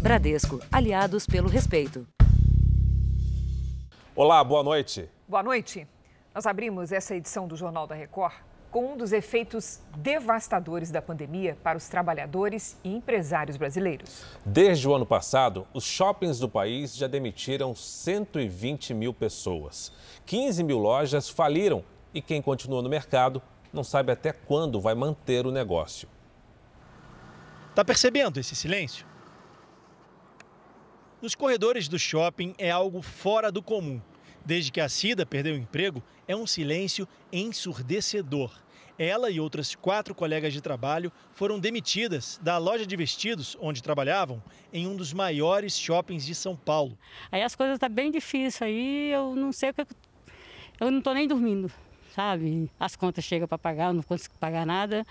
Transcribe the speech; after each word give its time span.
Bradesco, 0.00 0.58
aliados 0.72 1.26
pelo 1.26 1.46
respeito. 1.46 2.08
Olá, 4.16 4.42
boa 4.42 4.62
noite. 4.62 5.10
Boa 5.28 5.42
noite. 5.42 5.86
Nós 6.34 6.46
abrimos 6.46 6.90
essa 6.90 7.14
edição 7.14 7.46
do 7.46 7.54
Jornal 7.54 7.86
da 7.86 7.94
Record 7.94 8.32
com 8.70 8.94
um 8.94 8.96
dos 8.96 9.12
efeitos 9.12 9.78
devastadores 9.98 10.90
da 10.90 11.02
pandemia 11.02 11.58
para 11.62 11.76
os 11.76 11.86
trabalhadores 11.86 12.78
e 12.82 12.94
empresários 12.94 13.58
brasileiros. 13.58 14.24
Desde 14.42 14.88
o 14.88 14.94
ano 14.94 15.04
passado, 15.04 15.66
os 15.74 15.84
shoppings 15.84 16.38
do 16.38 16.48
país 16.48 16.96
já 16.96 17.06
demitiram 17.06 17.74
120 17.74 18.94
mil 18.94 19.12
pessoas. 19.12 19.92
15 20.24 20.64
mil 20.64 20.78
lojas 20.78 21.28
faliram 21.28 21.84
e 22.14 22.22
quem 22.22 22.40
continua 22.40 22.80
no 22.80 22.88
mercado 22.88 23.42
não 23.70 23.84
sabe 23.84 24.12
até 24.12 24.32
quando 24.32 24.80
vai 24.80 24.94
manter 24.94 25.46
o 25.46 25.50
negócio. 25.50 26.08
Tá 27.74 27.84
percebendo 27.84 28.40
esse 28.40 28.56
silêncio? 28.56 29.09
Nos 31.22 31.34
corredores 31.34 31.86
do 31.86 31.98
shopping 31.98 32.54
é 32.56 32.70
algo 32.70 33.02
fora 33.02 33.52
do 33.52 33.62
comum. 33.62 34.00
Desde 34.42 34.72
que 34.72 34.80
a 34.80 34.88
Cida 34.88 35.26
perdeu 35.26 35.54
o 35.54 35.58
emprego, 35.58 36.02
é 36.26 36.34
um 36.34 36.46
silêncio 36.46 37.06
ensurdecedor. 37.30 38.50
Ela 38.98 39.30
e 39.30 39.38
outras 39.38 39.74
quatro 39.74 40.14
colegas 40.14 40.50
de 40.50 40.62
trabalho 40.62 41.12
foram 41.34 41.60
demitidas 41.60 42.40
da 42.42 42.56
loja 42.56 42.86
de 42.86 42.96
vestidos 42.96 43.54
onde 43.60 43.82
trabalhavam 43.82 44.42
em 44.72 44.86
um 44.86 44.96
dos 44.96 45.12
maiores 45.12 45.78
shoppings 45.78 46.24
de 46.24 46.34
São 46.34 46.56
Paulo. 46.56 46.96
Aí 47.30 47.42
as 47.42 47.54
coisas 47.54 47.74
estão 47.74 47.90
tá 47.90 47.94
bem 47.94 48.10
difíceis 48.10 48.62
aí, 48.62 49.12
eu 49.12 49.36
não 49.36 49.52
sei 49.52 49.70
o 49.70 49.74
que. 49.74 49.86
Eu 50.80 50.90
não 50.90 51.00
estou 51.00 51.12
nem 51.12 51.28
dormindo, 51.28 51.70
sabe? 52.14 52.70
As 52.80 52.96
contas 52.96 53.24
chegam 53.24 53.46
para 53.46 53.58
pagar, 53.58 53.88
eu 53.88 53.94
não 53.94 54.02
consigo 54.02 54.34
pagar 54.38 54.64
nada. 54.64 55.06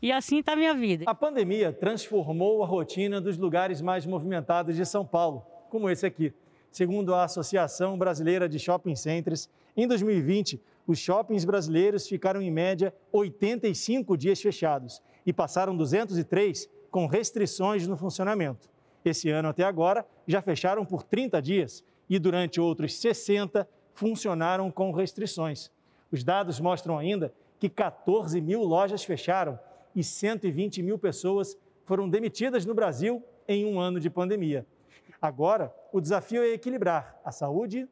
E 0.00 0.12
assim 0.12 0.40
está 0.40 0.52
a 0.52 0.56
minha 0.56 0.74
vida. 0.74 1.04
A 1.06 1.14
pandemia 1.14 1.72
transformou 1.72 2.62
a 2.62 2.66
rotina 2.66 3.20
dos 3.20 3.38
lugares 3.38 3.80
mais 3.80 4.04
movimentados 4.04 4.76
de 4.76 4.84
São 4.84 5.06
Paulo, 5.06 5.44
como 5.70 5.88
esse 5.88 6.04
aqui. 6.04 6.34
Segundo 6.70 7.14
a 7.14 7.24
Associação 7.24 7.96
Brasileira 7.96 8.46
de 8.48 8.58
Shopping 8.58 8.94
Centers, 8.94 9.48
em 9.74 9.86
2020, 9.88 10.60
os 10.86 10.98
shoppings 10.98 11.44
brasileiros 11.44 12.06
ficaram 12.06 12.42
em 12.42 12.50
média 12.50 12.94
85 13.10 14.16
dias 14.16 14.40
fechados 14.40 15.02
e 15.24 15.32
passaram 15.32 15.74
203 15.74 16.68
com 16.90 17.06
restrições 17.06 17.86
no 17.86 17.96
funcionamento. 17.96 18.68
Esse 19.04 19.30
ano 19.30 19.48
até 19.48 19.64
agora 19.64 20.06
já 20.26 20.42
fecharam 20.42 20.84
por 20.84 21.02
30 21.02 21.40
dias 21.40 21.82
e 22.08 22.18
durante 22.18 22.60
outros 22.60 22.94
60 22.98 23.66
funcionaram 23.94 24.70
com 24.70 24.92
restrições. 24.92 25.70
Os 26.12 26.22
dados 26.22 26.60
mostram 26.60 26.98
ainda 26.98 27.32
que 27.58 27.68
14 27.68 28.40
mil 28.40 28.62
lojas 28.62 29.02
fecharam 29.02 29.58
e 29.96 30.04
120 30.04 30.82
mil 30.82 30.98
pessoas 30.98 31.56
foram 31.86 32.08
demitidas 32.08 32.66
no 32.66 32.74
Brasil 32.74 33.24
em 33.48 33.64
um 33.64 33.80
ano 33.80 33.98
de 33.98 34.10
pandemia. 34.10 34.66
Agora, 35.20 35.74
o 35.90 36.00
desafio 36.00 36.42
é 36.42 36.48
equilibrar 36.48 37.18
a 37.24 37.32
saúde 37.32 37.88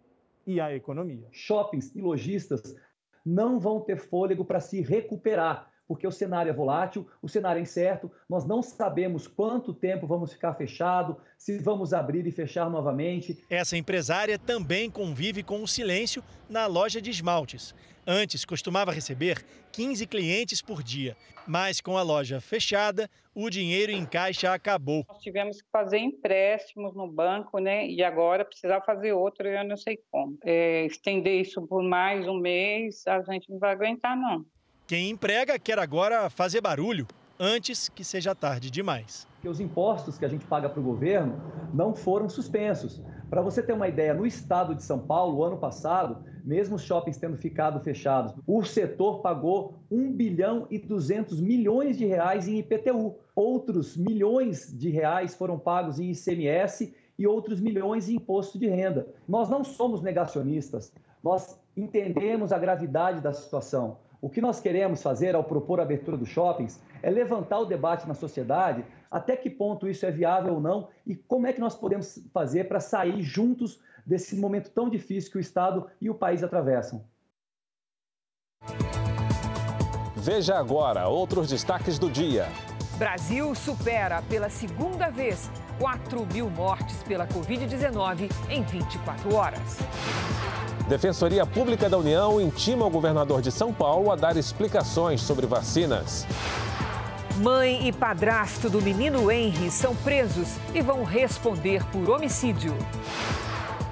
e 0.47 0.61
a 0.61 0.75
economia. 0.75 1.27
Shoppings 1.33 1.95
e 1.95 2.03
lojistas 2.03 2.77
não 3.25 3.59
vão 3.59 3.81
ter 3.81 3.97
fôlego 3.97 4.45
para 4.45 4.61
se 4.61 4.83
recuperar, 4.83 5.73
porque 5.87 6.07
o 6.07 6.13
cenário 6.13 6.51
é 6.51 6.53
volátil, 6.53 7.07
o 7.21 7.29
cenário 7.29 7.59
é 7.59 7.63
incerto, 7.63 8.11
nós 8.29 8.45
não 8.45 8.63
sabemos 8.63 9.27
quanto 9.27 9.75
tempo 9.75 10.07
vamos 10.07 10.33
ficar 10.33 10.55
fechado, 10.55 11.17
se 11.37 11.59
vamos 11.59 11.93
abrir 11.93 12.27
e 12.27 12.33
fechar 12.33 12.71
novamente. 12.71 13.45
Essa 13.51 13.77
empresária 13.77 14.39
também 14.39 14.91
convive 14.91 15.43
com 15.43 15.63
o 15.63 15.69
silêncio 15.69 16.23
na 16.49 16.67
loja 16.67 17.01
de 17.01 17.11
esmaltes. 17.11 17.75
Antes 18.07 18.45
costumava 18.45 18.93
receber 18.93 19.45
15 19.73 20.07
clientes 20.07 20.61
por 20.61 20.83
dia, 20.83 21.17
mas 21.47 21.81
com 21.81 21.97
a 21.97 22.03
loja 22.03 22.41
fechada, 22.41 23.09
o 23.35 23.49
dinheiro 23.49 23.91
em 23.91 24.05
caixa 24.05 24.53
acabou. 24.53 25.05
Nós 25.09 25.23
tivemos 25.23 25.61
que 25.61 25.69
fazer 25.71 25.99
empréstimos 25.99 26.95
no 26.95 27.11
banco, 27.11 27.59
né? 27.59 27.87
E 27.89 28.03
agora 28.03 28.45
precisar 28.45 28.83
fazer 28.83 29.13
outro, 29.13 29.49
eu 29.49 29.65
não 29.65 29.77
sei 29.77 29.99
como. 30.11 30.39
É, 30.45 30.85
estender 30.85 31.41
isso 31.41 31.67
por 31.67 31.83
mais 31.83 32.29
um 32.29 32.39
mês, 32.39 33.07
a 33.07 33.23
gente 33.23 33.51
não 33.51 33.59
vai 33.59 33.73
aguentar, 33.73 34.17
não. 34.17 34.45
Quem 34.87 35.09
emprega 35.09 35.59
quer 35.59 35.79
agora 35.79 36.29
fazer 36.29 36.61
barulho 36.61 37.07
antes 37.41 37.89
que 37.89 38.05
seja 38.05 38.35
tarde 38.35 38.71
demais. 38.71 39.27
Os 39.43 39.59
impostos 39.59 40.19
que 40.19 40.27
a 40.27 40.29
gente 40.29 40.45
paga 40.45 40.69
para 40.69 40.79
o 40.79 40.83
governo 40.83 41.41
não 41.73 41.95
foram 41.95 42.29
suspensos. 42.29 43.01
Para 43.31 43.41
você 43.41 43.63
ter 43.63 43.73
uma 43.73 43.89
ideia, 43.89 44.13
no 44.13 44.27
estado 44.27 44.75
de 44.75 44.83
São 44.83 44.99
Paulo, 44.99 45.43
ano 45.43 45.57
passado, 45.57 46.23
mesmo 46.45 46.77
os 46.77 46.83
shoppings 46.83 47.17
tendo 47.17 47.39
ficado 47.39 47.81
fechados, 47.81 48.35
o 48.47 48.63
setor 48.63 49.23
pagou 49.23 49.79
1 49.91 50.13
bilhão 50.13 50.67
e 50.71 50.79
200 50.79 51.41
milhões 51.41 51.97
de 51.97 52.05
reais 52.05 52.47
em 52.47 52.59
IPTU. 52.59 53.17
Outros 53.35 53.97
milhões 53.97 54.71
de 54.71 54.91
reais 54.91 55.35
foram 55.35 55.59
pagos 55.59 55.99
em 55.99 56.11
ICMS 56.11 56.95
e 57.19 57.27
outros 57.27 57.59
milhões 57.59 58.11
em 58.11 58.17
imposto 58.17 58.59
de 58.59 58.67
renda. 58.67 59.09
Nós 59.27 59.49
não 59.49 59.65
somos 59.65 60.03
negacionistas, 60.03 60.93
nós 61.23 61.59
entendemos 61.75 62.53
a 62.53 62.59
gravidade 62.59 63.23
da 63.23 63.33
situação. 63.33 63.97
O 64.21 64.31
que 64.31 64.41
nós 64.41 64.61
queremos 64.61 65.03
fazer 65.03 65.35
ao 65.35 65.45
propor 65.45 65.81
a 65.81 65.83
abertura 65.83 66.17
dos 66.17 66.29
shoppings 66.29 66.81
é 67.03 67.11
levantar 67.11 67.59
o 67.59 67.67
debate 67.67 68.07
na 68.09 68.15
sociedade 68.15 68.85
até 69.11 69.37
que 69.37 69.51
ponto 69.51 69.89
isso 69.89 70.05
é 70.05 70.11
viável 70.11 70.55
ou 70.55 70.61
não 70.61 70.89
e 71.07 71.15
como 71.15 71.47
é 71.47 71.53
que 71.53 71.61
nós 71.61 71.77
podemos 71.77 72.19
fazer 72.33 72.65
para 72.65 72.81
sair 72.81 73.23
juntos 73.23 73.81
desse 74.05 74.37
momento 74.37 74.71
tão 74.71 74.89
difícil 74.89 75.31
que 75.31 75.39
o 75.39 75.41
Estado 75.41 75.89
e 76.01 76.11
o 76.11 76.15
país 76.15 76.43
atravessam. 76.43 77.05
Veja 80.17 80.57
agora 80.57 81.07
outros 81.07 81.49
destaques 81.49 81.99
do 81.99 82.11
dia. 82.11 82.47
Brasil 82.97 83.55
supera 83.55 84.23
pela 84.23 84.49
segunda 84.49 85.11
vez 85.11 85.51
4 85.79 86.27
mil 86.33 86.49
mortes 86.49 87.03
pela 87.03 87.27
Covid-19 87.27 88.31
em 88.49 88.63
24 88.63 89.35
horas. 89.35 89.79
Defensoria 90.89 91.47
Pública 91.47 91.89
da 91.89 91.97
União 91.97 92.39
intima 92.39 92.85
o 92.85 92.91
governador 92.91 93.41
de 93.41 93.51
São 93.51 93.73
Paulo 93.73 94.11
a 94.11 94.17
dar 94.17 94.37
explicações 94.37 95.23
sobre 95.23 95.47
vacinas. 95.47 96.27
Mãe 97.39 97.89
e 97.89 97.93
padrasto 97.93 98.69
do 98.69 98.83
menino 98.83 99.31
Henry 99.31 99.71
são 99.71 99.97
presos 99.97 100.57
e 100.75 100.83
vão 100.83 101.03
responder 101.03 101.83
por 101.87 102.11
homicídio. 102.11 102.77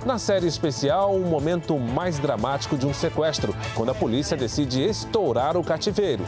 Na 0.04 0.18
série 0.18 0.46
especial, 0.46 1.14
um 1.14 1.26
momento 1.28 1.78
mais 1.78 2.18
dramático 2.18 2.76
de 2.76 2.86
um 2.86 2.92
sequestro, 2.92 3.54
quando 3.74 3.90
a 3.90 3.94
polícia 3.94 4.36
decide 4.36 4.82
estourar 4.82 5.56
o 5.56 5.64
cativeiro. 5.64 6.24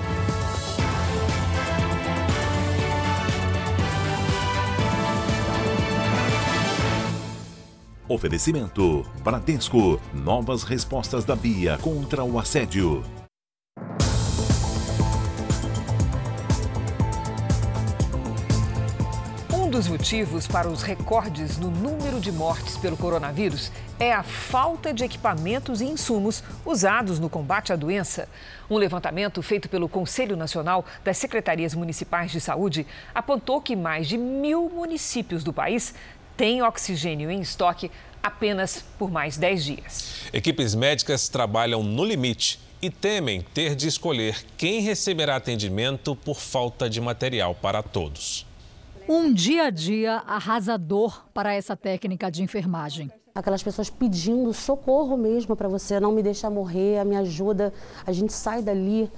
Oferecimento: 8.06 9.02
Bradesco. 9.22 9.98
Novas 10.12 10.62
respostas 10.62 11.24
da 11.24 11.34
Bia 11.34 11.78
contra 11.78 12.22
o 12.22 12.38
assédio. 12.38 13.02
Um 19.50 19.70
dos 19.70 19.88
motivos 19.88 20.46
para 20.46 20.68
os 20.68 20.82
recordes 20.82 21.58
no 21.58 21.70
número 21.70 22.20
de 22.20 22.30
mortes 22.30 22.76
pelo 22.76 22.96
coronavírus 22.96 23.72
é 23.98 24.12
a 24.12 24.22
falta 24.22 24.92
de 24.92 25.02
equipamentos 25.02 25.80
e 25.80 25.86
insumos 25.86 26.44
usados 26.64 27.18
no 27.18 27.30
combate 27.30 27.72
à 27.72 27.76
doença. 27.76 28.28
Um 28.68 28.76
levantamento 28.76 29.40
feito 29.40 29.68
pelo 29.68 29.88
Conselho 29.88 30.36
Nacional 30.36 30.84
das 31.02 31.16
Secretarias 31.16 31.74
Municipais 31.74 32.30
de 32.30 32.40
Saúde 32.40 32.86
apontou 33.14 33.62
que 33.62 33.74
mais 33.74 34.06
de 34.06 34.18
mil 34.18 34.68
municípios 34.68 35.42
do 35.42 35.54
país 35.54 35.94
tem 36.36 36.62
oxigênio 36.62 37.30
em 37.30 37.40
estoque 37.40 37.90
apenas 38.22 38.84
por 38.98 39.10
mais 39.10 39.36
10 39.36 39.64
dias. 39.64 40.14
Equipes 40.32 40.74
médicas 40.74 41.28
trabalham 41.28 41.82
no 41.82 42.04
limite 42.04 42.58
e 42.80 42.90
temem 42.90 43.42
ter 43.54 43.74
de 43.74 43.88
escolher 43.88 44.44
quem 44.56 44.80
receberá 44.80 45.36
atendimento 45.36 46.14
por 46.16 46.38
falta 46.38 46.88
de 46.88 47.00
material 47.00 47.54
para 47.54 47.82
todos. 47.82 48.46
Um 49.08 49.32
dia 49.32 49.64
a 49.64 49.70
dia 49.70 50.22
arrasador 50.26 51.24
para 51.34 51.54
essa 51.54 51.76
técnica 51.76 52.30
de 52.30 52.42
enfermagem. 52.42 53.10
Aquelas 53.34 53.62
pessoas 53.62 53.90
pedindo 53.90 54.52
socorro 54.54 55.16
mesmo 55.16 55.56
para 55.56 55.68
você, 55.68 55.98
não 55.98 56.12
me 56.12 56.22
deixar 56.22 56.50
morrer, 56.50 57.04
me 57.04 57.16
ajuda. 57.16 57.72
A 58.06 58.12
gente 58.12 58.32
sai 58.32 58.62
dali 58.62 59.10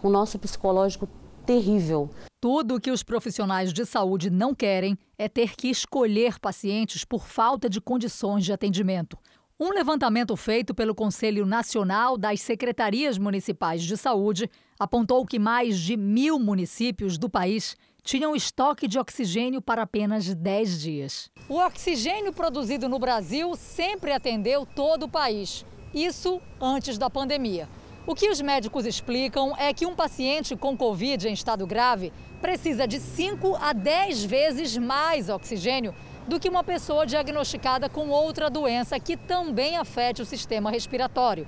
com 0.00 0.08
o 0.08 0.10
nosso 0.10 0.38
psicológico 0.38 1.08
terrível. 1.42 2.08
Tudo 2.40 2.76
o 2.76 2.80
que 2.80 2.90
os 2.90 3.02
profissionais 3.02 3.72
de 3.72 3.84
saúde 3.84 4.30
não 4.30 4.54
querem 4.54 4.96
é 5.18 5.28
ter 5.28 5.54
que 5.54 5.68
escolher 5.68 6.38
pacientes 6.38 7.04
por 7.04 7.26
falta 7.26 7.68
de 7.68 7.80
condições 7.80 8.44
de 8.44 8.52
atendimento. 8.52 9.18
Um 9.60 9.70
levantamento 9.70 10.34
feito 10.36 10.74
pelo 10.74 10.94
Conselho 10.94 11.46
Nacional 11.46 12.18
das 12.18 12.40
Secretarias 12.40 13.16
Municipais 13.16 13.82
de 13.82 13.96
Saúde 13.96 14.50
apontou 14.76 15.24
que 15.24 15.38
mais 15.38 15.78
de 15.78 15.96
mil 15.96 16.38
municípios 16.38 17.16
do 17.16 17.30
país 17.30 17.76
tinham 18.02 18.34
estoque 18.34 18.88
de 18.88 18.98
oxigênio 18.98 19.62
para 19.62 19.82
apenas 19.82 20.34
10 20.34 20.80
dias. 20.80 21.30
O 21.48 21.58
oxigênio 21.58 22.32
produzido 22.32 22.88
no 22.88 22.98
Brasil 22.98 23.54
sempre 23.54 24.12
atendeu 24.12 24.66
todo 24.66 25.04
o 25.04 25.08
país. 25.08 25.64
Isso 25.94 26.40
antes 26.60 26.98
da 26.98 27.08
pandemia. 27.08 27.68
O 28.04 28.16
que 28.16 28.28
os 28.28 28.40
médicos 28.40 28.84
explicam 28.84 29.54
é 29.56 29.72
que 29.72 29.86
um 29.86 29.94
paciente 29.94 30.56
com 30.56 30.76
Covid 30.76 31.28
em 31.28 31.32
estado 31.32 31.64
grave 31.64 32.12
precisa 32.40 32.84
de 32.84 32.98
5 32.98 33.54
a 33.54 33.72
10 33.72 34.24
vezes 34.24 34.76
mais 34.76 35.28
oxigênio 35.28 35.94
do 36.26 36.40
que 36.40 36.48
uma 36.48 36.64
pessoa 36.64 37.06
diagnosticada 37.06 37.88
com 37.88 38.08
outra 38.08 38.50
doença 38.50 38.98
que 38.98 39.16
também 39.16 39.76
afete 39.76 40.20
o 40.20 40.26
sistema 40.26 40.68
respiratório. 40.68 41.46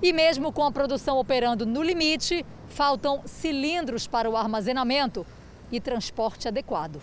E 0.00 0.14
mesmo 0.14 0.50
com 0.50 0.64
a 0.64 0.72
produção 0.72 1.18
operando 1.18 1.66
no 1.66 1.82
limite, 1.82 2.44
faltam 2.68 3.22
cilindros 3.26 4.06
para 4.06 4.30
o 4.30 4.36
armazenamento 4.36 5.26
e 5.70 5.78
transporte 5.78 6.48
adequado. 6.48 7.02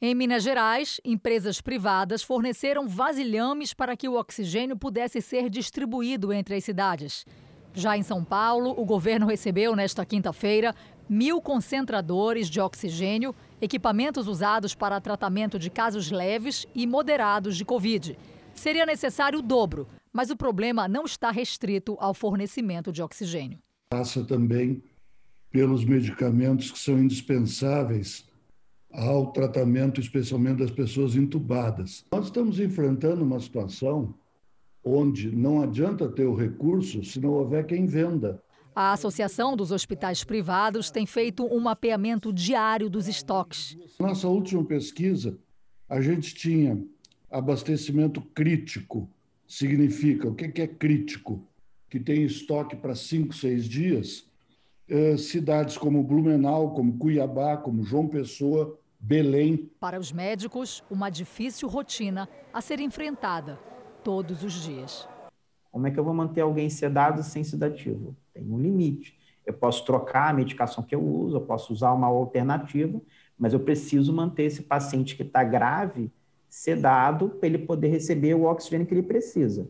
Em 0.00 0.14
Minas 0.14 0.42
Gerais, 0.42 1.00
empresas 1.04 1.60
privadas 1.60 2.22
forneceram 2.22 2.88
vasilhames 2.88 3.74
para 3.74 3.94
que 3.94 4.08
o 4.08 4.18
oxigênio 4.18 4.76
pudesse 4.76 5.20
ser 5.20 5.50
distribuído 5.50 6.32
entre 6.32 6.56
as 6.56 6.64
cidades. 6.64 7.26
Já 7.74 7.96
em 7.96 8.02
São 8.02 8.22
Paulo, 8.22 8.74
o 8.78 8.84
governo 8.84 9.26
recebeu 9.26 9.74
nesta 9.74 10.04
quinta-feira 10.04 10.74
mil 11.08 11.40
concentradores 11.40 12.48
de 12.48 12.60
oxigênio, 12.60 13.34
equipamentos 13.60 14.28
usados 14.28 14.74
para 14.74 15.00
tratamento 15.00 15.58
de 15.58 15.70
casos 15.70 16.10
leves 16.10 16.66
e 16.74 16.86
moderados 16.86 17.56
de 17.56 17.64
Covid. 17.64 18.16
Seria 18.54 18.86
necessário 18.86 19.38
o 19.38 19.42
dobro, 19.42 19.88
mas 20.12 20.30
o 20.30 20.36
problema 20.36 20.86
não 20.86 21.04
está 21.04 21.30
restrito 21.30 21.96
ao 21.98 22.14
fornecimento 22.14 22.92
de 22.92 23.02
oxigênio. 23.02 23.58
Passa 23.90 24.24
também 24.24 24.82
pelos 25.50 25.84
medicamentos 25.84 26.70
que 26.70 26.78
são 26.78 26.98
indispensáveis 26.98 28.26
ao 28.90 29.32
tratamento, 29.32 30.00
especialmente 30.00 30.58
das 30.58 30.70
pessoas 30.70 31.16
entubadas. 31.16 32.04
Nós 32.12 32.26
estamos 32.26 32.60
enfrentando 32.60 33.22
uma 33.22 33.40
situação 33.40 34.14
onde 34.84 35.34
não 35.34 35.62
adianta 35.62 36.08
ter 36.08 36.24
o 36.24 36.34
recurso 36.34 37.04
se 37.04 37.20
não 37.20 37.30
houver 37.30 37.66
quem 37.66 37.86
venda. 37.86 38.42
A 38.74 38.92
Associação 38.92 39.54
dos 39.54 39.70
Hospitais 39.70 40.24
Privados 40.24 40.90
tem 40.90 41.04
feito 41.04 41.44
um 41.44 41.60
mapeamento 41.60 42.32
diário 42.32 42.88
dos 42.88 43.06
estoques. 43.06 43.76
Nossa 44.00 44.26
última 44.28 44.64
pesquisa, 44.64 45.38
a 45.88 46.00
gente 46.00 46.34
tinha 46.34 46.82
abastecimento 47.30 48.20
crítico. 48.20 49.08
Significa, 49.46 50.28
o 50.28 50.34
que 50.34 50.62
é 50.62 50.66
crítico? 50.66 51.46
Que 51.90 52.00
tem 52.00 52.24
estoque 52.24 52.74
para 52.74 52.94
cinco, 52.94 53.34
seis 53.34 53.66
dias. 53.66 54.24
Eh, 54.88 55.18
cidades 55.18 55.76
como 55.76 56.02
Blumenau, 56.02 56.72
como 56.72 56.96
Cuiabá, 56.96 57.58
como 57.58 57.82
João 57.82 58.08
Pessoa, 58.08 58.78
Belém. 58.98 59.70
Para 59.78 60.00
os 60.00 60.10
médicos, 60.10 60.82
uma 60.90 61.10
difícil 61.10 61.68
rotina 61.68 62.26
a 62.54 62.62
ser 62.62 62.80
enfrentada 62.80 63.58
todos 64.02 64.42
os 64.42 64.52
dias. 64.52 65.08
Como 65.70 65.86
é 65.86 65.90
que 65.90 65.98
eu 65.98 66.04
vou 66.04 66.12
manter 66.12 66.42
alguém 66.42 66.68
sedado 66.68 67.22
sem 67.22 67.42
sedativo? 67.42 68.14
Tem 68.34 68.44
um 68.44 68.58
limite. 68.58 69.18
Eu 69.44 69.54
posso 69.54 69.84
trocar 69.84 70.30
a 70.30 70.32
medicação 70.32 70.84
que 70.84 70.94
eu 70.94 71.02
uso, 71.02 71.36
eu 71.36 71.40
posso 71.40 71.72
usar 71.72 71.92
uma 71.92 72.06
alternativa, 72.06 73.00
mas 73.38 73.52
eu 73.52 73.60
preciso 73.60 74.12
manter 74.12 74.44
esse 74.44 74.62
paciente 74.62 75.16
que 75.16 75.22
está 75.22 75.42
grave 75.42 76.10
sedado 76.48 77.30
para 77.30 77.48
ele 77.48 77.58
poder 77.58 77.88
receber 77.88 78.34
o 78.34 78.44
oxigênio 78.44 78.86
que 78.86 78.94
ele 78.94 79.02
precisa. 79.02 79.66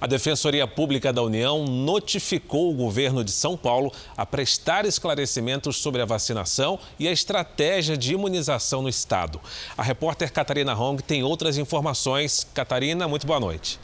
A 0.00 0.06
Defensoria 0.06 0.66
Pública 0.66 1.12
da 1.12 1.22
União 1.22 1.64
notificou 1.64 2.70
o 2.70 2.74
governo 2.74 3.24
de 3.24 3.32
São 3.32 3.56
Paulo 3.56 3.92
a 4.16 4.24
prestar 4.24 4.86
esclarecimentos 4.86 5.76
sobre 5.78 6.00
a 6.00 6.04
vacinação 6.04 6.78
e 7.00 7.08
a 7.08 7.12
estratégia 7.12 7.96
de 7.96 8.14
imunização 8.14 8.80
no 8.80 8.88
estado. 8.88 9.40
A 9.76 9.82
repórter 9.82 10.32
Catarina 10.32 10.78
Hong 10.78 11.02
tem 11.02 11.24
outras 11.24 11.58
informações. 11.58 12.46
Catarina, 12.54 13.08
muito 13.08 13.26
boa 13.26 13.40
noite. 13.40 13.80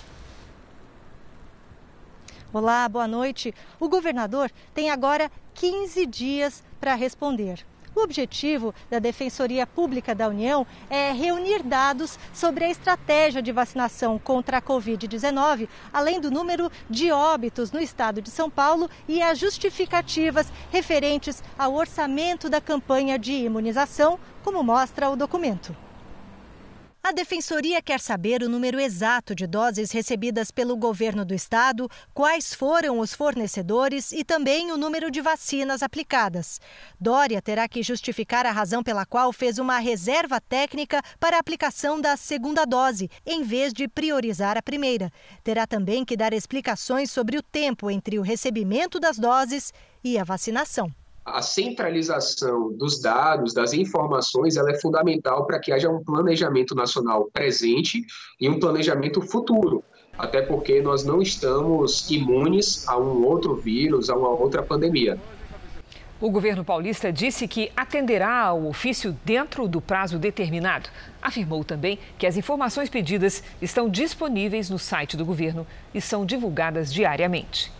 Olá, 2.52 2.88
boa 2.88 3.08
noite. 3.08 3.52
O 3.80 3.88
governador 3.88 4.48
tem 4.72 4.90
agora 4.90 5.28
15 5.54 6.06
dias 6.06 6.62
para 6.80 6.94
responder. 6.94 7.66
O 7.94 8.02
objetivo 8.02 8.74
da 8.90 8.98
Defensoria 8.98 9.66
Pública 9.66 10.14
da 10.14 10.28
União 10.28 10.66
é 10.90 11.12
reunir 11.12 11.62
dados 11.62 12.18
sobre 12.32 12.64
a 12.64 12.70
estratégia 12.70 13.40
de 13.40 13.52
vacinação 13.52 14.18
contra 14.18 14.58
a 14.58 14.62
Covid-19, 14.62 15.68
além 15.92 16.20
do 16.20 16.30
número 16.30 16.70
de 16.90 17.12
óbitos 17.12 17.70
no 17.70 17.80
estado 17.80 18.20
de 18.20 18.30
São 18.30 18.50
Paulo 18.50 18.90
e 19.06 19.22
as 19.22 19.38
justificativas 19.38 20.52
referentes 20.72 21.42
ao 21.56 21.74
orçamento 21.74 22.50
da 22.50 22.60
campanha 22.60 23.18
de 23.18 23.32
imunização, 23.32 24.18
como 24.42 24.62
mostra 24.62 25.08
o 25.08 25.16
documento. 25.16 25.83
A 27.06 27.12
Defensoria 27.12 27.82
quer 27.82 28.00
saber 28.00 28.42
o 28.42 28.48
número 28.48 28.80
exato 28.80 29.34
de 29.34 29.46
doses 29.46 29.92
recebidas 29.92 30.50
pelo 30.50 30.74
governo 30.74 31.22
do 31.22 31.34
estado, 31.34 31.86
quais 32.14 32.54
foram 32.54 32.98
os 32.98 33.12
fornecedores 33.12 34.10
e 34.10 34.24
também 34.24 34.72
o 34.72 34.78
número 34.78 35.10
de 35.10 35.20
vacinas 35.20 35.82
aplicadas. 35.82 36.58
Dória 36.98 37.42
terá 37.42 37.68
que 37.68 37.82
justificar 37.82 38.46
a 38.46 38.50
razão 38.50 38.82
pela 38.82 39.04
qual 39.04 39.34
fez 39.34 39.58
uma 39.58 39.78
reserva 39.80 40.40
técnica 40.40 41.02
para 41.20 41.36
a 41.36 41.40
aplicação 41.40 42.00
da 42.00 42.16
segunda 42.16 42.64
dose, 42.64 43.10
em 43.26 43.42
vez 43.42 43.74
de 43.74 43.86
priorizar 43.86 44.56
a 44.56 44.62
primeira. 44.62 45.12
Terá 45.42 45.66
também 45.66 46.06
que 46.06 46.16
dar 46.16 46.32
explicações 46.32 47.10
sobre 47.10 47.36
o 47.36 47.42
tempo 47.42 47.90
entre 47.90 48.18
o 48.18 48.22
recebimento 48.22 48.98
das 48.98 49.18
doses 49.18 49.74
e 50.02 50.16
a 50.16 50.24
vacinação 50.24 50.90
a 51.24 51.40
centralização 51.40 52.72
dos 52.72 53.00
dados, 53.00 53.54
das 53.54 53.72
informações, 53.72 54.56
ela 54.56 54.70
é 54.70 54.78
fundamental 54.78 55.46
para 55.46 55.58
que 55.58 55.72
haja 55.72 55.88
um 55.88 56.04
planejamento 56.04 56.74
nacional 56.74 57.30
presente 57.32 58.04
e 58.38 58.48
um 58.48 58.60
planejamento 58.60 59.22
futuro. 59.22 59.82
Até 60.18 60.42
porque 60.42 60.80
nós 60.82 61.02
não 61.02 61.22
estamos 61.22 62.08
imunes 62.10 62.86
a 62.86 62.98
um 62.98 63.24
outro 63.24 63.56
vírus, 63.56 64.10
a 64.10 64.16
uma 64.16 64.28
outra 64.28 64.62
pandemia. 64.62 65.18
O 66.20 66.30
governo 66.30 66.64
paulista 66.64 67.12
disse 67.12 67.48
que 67.48 67.72
atenderá 67.76 68.42
ao 68.42 68.66
ofício 68.66 69.16
dentro 69.24 69.66
do 69.66 69.80
prazo 69.80 70.18
determinado. 70.18 70.88
Afirmou 71.20 71.64
também 71.64 71.98
que 72.16 72.26
as 72.26 72.36
informações 72.36 72.88
pedidas 72.88 73.42
estão 73.60 73.88
disponíveis 73.88 74.70
no 74.70 74.78
site 74.78 75.16
do 75.16 75.24
governo 75.24 75.66
e 75.92 76.00
são 76.00 76.24
divulgadas 76.24 76.92
diariamente. 76.92 77.72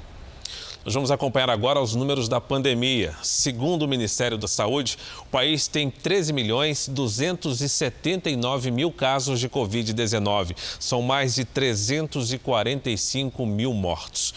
Nós 0.85 0.93
vamos 0.93 1.11
acompanhar 1.11 1.49
agora 1.49 1.81
os 1.81 1.95
números 1.95 2.29
da 2.29 2.43
pandemia. 2.43 3.15
Segundo 3.23 3.85
o 3.85 3.89
Ministério 3.89 4.37
da 4.37 4.47
Saúde, 4.47 4.99
o 5.19 5.25
país 5.25 5.67
tem 5.67 5.91
13 5.91 6.35
milhões 6.35 6.87
279 6.89 8.71
mil 8.71 8.93
casos 8.93 9.41
de 9.41 9.49
Covid-19. 9.49 10.55
São 10.79 11.01
mais 11.01 11.37
de 11.37 11.47
345 11.47 13.47
mil 13.47 13.73
mortos. 13.73 14.35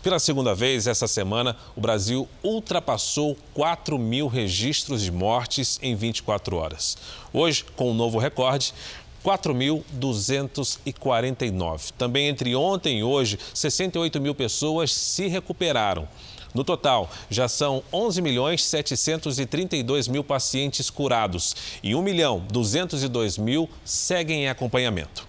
Pela 0.00 0.20
segunda 0.20 0.54
vez 0.54 0.86
essa 0.86 1.08
semana, 1.08 1.56
o 1.74 1.80
Brasil 1.80 2.28
ultrapassou 2.44 3.36
4 3.52 3.98
mil 3.98 4.28
registros 4.28 5.02
de 5.02 5.10
mortes 5.10 5.80
em 5.82 5.96
24 5.96 6.56
horas. 6.56 6.96
Hoje, 7.32 7.64
com 7.74 7.90
um 7.90 7.94
novo 7.94 8.18
recorde, 8.18 8.72
4.249. 9.28 11.92
Também 11.98 12.28
entre 12.28 12.56
ontem 12.56 13.00
e 13.00 13.02
hoje, 13.02 13.38
68 13.52 14.18
mil 14.22 14.34
pessoas 14.34 14.90
se 14.90 15.26
recuperaram. 15.26 16.08
No 16.54 16.64
total, 16.64 17.10
já 17.28 17.46
são 17.46 17.82
11 17.92 18.22
milhões 18.22 18.64
732 18.64 20.08
mil 20.08 20.24
pacientes 20.24 20.88
curados 20.88 21.54
e 21.82 21.94
1 21.94 22.00
milhão 22.00 22.42
202 22.50 23.36
mil 23.36 23.68
seguem 23.84 24.44
em 24.44 24.48
acompanhamento. 24.48 25.27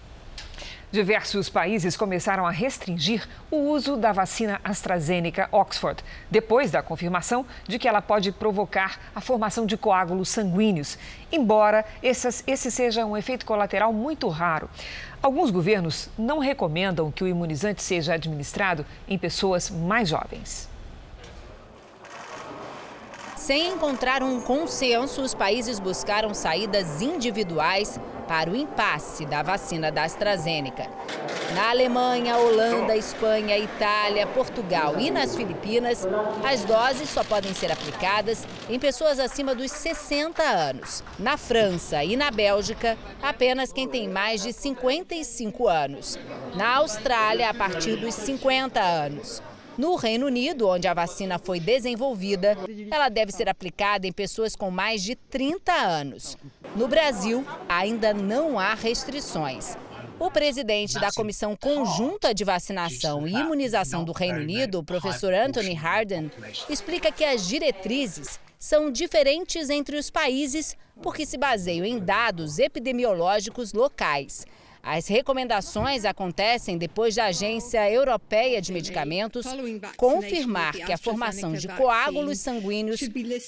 Diversos 0.92 1.48
países 1.48 1.96
começaram 1.96 2.44
a 2.44 2.50
restringir 2.50 3.24
o 3.48 3.56
uso 3.56 3.96
da 3.96 4.10
vacina 4.10 4.60
AstraZeneca 4.64 5.48
Oxford, 5.52 6.02
depois 6.28 6.72
da 6.72 6.82
confirmação 6.82 7.46
de 7.68 7.78
que 7.78 7.86
ela 7.86 8.02
pode 8.02 8.32
provocar 8.32 8.98
a 9.14 9.20
formação 9.20 9.66
de 9.66 9.76
coágulos 9.76 10.30
sanguíneos, 10.30 10.98
embora 11.30 11.84
esse 12.02 12.70
seja 12.72 13.06
um 13.06 13.16
efeito 13.16 13.46
colateral 13.46 13.92
muito 13.92 14.26
raro. 14.28 14.68
Alguns 15.22 15.52
governos 15.52 16.08
não 16.18 16.40
recomendam 16.40 17.12
que 17.12 17.22
o 17.22 17.28
imunizante 17.28 17.84
seja 17.84 18.14
administrado 18.14 18.84
em 19.06 19.16
pessoas 19.16 19.70
mais 19.70 20.08
jovens. 20.08 20.69
Sem 23.50 23.66
encontrar 23.66 24.22
um 24.22 24.40
consenso, 24.40 25.22
os 25.22 25.34
países 25.34 25.80
buscaram 25.80 26.32
saídas 26.32 27.02
individuais 27.02 27.98
para 28.28 28.48
o 28.48 28.54
impasse 28.54 29.26
da 29.26 29.42
vacina 29.42 29.90
da 29.90 30.04
AstraZeneca. 30.04 30.86
Na 31.52 31.70
Alemanha, 31.70 32.38
Holanda, 32.38 32.96
Espanha, 32.96 33.58
Itália, 33.58 34.24
Portugal 34.24 35.00
e 35.00 35.10
nas 35.10 35.34
Filipinas, 35.34 36.06
as 36.48 36.62
doses 36.62 37.10
só 37.10 37.24
podem 37.24 37.52
ser 37.52 37.72
aplicadas 37.72 38.46
em 38.68 38.78
pessoas 38.78 39.18
acima 39.18 39.52
dos 39.52 39.72
60 39.72 40.40
anos. 40.44 41.02
Na 41.18 41.36
França 41.36 42.04
e 42.04 42.16
na 42.16 42.30
Bélgica, 42.30 42.96
apenas 43.20 43.72
quem 43.72 43.88
tem 43.88 44.08
mais 44.08 44.44
de 44.44 44.52
55 44.52 45.66
anos. 45.66 46.16
Na 46.54 46.76
Austrália, 46.76 47.50
a 47.50 47.54
partir 47.54 47.96
dos 47.96 48.14
50 48.14 48.80
anos. 48.80 49.42
No 49.80 49.96
Reino 49.96 50.26
Unido, 50.26 50.68
onde 50.68 50.86
a 50.86 50.92
vacina 50.92 51.38
foi 51.38 51.58
desenvolvida, 51.58 52.54
ela 52.90 53.08
deve 53.08 53.32
ser 53.32 53.48
aplicada 53.48 54.06
em 54.06 54.12
pessoas 54.12 54.54
com 54.54 54.70
mais 54.70 55.02
de 55.02 55.16
30 55.16 55.72
anos. 55.72 56.36
No 56.76 56.86
Brasil, 56.86 57.42
ainda 57.66 58.12
não 58.12 58.58
há 58.58 58.74
restrições. 58.74 59.78
O 60.18 60.30
presidente 60.30 61.00
da 61.00 61.10
Comissão 61.10 61.56
Conjunta 61.56 62.34
de 62.34 62.44
Vacinação 62.44 63.26
e 63.26 63.32
Imunização 63.32 64.04
do 64.04 64.12
Reino 64.12 64.40
Unido, 64.40 64.80
o 64.80 64.84
professor 64.84 65.32
Anthony 65.32 65.72
Harden, 65.72 66.30
explica 66.68 67.10
que 67.10 67.24
as 67.24 67.48
diretrizes 67.48 68.38
são 68.58 68.92
diferentes 68.92 69.70
entre 69.70 69.96
os 69.96 70.10
países 70.10 70.76
porque 71.02 71.24
se 71.24 71.38
baseiam 71.38 71.86
em 71.86 71.98
dados 71.98 72.58
epidemiológicos 72.58 73.72
locais. 73.72 74.44
As 74.82 75.08
recomendações 75.08 76.04
acontecem 76.04 76.78
depois 76.78 77.14
da 77.14 77.26
Agência 77.26 77.90
Europeia 77.90 78.62
de 78.62 78.72
Medicamentos 78.72 79.46
confirmar 79.96 80.72
que 80.72 80.92
a 80.92 80.98
formação 80.98 81.52
de 81.52 81.68
coágulos 81.68 82.38
sanguíneos 82.38 83.00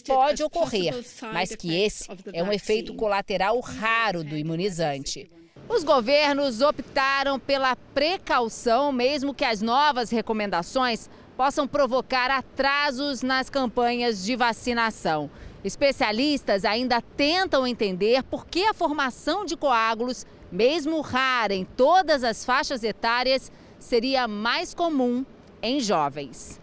pode 0.07 0.43
ocorrer, 0.43 0.95
mas 1.33 1.55
que 1.57 1.75
esse 1.75 2.07
é 2.33 2.43
um 2.43 2.53
efeito 2.53 2.95
colateral 2.95 3.59
raro 3.61 4.23
do 4.23 4.37
imunizante. 4.37 5.31
Os 5.69 5.83
governos 5.83 6.61
optaram 6.61 7.39
pela 7.41 7.77
precaução, 7.95 8.93
mesmo 8.93 9.33
que 9.33 9.45
as 9.45 9.63
novas 9.63 10.11
recomendações 10.11 11.09
possam 11.35 11.67
provocar 11.67 12.31
atrasos 12.31 13.23
nas 13.23 13.49
campanhas 13.49 14.23
de 14.23 14.37
vacinação. 14.37 15.31
Especialistas 15.65 16.65
ainda 16.65 17.01
tentam 17.01 17.67
entender 17.67 18.23
por 18.25 18.47
que 18.47 18.65
a 18.65 18.75
formação 18.75 19.47
de 19.47 19.57
coágulos 19.57 20.27
mesmo 20.53 21.01
rara 21.01 21.55
em 21.55 21.65
todas 21.65 22.23
as 22.23 22.45
faixas 22.45 22.85
etárias, 22.85 23.51
seria 23.79 24.29
mais 24.29 24.75
comum 24.75 25.25
em 25.63 25.81
jovens. 25.81 26.61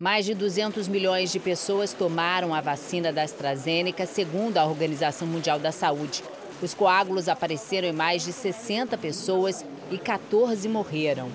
Mais 0.00 0.26
de 0.26 0.34
200 0.34 0.86
milhões 0.88 1.32
de 1.32 1.38
pessoas 1.38 1.92
tomaram 1.92 2.54
a 2.54 2.60
vacina 2.60 3.12
da 3.12 3.22
AstraZeneca, 3.22 4.06
segundo 4.06 4.58
a 4.58 4.66
Organização 4.66 5.26
Mundial 5.26 5.58
da 5.58 5.72
Saúde. 5.72 6.22
Os 6.60 6.74
coágulos 6.74 7.28
apareceram 7.28 7.88
em 7.88 7.92
mais 7.92 8.24
de 8.24 8.32
60 8.32 8.98
pessoas 8.98 9.64
e 9.90 9.98
14 9.98 10.68
morreram. 10.68 11.30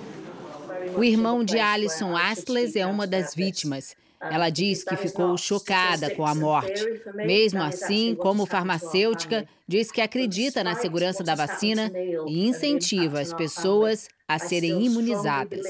O 0.95 1.03
irmão 1.03 1.43
de 1.43 1.57
Alison 1.59 2.15
Astles 2.15 2.75
é 2.75 2.85
uma 2.85 3.07
das 3.07 3.33
vítimas. 3.33 3.95
Ela 4.29 4.49
diz 4.49 4.83
que 4.83 4.95
ficou 4.95 5.37
chocada 5.37 6.13
com 6.15 6.25
a 6.25 6.33
morte. 6.35 6.83
Mesmo 7.15 7.61
assim, 7.61 8.15
como 8.15 8.45
farmacêutica, 8.45 9.47
diz 9.67 9.91
que 9.91 10.01
acredita 10.01 10.63
na 10.63 10.75
segurança 10.75 11.23
da 11.23 11.35
vacina 11.35 11.91
e 12.27 12.47
incentiva 12.47 13.19
as 13.19 13.33
pessoas 13.33 14.07
a 14.27 14.39
serem 14.39 14.83
imunizadas. 14.85 15.65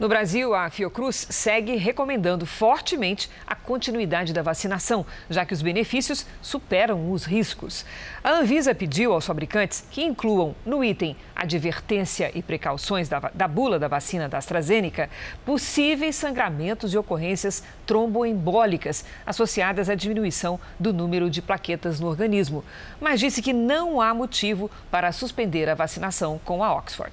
No 0.00 0.08
Brasil, 0.08 0.54
a 0.54 0.70
Fiocruz 0.70 1.26
segue 1.30 1.76
recomendando 1.76 2.46
fortemente 2.46 3.30
a 3.46 3.54
continuidade 3.54 4.32
da 4.32 4.42
vacinação, 4.42 5.06
já 5.28 5.44
que 5.44 5.52
os 5.52 5.62
benefícios 5.62 6.26
superam 6.40 7.12
os 7.12 7.24
riscos. 7.24 7.84
A 8.24 8.30
Anvisa 8.30 8.74
pediu 8.74 9.12
aos 9.12 9.26
fabricantes 9.26 9.86
que 9.90 10.02
incluam 10.02 10.56
no 10.64 10.82
item 10.82 11.16
advertência 11.36 12.32
e 12.34 12.42
precauções 12.42 13.08
da, 13.08 13.30
da 13.34 13.46
bula 13.46 13.78
da 13.78 13.86
vacina 13.86 14.28
da 14.28 14.38
AstraZeneca 14.38 15.10
possíveis 15.44 16.16
sangramentos 16.16 16.94
e 16.94 16.98
ocorrências 16.98 17.62
tromboembólicas 17.86 19.04
associadas 19.26 19.90
à 19.90 19.94
diminuição 19.94 20.58
do 20.80 20.92
número 20.92 21.28
de 21.28 21.42
plaquetas 21.42 22.00
no 22.00 22.08
organismo, 22.08 22.64
mas 23.00 23.20
disse 23.20 23.42
que 23.42 23.52
não 23.52 24.00
há 24.00 24.14
motivo 24.14 24.70
para 24.90 25.12
suspender 25.12 25.68
a 25.68 25.74
vacinação 25.74 26.40
com 26.44 26.64
a 26.64 26.74
Oxford. 26.74 27.12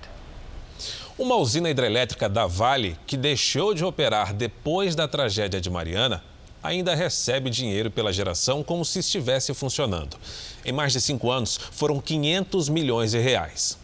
Uma 1.20 1.36
usina 1.36 1.70
hidrelétrica 1.70 2.30
da 2.30 2.48
Vale, 2.48 2.98
que 3.06 3.18
deixou 3.18 3.74
de 3.74 3.84
operar 3.84 4.34
depois 4.34 4.96
da 4.96 5.06
tragédia 5.06 5.60
de 5.60 5.70
Mariana, 5.70 6.24
ainda 6.64 6.96
recebe 6.96 7.50
dinheiro 7.50 7.92
pela 7.92 8.14
geração 8.14 8.64
como 8.64 8.86
se 8.86 9.00
estivesse 9.00 9.54
funcionando. 9.54 10.16
Em 10.64 10.72
mais 10.72 10.94
de 10.94 11.02
cinco 11.02 11.30
anos, 11.30 11.60
foram 11.74 12.00
500 12.00 12.70
milhões 12.70 13.12
de 13.12 13.20
reais. 13.20 13.78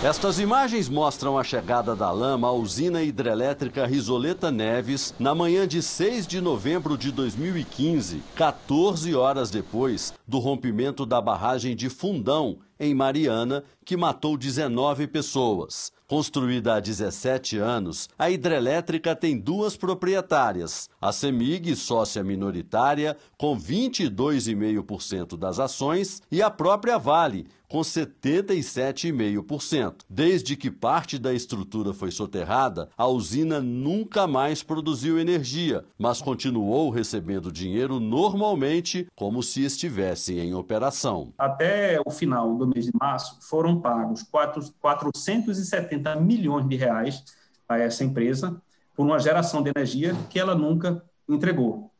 Estas 0.00 0.38
imagens 0.38 0.88
mostram 0.88 1.36
a 1.36 1.42
chegada 1.42 1.96
da 1.96 2.12
lama 2.12 2.46
à 2.46 2.52
usina 2.52 3.02
hidrelétrica 3.02 3.84
Risoleta 3.84 4.48
Neves 4.48 5.12
na 5.18 5.34
manhã 5.34 5.66
de 5.66 5.82
6 5.82 6.24
de 6.24 6.40
novembro 6.40 6.96
de 6.96 7.10
2015, 7.10 8.22
14 8.36 9.12
horas 9.16 9.50
depois 9.50 10.14
do 10.24 10.38
rompimento 10.38 11.04
da 11.04 11.20
barragem 11.20 11.74
de 11.74 11.90
Fundão, 11.90 12.58
em 12.78 12.94
Mariana, 12.94 13.64
que 13.84 13.96
matou 13.96 14.38
19 14.38 15.08
pessoas. 15.08 15.90
Construída 16.08 16.74
há 16.74 16.80
17 16.80 17.58
anos, 17.58 18.08
a 18.18 18.30
hidrelétrica 18.30 19.14
tem 19.14 19.36
duas 19.36 19.76
proprietárias: 19.76 20.88
a 20.98 21.12
CEMIG, 21.12 21.76
sócia 21.76 22.24
minoritária, 22.24 23.14
com 23.36 23.54
22,5% 23.54 25.36
das 25.36 25.58
ações, 25.58 26.22
e 26.32 26.40
a 26.40 26.48
própria 26.48 26.96
Vale, 26.96 27.46
com 27.68 27.80
77,5%. 27.80 29.96
Desde 30.08 30.56
que 30.56 30.70
parte 30.70 31.18
da 31.18 31.34
estrutura 31.34 31.92
foi 31.92 32.10
soterrada, 32.10 32.88
a 32.96 33.06
usina 33.06 33.60
nunca 33.60 34.26
mais 34.26 34.62
produziu 34.62 35.18
energia, 35.18 35.84
mas 35.98 36.22
continuou 36.22 36.88
recebendo 36.88 37.52
dinheiro 37.52 38.00
normalmente, 38.00 39.06
como 39.14 39.42
se 39.42 39.62
estivesse 39.62 40.38
em 40.38 40.54
operação. 40.54 41.34
Até 41.36 42.00
o 42.06 42.10
final 42.10 42.56
do 42.56 42.66
mês 42.66 42.86
de 42.86 42.92
março, 42.98 43.36
foram 43.42 43.78
pagos 43.78 44.22
470 44.22 45.97
milhões 46.20 46.68
de 46.68 46.76
reais 46.76 47.24
a 47.68 47.78
essa 47.78 48.04
empresa 48.04 48.60
por 48.96 49.06
uma 49.06 49.18
geração 49.18 49.62
de 49.62 49.70
energia 49.74 50.14
que 50.28 50.38
ela 50.38 50.54
nunca 50.54 51.02
entregou. 51.28 51.90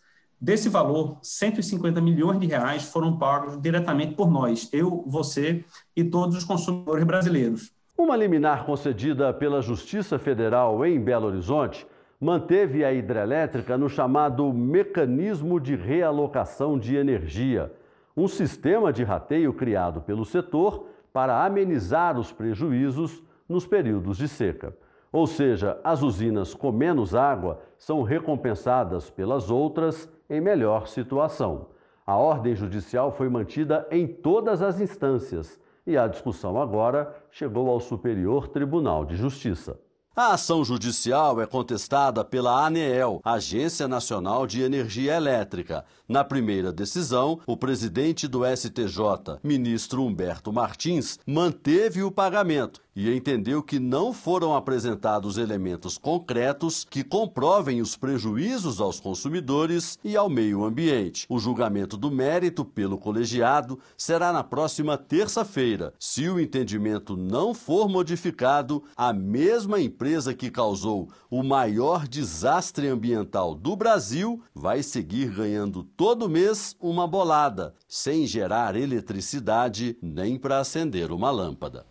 Desse 0.41 0.69
valor, 0.69 1.19
150 1.21 2.01
milhões 2.01 2.39
de 2.39 2.47
reais 2.47 2.85
foram 2.85 3.19
pagos 3.19 3.61
diretamente 3.61 4.15
por 4.15 4.31
nós, 4.31 4.69
eu, 4.73 5.05
você 5.07 5.65
e 5.97 6.05
todos 6.05 6.37
os 6.37 6.45
consumidores 6.45 7.05
brasileiros. 7.05 7.73
Uma 7.97 8.17
liminar 8.17 8.65
concedida 8.65 9.35
pela 9.35 9.61
Justiça 9.61 10.19
Federal 10.19 10.87
em 10.87 11.01
Belo 11.01 11.27
Horizonte 11.27 11.85
manteve 12.21 12.85
a 12.85 12.93
hidrelétrica 12.93 13.77
no 13.77 13.89
chamado 13.89 14.53
Mecanismo 14.53 15.61
de 15.61 15.75
Realocação 15.75 16.79
de 16.79 16.95
Energia, 16.97 17.73
um 18.17 18.29
sistema 18.29 18.93
de 18.93 19.03
rateio 19.03 19.53
criado 19.53 20.01
pelo 20.01 20.25
setor 20.25 20.87
para 21.13 21.45
amenizar 21.45 22.19
os 22.19 22.33
prejuízos 22.33 23.23
nos 23.49 23.67
períodos 23.67 24.19
de 24.19 24.29
seca. 24.29 24.77
Ou 25.11 25.27
seja, 25.27 25.81
as 25.83 26.03
usinas 26.03 26.53
com 26.53 26.71
menos 26.71 27.15
água 27.15 27.61
são 27.79 28.03
recompensadas 28.03 29.09
pelas 29.09 29.51
outras 29.51 30.09
em 30.29 30.41
melhor 30.41 30.87
situação. 30.87 31.69
A 32.07 32.17
ordem 32.17 32.55
judicial 32.55 33.11
foi 33.13 33.29
mantida 33.29 33.87
em 33.91 34.07
todas 34.07 34.63
as 34.63 34.81
instâncias 34.81 35.59
e 35.87 35.97
a 35.97 36.07
discussão 36.07 36.61
agora 36.61 37.15
chegou 37.31 37.71
ao 37.71 37.81
Superior 37.81 38.49
Tribunal 38.49 39.07
de 39.07 39.17
Justiça. 39.17 39.79
A 40.15 40.35
ação 40.35 40.65
judicial 40.65 41.41
é 41.41 41.47
contestada 41.47 42.25
pela 42.25 42.67
ANEEL, 42.67 43.21
Agência 43.25 43.87
Nacional 43.87 44.49
de 44.49 44.61
Energia 44.61 45.15
Elétrica. 45.15 45.85
Na 46.09 46.25
primeira 46.25 46.73
decisão, 46.73 47.39
o 47.47 47.57
presidente 47.57 48.27
do 48.27 48.41
STJ, 48.45 49.39
ministro 49.45 50.03
Humberto 50.03 50.53
Martins, 50.53 51.21
manteve 51.25 52.03
o 52.03 52.11
pagamento 52.11 52.81
e 52.95 53.15
entendeu 53.15 53.63
que 53.63 53.79
não 53.79 54.13
foram 54.13 54.57
apresentados 54.57 55.39
elementos 55.39 55.97
concretos 55.97 56.85
que 56.85 57.05
comprovem 57.05 57.81
os 57.81 57.97
prejuízos 57.97 58.81
aos 58.81 58.99
consumidores 58.99 59.99
e 60.03 60.17
ao 60.17 60.29
meio 60.29 60.65
ambiente. 60.65 61.25
O 61.29 61.39
julgamento 61.39 61.97
do 61.97 62.11
mérito 62.11 62.65
pelo 62.65 62.99
colegiado 62.99 63.79
será 63.97 64.33
na 64.33 64.43
próxima 64.43 64.99
terça-feira. 64.99 65.95
Se 65.99 66.29
o 66.29 66.41
entendimento 66.41 67.17
não 67.17 67.55
for 67.55 67.89
modificado, 67.89 68.83
a 68.97 69.13
mesma 69.13 69.81
empresa 69.81 70.35
que 70.35 70.51
causou 70.51 71.09
o 71.31 71.43
maior 71.43 72.09
desastre 72.09 72.89
ambiental 72.89 73.55
do 73.55 73.77
Brasil 73.77 74.43
vai 74.55 74.83
seguir 74.83 75.31
ganhando 75.31 75.85
todo 75.85 76.29
mês 76.29 76.75
uma 76.81 77.07
bolada, 77.07 77.75
sem 77.87 78.27
gerar 78.27 78.75
eletricidade 78.75 79.97
nem 80.03 80.37
para 80.37 80.59
acender 80.59 81.13
uma 81.13 81.31
lâmpada. 81.31 81.87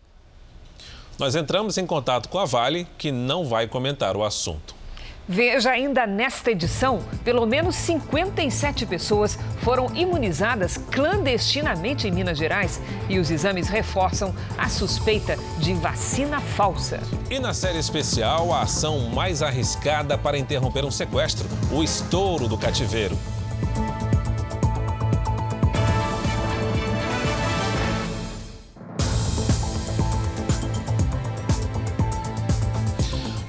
Nós 1.18 1.34
entramos 1.34 1.76
em 1.76 1.84
contato 1.84 2.28
com 2.28 2.38
a 2.38 2.44
Vale, 2.44 2.86
que 2.96 3.10
não 3.10 3.44
vai 3.44 3.66
comentar 3.66 4.16
o 4.16 4.22
assunto. 4.22 4.78
Veja 5.26 5.72
ainda 5.72 6.06
nesta 6.06 6.52
edição: 6.52 7.00
pelo 7.24 7.44
menos 7.44 7.74
57 7.74 8.86
pessoas 8.86 9.36
foram 9.60 9.94
imunizadas 9.96 10.78
clandestinamente 10.78 12.06
em 12.06 12.12
Minas 12.12 12.38
Gerais 12.38 12.80
e 13.08 13.18
os 13.18 13.30
exames 13.30 13.68
reforçam 13.68 14.32
a 14.56 14.68
suspeita 14.68 15.36
de 15.58 15.74
vacina 15.74 16.40
falsa. 16.40 17.00
E 17.28 17.40
na 17.40 17.52
série 17.52 17.78
especial, 17.78 18.52
a 18.52 18.62
ação 18.62 19.10
mais 19.10 19.42
arriscada 19.42 20.16
para 20.16 20.38
interromper 20.38 20.84
um 20.84 20.90
sequestro: 20.90 21.48
o 21.72 21.82
estouro 21.82 22.46
do 22.46 22.56
cativeiro. 22.56 23.18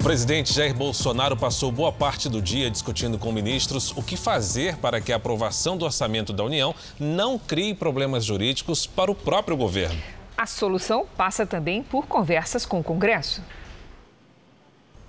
Presidente 0.10 0.52
Jair 0.52 0.74
Bolsonaro 0.74 1.38
passou 1.38 1.72
boa 1.72 1.92
parte 1.92 2.28
do 2.28 2.42
dia 2.42 2.72
discutindo 2.72 3.20
com 3.20 3.32
ministros 3.32 3.92
o 3.96 4.02
que 4.02 4.18
fazer 4.18 4.76
para 4.78 5.00
que 5.00 5.14
a 5.14 5.18
aprovação 5.18 5.78
do 5.78 5.86
orçamento 5.86 6.34
da 6.34 6.44
União 6.44 6.74
não 7.00 7.38
crie 7.38 7.76
problemas 7.76 8.26
jurídicos 8.26 8.88
para 8.88 9.12
o 9.12 9.14
próprio 9.14 9.56
governo. 9.56 10.02
A 10.36 10.48
solução 10.48 11.06
passa 11.16 11.46
também 11.46 11.84
por 11.84 12.08
conversas 12.08 12.66
com 12.66 12.80
o 12.80 12.84
Congresso. 12.84 13.44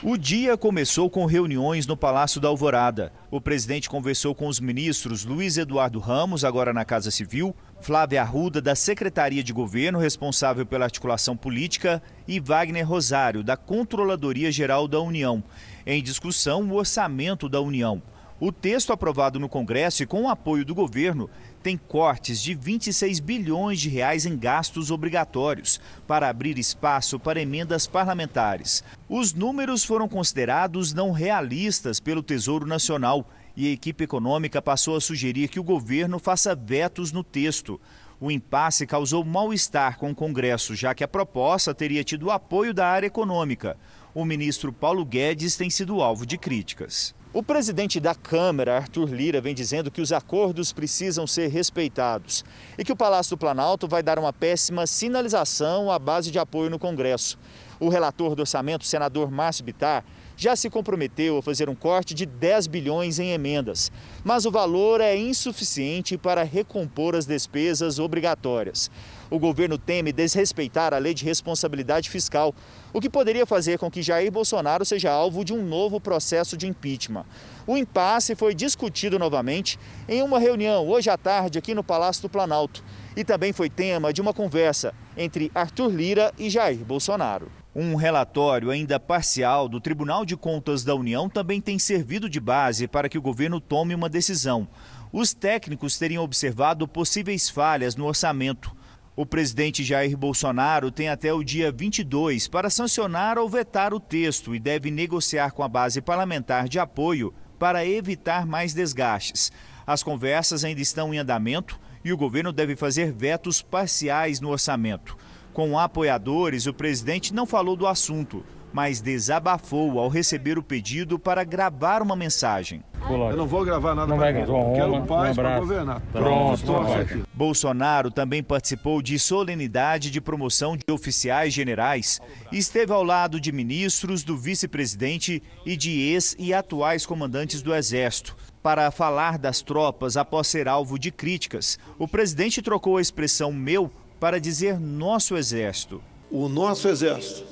O 0.02 0.16
dia 0.16 0.57
começou 0.57 1.11
com 1.11 1.26
reuniões 1.26 1.87
no 1.87 1.95
Palácio 1.95 2.40
da 2.40 2.49
Alvorada. 2.49 3.12
O 3.30 3.38
presidente 3.38 3.87
conversou 3.87 4.35
com 4.35 4.49
os 4.49 4.59
ministros 4.59 5.26
Luiz 5.26 5.59
Eduardo 5.59 5.99
Ramos, 5.99 6.42
agora 6.42 6.73
na 6.73 6.87
Casa 6.87 7.11
Civil, 7.11 7.54
Flávia 7.83 8.23
Arruda, 8.23 8.62
da 8.62 8.75
Secretaria 8.75 9.42
de 9.42 9.52
Governo, 9.52 9.99
responsável 9.99 10.64
pela 10.64 10.87
articulação 10.87 11.37
política, 11.37 12.02
e 12.26 12.40
Wagner 12.40 12.88
Rosário, 12.88 13.45
da 13.45 13.59
Controladoria 13.59 14.50
Geral 14.50 14.88
da 14.88 14.99
União. 14.99 15.45
Em 15.85 16.02
discussão, 16.02 16.62
o 16.62 16.76
orçamento 16.76 17.47
da 17.47 17.61
União. 17.61 18.02
O 18.41 18.51
texto 18.51 18.91
aprovado 18.91 19.39
no 19.39 19.51
Congresso 19.51 20.03
e 20.03 20.07
com 20.07 20.23
o 20.23 20.29
apoio 20.31 20.65
do 20.65 20.75
governo 20.75 21.29
tem 21.63 21.77
cortes 21.77 22.41
de 22.41 22.55
26 22.55 23.21
bilhões 23.21 23.79
de 23.79 23.91
reais 23.91 24.25
em 24.25 24.35
gastos 24.35 24.91
obrigatórios 24.91 25.79
para 26.07 26.27
abrir 26.27 26.59
espaço 26.59 27.21
para 27.21 27.43
emendas 27.43 27.87
parlamentares. 27.87 28.83
Os 29.07 29.35
números 29.35 29.85
foram 29.85 30.09
considerados 30.09 30.95
não 30.95 31.13
realistas 31.13 32.01
pelo 32.01 32.23
Tesouro 32.23 32.65
Nacional 32.65 33.29
e 33.55 33.69
a 33.69 33.73
equipe 33.73 34.05
econômica 34.05 34.63
passou 34.63 34.97
a 34.97 35.03
sugerir 35.03 35.49
que 35.49 35.61
o 35.61 35.65
governo 35.65 36.19
faça 36.19 36.55
vetos 36.55 37.13
no 37.13 37.23
texto. 37.23 37.79
O 38.19 38.31
impasse 38.31 38.87
causou 38.87 39.23
mal-estar 39.23 39.99
com 39.99 40.13
o 40.13 40.15
Congresso, 40.15 40.75
já 40.75 40.95
que 40.95 41.05
a 41.05 41.09
proposta 41.09 41.75
teria 41.75 42.03
tido 42.03 42.31
apoio 42.31 42.73
da 42.73 42.87
área 42.87 43.07
econômica. 43.07 43.77
O 44.15 44.25
ministro 44.25 44.73
Paulo 44.73 45.05
Guedes 45.05 45.57
tem 45.57 45.69
sido 45.69 46.01
alvo 46.01 46.25
de 46.25 46.39
críticas. 46.39 47.15
O 47.33 47.45
presidente 47.45 48.01
da 48.01 48.13
Câmara, 48.13 48.77
Arthur 48.77 49.09
Lira, 49.09 49.41
vem 49.41 49.55
dizendo 49.55 49.89
que 49.89 50.01
os 50.01 50.11
acordos 50.11 50.73
precisam 50.73 51.29
ser 51.29 51.47
respeitados 51.47 52.45
e 52.77 52.85
que 52.85 52.91
o 52.91 52.97
Palácio 52.97 53.37
do 53.37 53.39
Planalto 53.39 53.87
vai 53.87 54.03
dar 54.03 54.19
uma 54.19 54.33
péssima 54.33 54.85
sinalização 54.85 55.93
à 55.93 55.97
base 55.97 56.33
de 56.33 56.41
apoio 56.41 56.69
no 56.69 56.77
Congresso. 56.77 57.39
O 57.79 57.89
relator 57.89 58.35
do 58.35 58.41
orçamento, 58.41 58.85
senador 58.85 59.31
Márcio 59.31 59.65
Bitar, 59.65 60.05
já 60.37 60.57
se 60.57 60.69
comprometeu 60.69 61.39
a 61.39 61.43
fazer 61.43 61.69
um 61.69 61.75
corte 61.75 62.15
de 62.15 62.27
10 62.27 62.67
bilhões 62.67 63.21
em 63.21 63.31
emendas, 63.31 63.93
mas 64.25 64.45
o 64.45 64.51
valor 64.51 65.01
é 65.01 65.17
insuficiente 65.17 66.19
para 66.19 66.43
recompor 66.43 67.15
as 67.15 67.27
despesas 67.27 68.01
obrigatórias. 68.01 68.91
O 69.31 69.39
governo 69.39 69.79
teme 69.79 70.13
desrespeitar 70.13 70.93
a 70.93 70.99
lei 70.99 71.15
de 71.15 71.25
responsabilidade 71.25 72.11
fiscal, 72.11 72.53
o 72.93 73.01
que 73.01 73.09
poderia 73.09 73.47
fazer 73.47 73.79
com 73.79 73.91
que 73.91 74.03
Jair 74.03 74.31
Bolsonaro 74.31 74.85
seja 74.85 75.11
alvo 75.11 75.45
de 75.45 75.53
um 75.53 75.65
novo 75.65 76.01
processo 76.01 76.57
de 76.57 76.67
impeachment. 76.67 77.25
O 77.67 77.77
impasse 77.77 78.35
foi 78.35 78.55
discutido 78.55 79.19
novamente 79.19 79.79
em 80.09 80.23
uma 80.23 80.39
reunião 80.39 80.89
hoje 80.89 81.11
à 81.11 81.17
tarde 81.17 81.59
aqui 81.59 81.75
no 81.75 81.85
Palácio 81.85 82.23
do 82.23 82.29
Planalto 82.29 82.83
e 83.17 83.25
também 83.25 83.53
foi 83.53 83.69
tema 83.69 84.13
de 84.13 84.21
uma 84.21 84.33
conversa 84.33 84.95
entre 85.17 85.51
Arthur 85.55 85.91
Lira 85.91 86.33
e 86.39 86.49
Jair 86.51 86.79
Bolsonaro. 86.79 87.51
Um 87.75 87.95
relatório 87.95 88.71
ainda 88.71 88.99
parcial 88.99 89.69
do 89.69 89.81
Tribunal 89.81 90.27
de 90.27 90.37
Contas 90.37 90.83
da 90.83 90.95
União 90.95 91.29
também 91.29 91.61
tem 91.61 91.79
servido 91.79 92.29
de 92.29 92.41
base 92.41 92.89
para 92.89 93.09
que 93.09 93.17
o 93.17 93.23
governo 93.23 93.61
tome 93.61 93.95
uma 93.95 94.09
decisão. 94.09 94.67
Os 95.13 95.33
técnicos 95.33 95.97
teriam 95.97 96.25
observado 96.25 96.89
possíveis 96.89 97.49
falhas 97.49 97.95
no 97.95 98.07
orçamento. 98.07 98.75
O 99.21 99.27
presidente 99.27 99.85
Jair 99.85 100.17
Bolsonaro 100.17 100.91
tem 100.91 101.11
até 101.11 101.31
o 101.31 101.45
dia 101.45 101.71
22 101.71 102.49
para 102.49 102.71
sancionar 102.71 103.37
ou 103.37 103.50
vetar 103.50 103.93
o 103.93 104.00
texto 104.00 104.55
e 104.55 104.59
deve 104.59 104.91
negociar 104.91 105.50
com 105.50 105.62
a 105.62 105.69
base 105.69 106.00
parlamentar 106.00 106.67
de 106.67 106.79
apoio 106.79 107.31
para 107.59 107.85
evitar 107.85 108.47
mais 108.47 108.73
desgastes. 108.73 109.53
As 109.87 110.03
conversas 110.03 110.65
ainda 110.65 110.81
estão 110.81 111.12
em 111.12 111.19
andamento 111.19 111.79
e 112.03 112.15
o 112.15 112.17
governo 112.17 112.50
deve 112.50 112.77
fazer 112.77 113.12
vetos 113.12 113.61
parciais 113.61 114.41
no 114.41 114.49
orçamento. 114.49 115.19
Com 115.53 115.79
apoiadores, 115.79 116.65
o 116.65 116.73
presidente 116.73 117.35
não 117.35 117.45
falou 117.45 117.77
do 117.77 117.87
assunto, 117.87 118.43
mas 118.73 119.00
desabafou 119.00 119.99
ao 119.99 120.09
receber 120.09 120.59
o 120.59 120.62
pedido 120.62 121.19
para 121.19 121.45
gravar 121.45 122.03
uma 122.03 122.17
mensagem. 122.17 122.83
Eu 123.09 123.37
não 123.37 123.47
vou 123.47 123.65
gravar 123.65 123.95
nada 123.95 124.15
para 124.15 124.33
quero 124.33 125.03
paz 125.07 125.33
um 125.33 125.35
para 125.35 125.59
governar. 125.59 126.00
Pronto, 126.12 126.62
Pronto 126.62 127.29
Bolsonaro 127.35 128.11
também 128.11 128.43
participou 128.43 129.00
de 129.00 129.19
solenidade 129.19 130.11
de 130.11 130.21
promoção 130.21 130.76
de 130.76 130.93
oficiais 130.93 131.52
generais 131.52 132.21
e 132.52 132.59
esteve 132.59 132.93
ao 132.93 133.02
lado 133.02 133.41
de 133.41 133.50
ministros, 133.50 134.23
do 134.23 134.37
vice-presidente 134.37 135.43
e 135.65 135.76
de 135.76 135.91
ex 136.13 136.37
e 136.39 136.52
atuais 136.52 137.06
comandantes 137.06 137.63
do 137.63 137.75
Exército. 137.75 138.37
Para 138.63 138.91
falar 138.91 139.39
das 139.39 139.63
tropas 139.63 140.19
após 140.19 140.47
ser 140.47 140.69
alvo 140.69 140.99
de 140.99 141.11
críticas, 141.11 141.78
o 141.99 142.06
presidente 142.06 142.61
trocou 142.61 142.99
a 142.99 143.00
expressão 143.00 143.52
meu 143.52 143.91
para 144.21 144.39
dizer 144.39 144.78
nosso 144.78 145.35
exército. 145.35 146.02
O 146.30 146.49
nosso 146.49 146.87
exército, 146.87 147.45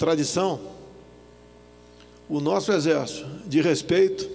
tradição, 0.00 0.58
o 2.26 2.40
nosso 2.40 2.72
exército 2.72 3.28
de 3.46 3.60
respeito, 3.60 4.26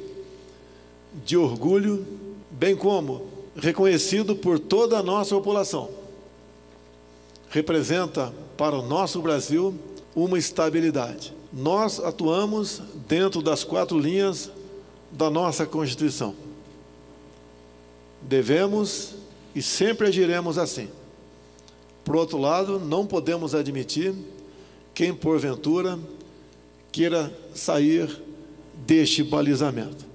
de 1.25 1.35
orgulho, 1.35 2.05
bem 2.51 2.75
como 2.75 3.25
reconhecido 3.55 4.35
por 4.35 4.59
toda 4.59 4.99
a 4.99 5.01
nossa 5.01 5.33
população. 5.33 5.89
Representa 7.49 8.31
para 8.55 8.77
o 8.77 8.83
nosso 8.83 9.19
Brasil 9.23 9.73
uma 10.15 10.37
estabilidade. 10.37 11.33
Nós 11.51 11.99
atuamos 11.99 12.83
dentro 13.07 13.41
das 13.41 13.63
quatro 13.63 13.97
linhas 13.97 14.51
da 15.11 15.31
nossa 15.31 15.65
Constituição. 15.65 16.35
Devemos 18.21 19.15
e 19.55 19.63
sempre 19.63 20.09
agiremos 20.09 20.59
assim. 20.59 20.89
Por 22.03 22.15
outro 22.15 22.37
lado, 22.37 22.79
não 22.79 23.07
podemos 23.07 23.55
admitir 23.55 24.13
quem, 24.95 25.13
porventura, 25.13 25.99
queira 26.89 27.31
sair 27.53 28.23
deste 28.87 29.21
balizamento. 29.23 30.05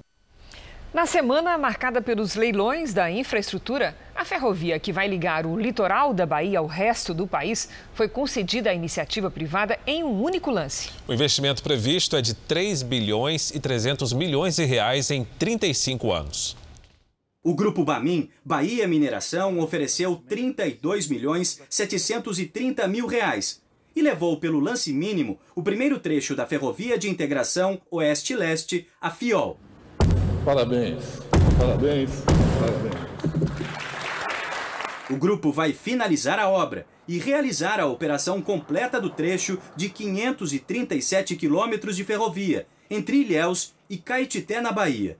Na 0.91 1.05
semana 1.05 1.57
marcada 1.57 2.01
pelos 2.01 2.35
leilões 2.35 2.93
da 2.93 3.09
infraestrutura, 3.09 3.95
a 4.15 4.25
ferrovia 4.25 4.77
que 4.79 4.91
vai 4.91 5.07
ligar 5.07 5.45
o 5.45 5.57
litoral 5.57 6.13
da 6.13 6.25
Bahia 6.25 6.59
ao 6.59 6.65
resto 6.65 7.13
do 7.13 7.25
país 7.25 7.69
foi 7.93 8.09
concedida 8.09 8.71
à 8.71 8.73
iniciativa 8.73 9.31
privada 9.31 9.79
em 9.85 10.03
um 10.03 10.21
único 10.21 10.49
lance. 10.49 10.89
O 11.07 11.13
investimento 11.13 11.63
previsto 11.63 12.17
é 12.17 12.21
de 12.21 12.33
3 12.33 12.81
bilhões 12.81 13.51
e 13.51 13.59
300 13.59 14.11
milhões 14.13 14.55
de 14.55 14.65
reais 14.65 15.11
em 15.11 15.23
35 15.37 16.11
anos. 16.11 16.57
O 17.43 17.55
grupo 17.55 17.85
Bamin, 17.85 18.29
Bahia 18.43 18.87
Mineração, 18.87 19.59
ofereceu 19.59 20.21
32 20.27 21.07
milhões 21.07 21.61
730 21.69 22.87
mil 22.87 23.07
reais 23.07 23.61
e 23.95 24.01
levou 24.01 24.37
pelo 24.37 24.59
lance 24.59 24.91
mínimo 24.93 25.39
o 25.55 25.61
primeiro 25.63 25.99
trecho 25.99 26.35
da 26.35 26.45
Ferrovia 26.45 26.97
de 26.97 27.09
Integração 27.09 27.81
Oeste-Leste, 27.89 28.87
a 28.99 29.09
FIOL. 29.09 29.59
Parabéns, 30.45 31.03
parabéns, 31.57 32.09
parabéns. 32.59 33.11
O 35.09 35.17
grupo 35.17 35.51
vai 35.51 35.73
finalizar 35.73 36.39
a 36.39 36.47
obra 36.47 36.85
e 37.07 37.17
realizar 37.17 37.79
a 37.81 37.85
operação 37.85 38.41
completa 38.41 38.99
do 39.01 39.09
trecho 39.09 39.59
de 39.75 39.89
537 39.89 41.35
quilômetros 41.35 41.97
de 41.97 42.05
ferrovia 42.05 42.65
entre 42.89 43.17
Ilhéus 43.17 43.73
e 43.89 43.97
Caetité, 43.97 44.61
na 44.61 44.71
Bahia. 44.71 45.17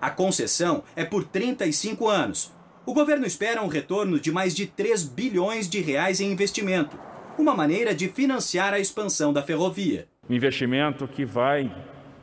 A 0.00 0.10
concessão 0.10 0.82
é 0.96 1.04
por 1.04 1.24
35 1.24 2.08
anos. 2.08 2.52
O 2.86 2.92
governo 2.92 3.26
espera 3.26 3.62
um 3.62 3.68
retorno 3.68 4.20
de 4.20 4.30
mais 4.32 4.54
de 4.54 4.66
3 4.66 5.04
bilhões 5.04 5.68
de 5.68 5.80
reais 5.80 6.20
em 6.20 6.30
investimento, 6.30 6.98
uma 7.38 7.54
maneira 7.54 7.94
de 7.94 8.08
financiar 8.08 8.72
a 8.72 8.78
expansão 8.78 9.32
da 9.32 9.42
ferrovia. 9.42 10.06
Um 10.28 10.34
investimento 10.34 11.06
que 11.06 11.24
vai, 11.24 11.74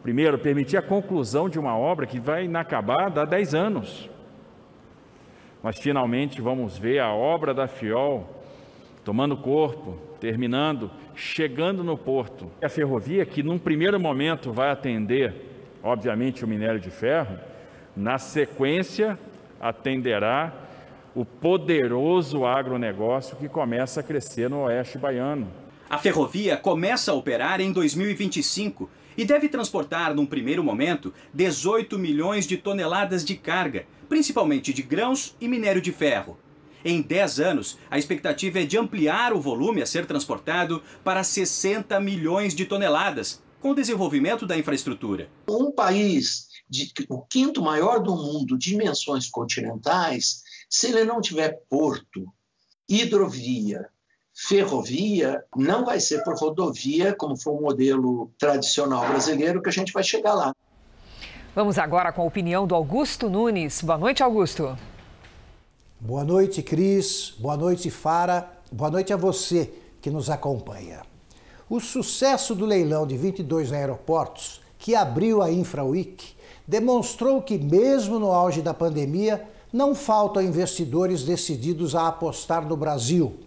primeiro, 0.02 0.38
permitir 0.38 0.78
a 0.78 0.82
conclusão 0.82 1.50
de 1.50 1.60
uma 1.60 1.78
obra 1.78 2.06
que 2.06 2.20
vai 2.20 2.46
inacabada 2.46 3.22
há 3.22 3.26
10 3.26 3.54
anos. 3.54 4.10
Mas 5.62 5.78
finalmente 5.78 6.42
vamos 6.42 6.78
ver 6.78 7.00
a 7.00 7.14
obra 7.14 7.54
da 7.54 7.68
FIOL 7.68 8.42
tomando 9.04 9.36
corpo, 9.38 9.98
terminando, 10.20 10.90
chegando 11.16 11.84
no 11.84 11.98
porto. 11.98 12.52
A 12.62 12.70
ferrovia, 12.70 13.26
que 13.26 13.44
num 13.44 13.58
primeiro 13.58 14.00
momento 14.00 14.52
vai 14.52 14.70
atender, 14.70 15.34
obviamente, 15.84 16.46
o 16.46 16.48
minério 16.48 16.80
de 16.80 16.90
ferro, 16.90 17.38
na 17.96 18.18
sequência, 18.18 19.18
atenderá 19.60 20.54
o 21.16 21.26
poderoso 21.26 22.46
agronegócio 22.46 23.36
que 23.36 23.50
começa 23.50 24.00
a 24.00 24.04
crescer 24.04 24.50
no 24.50 24.64
oeste 24.64 24.98
baiano. 24.98 25.52
A 25.90 25.98
ferrovia 25.98 26.56
começa 26.56 27.12
a 27.12 27.16
operar 27.16 27.60
em 27.60 27.72
2025 27.72 28.90
e 29.18 29.26
deve 29.26 29.50
transportar, 29.50 30.16
num 30.16 30.26
primeiro 30.26 30.64
momento, 30.64 31.14
18 31.34 32.00
milhões 32.00 32.48
de 32.48 32.56
toneladas 32.56 33.26
de 33.26 33.36
carga, 33.36 33.86
principalmente 34.08 34.74
de 34.74 34.82
grãos 34.82 35.36
e 35.42 35.48
minério 35.48 35.82
de 35.82 35.92
ferro. 35.92 36.38
Em 36.84 37.02
10 37.02 37.40
anos, 37.42 37.78
a 37.90 38.00
expectativa 38.00 38.60
é 38.60 38.66
de 38.66 38.78
ampliar 38.78 39.34
o 39.34 39.42
volume 39.42 39.82
a 39.82 39.86
ser 39.86 40.06
transportado 40.06 40.82
para 41.04 41.24
60 41.24 42.00
milhões 42.00 42.56
de 42.56 42.66
toneladas, 42.66 43.44
com 43.60 43.72
o 43.72 43.76
desenvolvimento 43.76 44.48
da 44.48 44.58
infraestrutura. 44.58 45.30
Um 45.48 45.72
país, 45.72 46.48
de, 46.68 46.92
o 47.08 47.22
quinto 47.22 47.62
maior 47.62 48.00
do 48.00 48.16
mundo, 48.16 48.58
dimensões 48.58 49.30
continentais, 49.30 50.42
se 50.72 50.88
ele 50.88 51.04
não 51.04 51.20
tiver 51.20 51.60
porto, 51.70 52.26
hidrovia, 52.88 53.90
ferrovia, 54.34 55.44
não 55.54 55.84
vai 55.84 56.00
ser 56.00 56.24
por 56.24 56.34
rodovia, 56.40 57.14
como 57.14 57.36
foi 57.36 57.54
o 57.54 57.60
modelo 57.60 58.32
tradicional 58.40 59.06
brasileiro, 59.06 59.62
que 59.62 59.68
a 59.68 59.74
gente 59.74 59.92
vai 59.92 60.02
chegar 60.02 60.34
lá. 60.34 60.56
Vamos 61.54 61.78
agora 61.78 62.14
com 62.14 62.22
a 62.22 62.26
opinião 62.26 62.66
do 62.66 62.74
Augusto 62.74 63.30
Nunes. 63.30 63.82
Boa 63.82 63.98
noite, 63.98 64.24
Augusto. 64.24 64.78
Boa 66.00 66.24
noite, 66.24 66.64
Cris. 66.64 67.34
Boa 67.38 67.58
noite, 67.58 67.92
Fara. 67.92 68.50
Boa 68.72 68.90
noite 68.90 69.12
a 69.12 69.18
você 69.18 69.74
que 70.02 70.10
nos 70.10 70.30
acompanha. 70.30 71.02
O 71.70 71.82
sucesso 71.82 72.56
do 72.56 72.66
leilão 72.66 73.06
de 73.06 73.18
22 73.18 73.74
aeroportos, 73.74 74.62
que 74.80 74.96
abriu 74.96 75.42
a 75.42 75.52
InfraWeek, 75.52 76.34
demonstrou 76.66 77.42
que, 77.42 77.58
mesmo 77.58 78.18
no 78.18 78.32
auge 78.32 78.62
da 78.62 78.74
pandemia, 78.74 79.46
não 79.72 79.96
faltam 79.96 80.42
investidores 80.42 81.24
decididos 81.24 81.96
a 81.96 82.08
apostar 82.08 82.68
no 82.68 82.76
Brasil. 82.76 83.40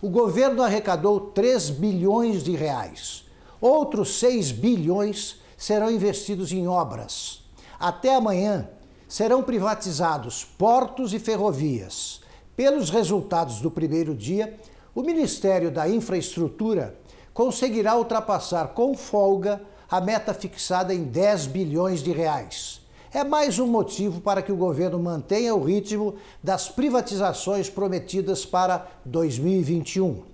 O 0.00 0.08
governo 0.08 0.62
arrecadou 0.62 1.18
3 1.18 1.70
bilhões 1.70 2.44
de 2.44 2.52
reais. 2.54 3.24
Outros 3.60 4.18
6 4.18 4.52
bilhões 4.52 5.40
serão 5.56 5.90
investidos 5.90 6.52
em 6.52 6.68
obras. 6.68 7.42
Até 7.80 8.14
amanhã 8.14 8.68
serão 9.08 9.42
privatizados 9.42 10.44
portos 10.44 11.12
e 11.14 11.18
ferrovias. 11.18 12.20
Pelos 12.56 12.90
resultados 12.90 13.60
do 13.60 13.70
primeiro 13.70 14.14
dia, 14.14 14.58
o 14.94 15.02
Ministério 15.02 15.70
da 15.70 15.88
Infraestrutura 15.88 16.98
conseguirá 17.32 17.96
ultrapassar 17.96 18.68
com 18.68 18.94
folga 18.94 19.60
a 19.90 20.00
meta 20.00 20.32
fixada 20.32 20.94
em 20.94 21.04
10 21.04 21.46
bilhões 21.46 22.00
de 22.02 22.12
reais. 22.12 22.83
É 23.14 23.22
mais 23.22 23.60
um 23.60 23.68
motivo 23.68 24.20
para 24.20 24.42
que 24.42 24.50
o 24.50 24.56
governo 24.56 24.98
mantenha 24.98 25.54
o 25.54 25.62
ritmo 25.62 26.16
das 26.42 26.68
privatizações 26.68 27.70
prometidas 27.70 28.44
para 28.44 28.88
2021. 29.04 30.24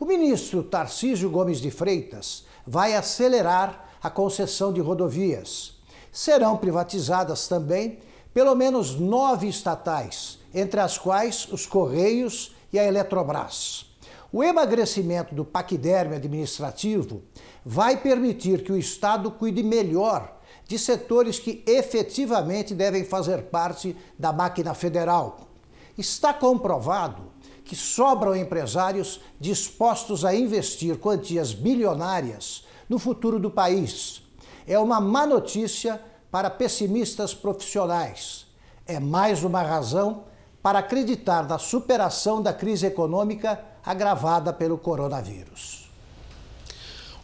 O 0.00 0.04
ministro 0.04 0.64
Tarcísio 0.64 1.30
Gomes 1.30 1.60
de 1.60 1.70
Freitas 1.70 2.44
vai 2.66 2.96
acelerar 2.96 3.88
a 4.02 4.10
concessão 4.10 4.72
de 4.72 4.80
rodovias. 4.80 5.76
Serão 6.10 6.56
privatizadas 6.56 7.46
também 7.46 8.00
pelo 8.34 8.56
menos 8.56 8.98
nove 8.98 9.46
estatais, 9.46 10.40
entre 10.52 10.80
as 10.80 10.98
quais 10.98 11.46
os 11.52 11.66
Correios 11.66 12.52
e 12.72 12.80
a 12.80 12.84
Eletrobras. 12.84 13.86
O 14.32 14.42
emagrecimento 14.42 15.36
do 15.36 15.44
paquiderme 15.44 16.16
administrativo 16.16 17.22
vai 17.64 17.96
permitir 17.96 18.64
que 18.64 18.72
o 18.72 18.76
Estado 18.76 19.30
cuide 19.30 19.62
melhor 19.62 20.36
de 20.68 20.78
setores 20.78 21.38
que 21.38 21.64
efetivamente 21.66 22.74
devem 22.74 23.02
fazer 23.02 23.44
parte 23.44 23.96
da 24.18 24.32
máquina 24.32 24.74
federal. 24.74 25.48
Está 25.96 26.32
comprovado 26.32 27.32
que 27.64 27.74
sobram 27.74 28.36
empresários 28.36 29.20
dispostos 29.40 30.26
a 30.26 30.34
investir 30.34 30.98
quantias 30.98 31.54
bilionárias 31.54 32.66
no 32.86 32.98
futuro 32.98 33.40
do 33.40 33.50
país. 33.50 34.22
É 34.66 34.78
uma 34.78 35.00
má 35.00 35.26
notícia 35.26 36.00
para 36.30 36.50
pessimistas 36.50 37.32
profissionais. 37.32 38.46
É 38.86 39.00
mais 39.00 39.42
uma 39.42 39.62
razão 39.62 40.24
para 40.62 40.80
acreditar 40.80 41.48
na 41.48 41.58
superação 41.58 42.42
da 42.42 42.52
crise 42.52 42.86
econômica 42.86 43.58
agravada 43.84 44.52
pelo 44.52 44.76
coronavírus. 44.76 45.87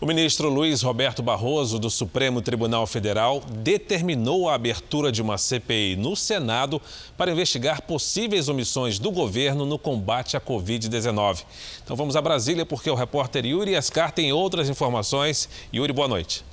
O 0.00 0.06
ministro 0.06 0.48
Luiz 0.48 0.82
Roberto 0.82 1.22
Barroso, 1.22 1.78
do 1.78 1.88
Supremo 1.88 2.42
Tribunal 2.42 2.84
Federal, 2.84 3.40
determinou 3.62 4.48
a 4.48 4.54
abertura 4.54 5.12
de 5.12 5.22
uma 5.22 5.38
CPI 5.38 5.94
no 5.94 6.16
Senado 6.16 6.82
para 7.16 7.30
investigar 7.30 7.80
possíveis 7.82 8.48
omissões 8.48 8.98
do 8.98 9.12
governo 9.12 9.64
no 9.64 9.78
combate 9.78 10.36
à 10.36 10.40
Covid-19. 10.40 11.44
Então 11.82 11.96
vamos 11.96 12.16
a 12.16 12.20
Brasília, 12.20 12.66
porque 12.66 12.90
o 12.90 12.94
repórter 12.94 13.46
Yuri 13.46 13.76
Ascar 13.76 14.10
tem 14.10 14.32
outras 14.32 14.68
informações. 14.68 15.48
Yuri, 15.72 15.92
boa 15.92 16.08
noite. 16.08 16.44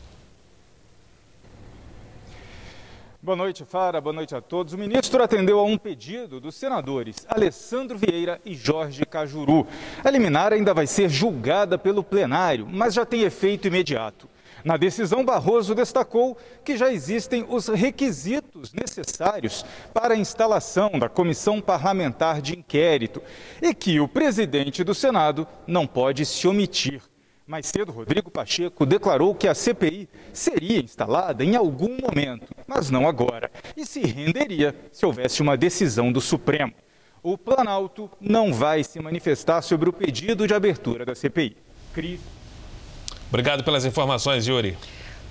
Boa 3.24 3.36
noite, 3.36 3.64
Fara. 3.64 4.02
Boa 4.02 4.14
noite 4.14 4.34
a 4.34 4.42
todos. 4.42 4.74
O 4.74 4.78
ministro 4.80 5.22
atendeu 5.22 5.60
a 5.60 5.64
um 5.64 5.78
pedido 5.78 6.40
dos 6.40 6.56
senadores 6.56 7.18
Alessandro 7.30 7.96
Vieira 7.96 8.42
e 8.44 8.56
Jorge 8.56 9.06
Cajuru. 9.06 9.68
A 10.04 10.10
liminar 10.10 10.52
ainda 10.52 10.74
vai 10.74 10.88
ser 10.88 11.08
julgada 11.08 11.78
pelo 11.78 12.04
plenário, 12.04 12.68
mas 12.68 12.96
já 12.96 13.06
tem 13.06 13.22
efeito 13.22 13.68
imediato. 13.68 14.28
Na 14.66 14.76
decisão, 14.76 15.24
Barroso 15.24 15.76
destacou 15.76 16.36
que 16.66 16.76
já 16.76 16.92
existem 16.92 17.46
os 17.48 17.68
requisitos 17.68 18.74
necessários 18.74 19.64
para 19.94 20.16
a 20.16 20.18
instalação 20.18 20.98
da 20.98 21.08
comissão 21.08 21.62
parlamentar 21.62 22.42
de 22.42 22.58
inquérito 22.58 23.22
e 23.62 23.72
que 23.72 24.00
o 24.00 24.08
presidente 24.08 24.84
do 24.84 24.96
Senado 24.96 25.48
não 25.68 25.86
pode 25.86 26.26
se 26.26 26.48
omitir. 26.48 27.11
Mais 27.47 27.65
cedo, 27.65 27.91
Rodrigo 27.91 28.30
Pacheco 28.30 28.86
declarou 28.86 29.34
que 29.36 29.47
a 29.47 29.56
CPI 29.56 30.08
seria 30.32 30.80
instalada 30.80 31.43
em 31.43 31.56
algum 31.56 31.97
momento, 31.99 32.54
mas 32.67 32.89
não 32.89 33.08
agora, 33.08 33.51
e 33.75 33.86
se 33.86 34.01
renderia 34.01 34.75
se 34.91 35.06
houvesse 35.06 35.41
uma 35.41 35.58
decisão 35.58 36.12
do 36.12 36.21
Supremo. 36.21 36.73
O 37.23 37.38
Planalto 37.38 38.10
não 38.19 38.54
vai 38.54 38.84
se 38.84 38.99
manifestar 38.99 39.62
sobre 39.62 39.89
o 39.89 39.93
pedido 39.93 40.47
de 40.47 40.54
abertura 40.54 41.06
da 41.06 41.13
CPI. 41.13 41.58
Cris. 41.93 42.19
Obrigado 43.30 43.63
pelas 43.63 43.86
informações, 43.86 44.47
Yuri. 44.47 44.77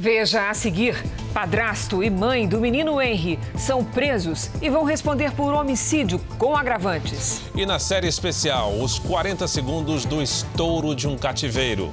Veja 0.00 0.48
a 0.48 0.54
seguir: 0.54 0.96
padrasto 1.34 2.02
e 2.02 2.08
mãe 2.08 2.48
do 2.48 2.58
menino 2.58 3.02
Henry 3.02 3.38
são 3.54 3.84
presos 3.84 4.50
e 4.62 4.70
vão 4.70 4.82
responder 4.82 5.30
por 5.32 5.52
homicídio 5.52 6.18
com 6.38 6.56
agravantes. 6.56 7.42
E 7.54 7.66
na 7.66 7.78
série 7.78 8.08
especial, 8.08 8.72
os 8.80 8.98
40 8.98 9.46
segundos 9.46 10.06
do 10.06 10.22
estouro 10.22 10.94
de 10.94 11.06
um 11.06 11.18
cativeiro. 11.18 11.90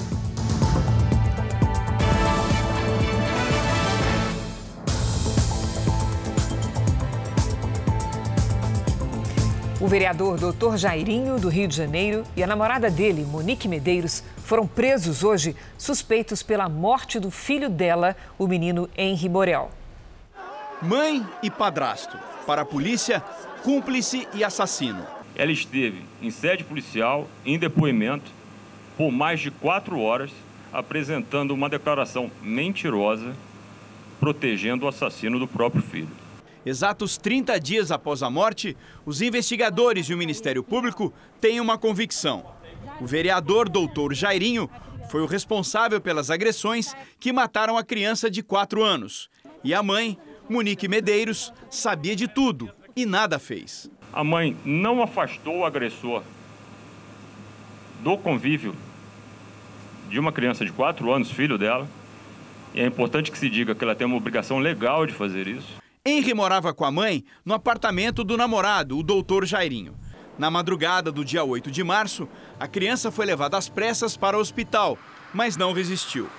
O 9.80 9.88
vereador 9.88 10.40
Dr. 10.40 10.76
Jairinho, 10.76 11.40
do 11.40 11.50
Rio 11.50 11.68
de 11.68 11.76
Janeiro, 11.76 12.24
e 12.36 12.42
a 12.42 12.48
namorada 12.48 12.90
dele, 12.90 13.24
Monique 13.24 13.68
Medeiros, 13.68 14.24
foram 14.38 14.66
presos 14.66 15.24
hoje 15.24 15.56
suspeitos 15.78 16.42
pela 16.42 16.68
morte 16.68 17.20
do 17.20 17.30
filho 17.30 17.70
dela, 17.70 18.16
o 18.40 18.48
menino 18.48 18.90
Henri 18.98 19.30
Borel. 19.30 19.70
Mãe 20.82 21.24
e 21.44 21.52
padrasto. 21.52 22.18
Para 22.48 22.64
a 22.64 22.66
polícia, 22.66 23.24
cúmplice 23.62 24.28
e 24.34 24.44
assassino. 24.44 25.06
Ela 25.36 25.52
esteve 25.52 26.02
em 26.24 26.32
sede 26.32 26.64
policial, 26.64 27.28
em 27.46 27.60
depoimento, 27.60 28.32
por 28.98 29.12
mais 29.12 29.40
de 29.40 29.52
quatro 29.52 30.00
horas, 30.00 30.32
apresentando 30.74 31.52
uma 31.52 31.70
declaração 31.70 32.32
mentirosa, 32.42 33.36
protegendo 34.20 34.88
o 34.88 34.90
assassino 34.90 35.38
do 35.38 35.48
próprio 35.48 35.84
filho. 35.84 36.27
Exatos 36.68 37.18
30 37.18 37.58
dias 37.62 37.92
após 37.94 38.22
a 38.22 38.30
morte, 38.30 38.76
os 39.06 39.22
investigadores 39.22 40.10
e 40.10 40.14
o 40.14 40.18
Ministério 40.18 40.62
Público 40.62 41.14
têm 41.40 41.62
uma 41.62 41.78
convicção. 41.78 42.46
O 43.00 43.08
vereador 43.08 43.70
doutor 43.70 44.14
Jairinho 44.14 44.70
foi 45.10 45.22
o 45.22 45.26
responsável 45.26 46.02
pelas 46.02 46.30
agressões 46.30 46.94
que 47.22 47.32
mataram 47.32 47.78
a 47.78 47.86
criança 47.86 48.30
de 48.30 48.44
4 48.44 48.84
anos. 48.84 49.30
E 49.64 49.74
a 49.74 49.82
mãe, 49.82 50.18
Monique 50.50 50.90
Medeiros, 50.90 51.54
sabia 51.70 52.18
de 52.18 52.28
tudo 52.28 52.70
e 52.94 53.06
nada 53.06 53.40
fez. 53.40 53.90
A 54.12 54.22
mãe 54.22 54.58
não 54.66 55.02
afastou 55.02 55.60
o 55.60 55.66
agressor 55.66 56.22
do 58.04 58.18
convívio 58.18 58.76
de 60.10 60.20
uma 60.20 60.34
criança 60.34 60.66
de 60.66 60.74
4 60.74 61.14
anos, 61.14 61.32
filho 61.32 61.58
dela. 61.58 61.88
E 62.74 62.82
é 62.82 62.86
importante 62.86 63.32
que 63.32 63.38
se 63.38 63.50
diga 63.50 63.74
que 63.74 63.86
ela 63.86 63.96
tem 63.96 64.06
uma 64.06 64.18
obrigação 64.18 64.60
legal 64.60 65.06
de 65.06 65.14
fazer 65.14 65.48
isso. 65.48 65.87
Henry 66.08 66.34
morava 66.34 66.74
com 66.74 66.86
a 66.86 66.92
mãe 66.92 67.26
no 67.44 67.54
apartamento 67.54 68.24
do 68.24 68.38
namorado, 68.38 68.98
o 68.98 69.04
doutor 69.04 69.46
Jairinho. 69.46 69.94
Na 70.40 70.50
madrugada 70.50 71.12
do 71.12 71.26
dia 71.26 71.44
8 71.44 71.70
de 71.70 71.84
março, 71.84 72.30
a 72.58 72.66
criança 72.66 73.12
foi 73.12 73.26
levada 73.26 73.58
às 73.58 73.68
pressas 73.68 74.16
para 74.16 74.38
o 74.38 74.40
hospital, 74.40 74.98
mas 75.34 75.58
não 75.58 75.74
resistiu. 75.74 76.30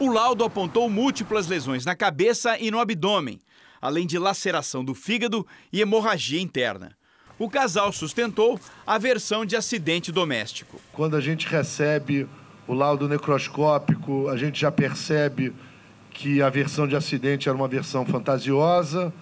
O 0.00 0.10
laudo 0.10 0.42
apontou 0.42 0.90
múltiplas 0.90 1.46
lesões 1.46 1.84
na 1.84 1.94
cabeça 1.94 2.58
e 2.58 2.68
no 2.72 2.80
abdômen, 2.80 3.38
além 3.80 4.08
de 4.08 4.18
laceração 4.18 4.84
do 4.84 4.92
fígado 4.92 5.46
e 5.72 5.80
hemorragia 5.80 6.40
interna. 6.40 6.96
O 7.38 7.48
casal 7.48 7.92
sustentou 7.92 8.58
a 8.84 8.98
versão 8.98 9.44
de 9.46 9.54
acidente 9.54 10.10
doméstico. 10.10 10.80
Quando 10.92 11.16
a 11.16 11.20
gente 11.20 11.46
recebe 11.46 12.26
o 12.66 12.74
laudo 12.74 13.08
necroscópico, 13.08 14.28
a 14.28 14.36
gente 14.36 14.60
já 14.60 14.72
percebe 14.72 15.54
que 16.12 16.42
a 16.42 16.50
versão 16.50 16.86
de 16.86 16.94
acidente 16.94 17.48
era 17.48 17.56
uma 17.56 17.68
versão 17.68 18.04
fantasiosa. 18.04 19.12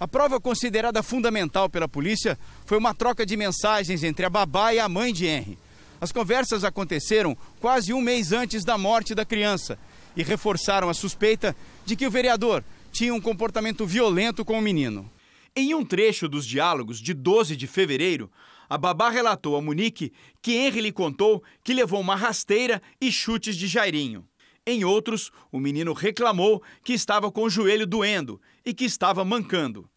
A 0.00 0.06
prova 0.06 0.40
considerada 0.40 1.02
fundamental 1.02 1.68
pela 1.68 1.88
polícia 1.88 2.38
foi 2.64 2.78
uma 2.78 2.94
troca 2.94 3.26
de 3.26 3.36
mensagens 3.36 4.02
entre 4.02 4.24
a 4.24 4.30
babá 4.30 4.72
e 4.72 4.78
a 4.78 4.88
mãe 4.88 5.12
de 5.12 5.26
Henry. 5.26 5.58
As 6.00 6.12
conversas 6.12 6.62
aconteceram 6.62 7.36
quase 7.60 7.92
um 7.92 8.00
mês 8.00 8.32
antes 8.32 8.64
da 8.64 8.78
morte 8.78 9.14
da 9.14 9.24
criança 9.24 9.78
e 10.16 10.22
reforçaram 10.22 10.88
a 10.88 10.94
suspeita 10.94 11.54
de 11.84 11.96
que 11.96 12.06
o 12.06 12.10
vereador 12.10 12.62
tinha 12.92 13.12
um 13.12 13.20
comportamento 13.20 13.84
violento 13.84 14.44
com 14.44 14.58
o 14.58 14.62
menino. 14.62 15.10
Em 15.56 15.74
um 15.74 15.84
trecho 15.84 16.28
dos 16.28 16.46
diálogos 16.46 17.00
de 17.00 17.12
12 17.12 17.56
de 17.56 17.66
fevereiro, 17.66 18.30
a 18.68 18.78
babá 18.78 19.10
relatou 19.10 19.56
a 19.56 19.62
Monique 19.62 20.12
que 20.40 20.52
Henry 20.52 20.80
lhe 20.80 20.92
contou 20.92 21.42
que 21.64 21.74
levou 21.74 22.00
uma 22.00 22.14
rasteira 22.14 22.80
e 23.00 23.10
chutes 23.10 23.56
de 23.56 23.66
Jairinho. 23.66 24.27
Em 24.70 24.84
outros, 24.84 25.32
o 25.50 25.58
menino 25.58 25.94
reclamou 25.94 26.62
que 26.84 26.92
estava 26.92 27.32
com 27.32 27.44
o 27.44 27.48
joelho 27.48 27.86
doendo 27.86 28.38
e 28.62 28.74
que 28.74 28.84
estava 28.84 29.24
mancando. 29.24 29.88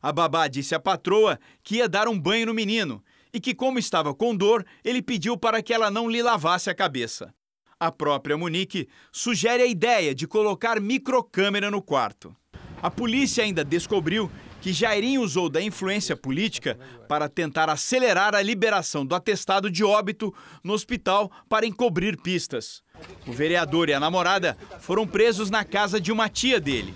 A 0.00 0.12
babá 0.12 0.46
disse 0.46 0.72
à 0.72 0.78
patroa 0.78 1.36
que 1.64 1.78
ia 1.78 1.88
dar 1.88 2.06
um 2.06 2.16
banho 2.16 2.46
no 2.46 2.54
menino 2.54 3.02
e 3.34 3.40
que, 3.40 3.52
como 3.52 3.76
estava 3.76 4.14
com 4.14 4.36
dor, 4.36 4.64
ele 4.84 5.02
pediu 5.02 5.36
para 5.36 5.60
que 5.60 5.74
ela 5.74 5.90
não 5.90 6.08
lhe 6.08 6.22
lavasse 6.22 6.70
a 6.70 6.74
cabeça. 6.76 7.34
A 7.80 7.90
própria 7.90 8.38
Monique 8.38 8.88
sugere 9.10 9.64
a 9.64 9.66
ideia 9.66 10.14
de 10.14 10.28
colocar 10.28 10.80
microcâmera 10.80 11.68
no 11.68 11.82
quarto. 11.82 12.32
A 12.80 12.88
polícia 12.88 13.42
ainda 13.42 13.64
descobriu 13.64 14.30
que 14.60 14.72
Jairinho 14.72 15.22
usou 15.22 15.48
da 15.48 15.62
influência 15.62 16.16
política 16.16 16.78
para 17.08 17.28
tentar 17.28 17.70
acelerar 17.70 18.34
a 18.34 18.42
liberação 18.42 19.04
do 19.04 19.14
atestado 19.14 19.70
de 19.70 19.82
óbito 19.82 20.34
no 20.62 20.72
hospital 20.72 21.30
para 21.48 21.66
encobrir 21.66 22.20
pistas. 22.20 22.82
O 23.26 23.32
vereador 23.32 23.88
e 23.88 23.94
a 23.94 24.00
namorada 24.00 24.56
foram 24.80 25.06
presos 25.06 25.50
na 25.50 25.64
casa 25.64 26.00
de 26.00 26.12
uma 26.12 26.28
tia 26.28 26.60
dele. 26.60 26.94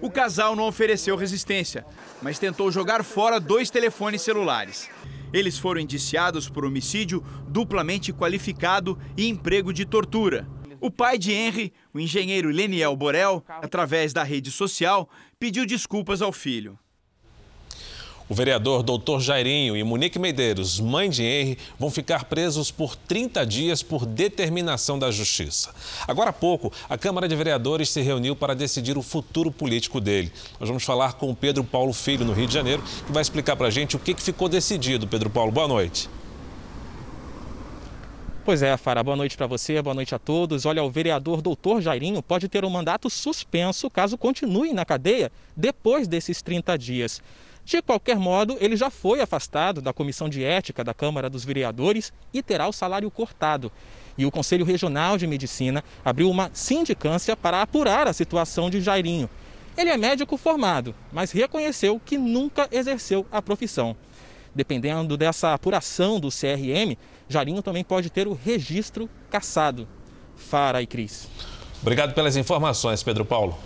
O 0.00 0.10
casal 0.10 0.56
não 0.56 0.66
ofereceu 0.66 1.14
resistência, 1.16 1.86
mas 2.20 2.38
tentou 2.38 2.72
jogar 2.72 3.04
fora 3.04 3.38
dois 3.38 3.70
telefones 3.70 4.22
celulares. 4.22 4.90
Eles 5.32 5.58
foram 5.58 5.80
indiciados 5.80 6.48
por 6.48 6.64
homicídio 6.64 7.24
duplamente 7.46 8.12
qualificado 8.12 8.98
e 9.16 9.28
emprego 9.28 9.72
de 9.72 9.84
tortura. 9.84 10.46
O 10.80 10.90
pai 10.90 11.16
de 11.16 11.32
Henry, 11.32 11.72
o 11.94 12.00
engenheiro 12.00 12.50
Leniel 12.50 12.96
Borel, 12.96 13.44
através 13.46 14.12
da 14.12 14.24
rede 14.24 14.50
social, 14.50 15.08
pediu 15.38 15.64
desculpas 15.64 16.20
ao 16.20 16.32
filho. 16.32 16.76
O 18.28 18.34
vereador 18.34 18.82
Dr. 18.82 19.18
Jairinho 19.20 19.76
e 19.76 19.82
Monique 19.82 20.18
Medeiros, 20.18 20.80
mãe 20.80 21.10
de 21.10 21.22
Henry, 21.22 21.58
vão 21.78 21.90
ficar 21.90 22.24
presos 22.24 22.70
por 22.70 22.96
30 22.96 23.44
dias 23.44 23.82
por 23.82 24.06
determinação 24.06 24.98
da 24.98 25.10
Justiça. 25.10 25.74
Agora 26.06 26.30
há 26.30 26.32
pouco, 26.32 26.72
a 26.88 26.96
Câmara 26.96 27.28
de 27.28 27.36
Vereadores 27.36 27.90
se 27.90 28.00
reuniu 28.00 28.34
para 28.36 28.54
decidir 28.54 28.96
o 28.96 29.02
futuro 29.02 29.50
político 29.50 30.00
dele. 30.00 30.32
Nós 30.58 30.68
vamos 30.68 30.84
falar 30.84 31.14
com 31.14 31.30
o 31.30 31.36
Pedro 31.36 31.64
Paulo 31.64 31.92
Filho, 31.92 32.24
no 32.24 32.32
Rio 32.32 32.46
de 32.46 32.54
Janeiro, 32.54 32.82
que 33.06 33.12
vai 33.12 33.22
explicar 33.22 33.56
para 33.56 33.66
a 33.66 33.70
gente 33.70 33.96
o 33.96 33.98
que 33.98 34.14
ficou 34.14 34.48
decidido. 34.48 35.06
Pedro 35.06 35.28
Paulo, 35.28 35.50
boa 35.50 35.68
noite. 35.68 36.08
Pois 38.44 38.60
é, 38.60 38.76
Fara, 38.76 39.04
boa 39.04 39.16
noite 39.16 39.36
para 39.36 39.46
você, 39.46 39.80
boa 39.80 39.94
noite 39.94 40.16
a 40.16 40.18
todos. 40.18 40.66
Olha, 40.66 40.82
o 40.82 40.90
vereador 40.90 41.40
doutor 41.40 41.80
Jairinho 41.80 42.20
pode 42.20 42.48
ter 42.48 42.64
um 42.64 42.70
mandato 42.70 43.08
suspenso 43.08 43.88
caso 43.88 44.18
continue 44.18 44.72
na 44.72 44.84
cadeia 44.84 45.30
depois 45.56 46.08
desses 46.08 46.42
30 46.42 46.76
dias. 46.76 47.22
De 47.64 47.80
qualquer 47.80 48.16
modo, 48.16 48.56
ele 48.60 48.76
já 48.76 48.90
foi 48.90 49.20
afastado 49.20 49.80
da 49.80 49.92
Comissão 49.92 50.28
de 50.28 50.44
Ética 50.44 50.82
da 50.82 50.92
Câmara 50.92 51.30
dos 51.30 51.44
Vereadores 51.44 52.12
e 52.32 52.42
terá 52.42 52.68
o 52.68 52.72
salário 52.72 53.10
cortado. 53.10 53.70
E 54.18 54.26
o 54.26 54.30
Conselho 54.30 54.64
Regional 54.64 55.16
de 55.16 55.26
Medicina 55.26 55.82
abriu 56.04 56.28
uma 56.28 56.50
sindicância 56.52 57.36
para 57.36 57.62
apurar 57.62 58.06
a 58.08 58.12
situação 58.12 58.68
de 58.68 58.80
Jairinho. 58.80 59.30
Ele 59.76 59.90
é 59.90 59.96
médico 59.96 60.36
formado, 60.36 60.94
mas 61.12 61.30
reconheceu 61.30 62.00
que 62.04 62.18
nunca 62.18 62.68
exerceu 62.70 63.24
a 63.30 63.40
profissão. 63.40 63.96
Dependendo 64.54 65.16
dessa 65.16 65.54
apuração 65.54 66.20
do 66.20 66.28
CRM, 66.28 66.96
Jairinho 67.28 67.62
também 67.62 67.82
pode 67.82 68.10
ter 68.10 68.28
o 68.28 68.34
registro 68.34 69.08
cassado. 69.30 69.88
Fara 70.36 70.82
e 70.82 70.86
Cris. 70.86 71.26
Obrigado 71.80 72.12
pelas 72.12 72.36
informações, 72.36 73.02
Pedro 73.02 73.24
Paulo. 73.24 73.58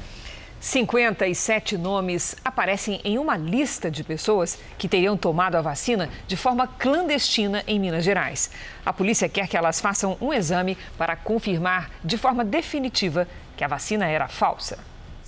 57 0.61 1.77
nomes 1.77 2.35
aparecem 2.45 3.01
em 3.05 3.19
uma 3.19 3.37
lista 3.37 3.90
de 3.90 4.03
pessoas 4.03 4.59
que 4.79 4.88
teriam 4.88 5.16
tomado 5.16 5.57
a 5.57 5.61
vacina 5.61 6.09
de 6.27 6.37
forma 6.37 6.66
clandestina 6.66 7.62
em 7.66 7.79
Minas 7.79 8.05
Gerais. 8.05 8.51
A 8.85 8.92
polícia 8.92 9.29
quer 9.29 9.49
que 9.49 9.57
elas 9.57 9.81
façam 9.81 10.16
um 10.21 10.33
exame 10.33 10.77
para 10.97 11.14
confirmar 11.14 11.90
de 12.03 12.16
forma 12.16 12.45
definitiva 12.45 13.29
que 13.57 13.64
a 13.64 13.69
vacina 13.69 14.07
era 14.07 14.29
falsa. 14.29 14.79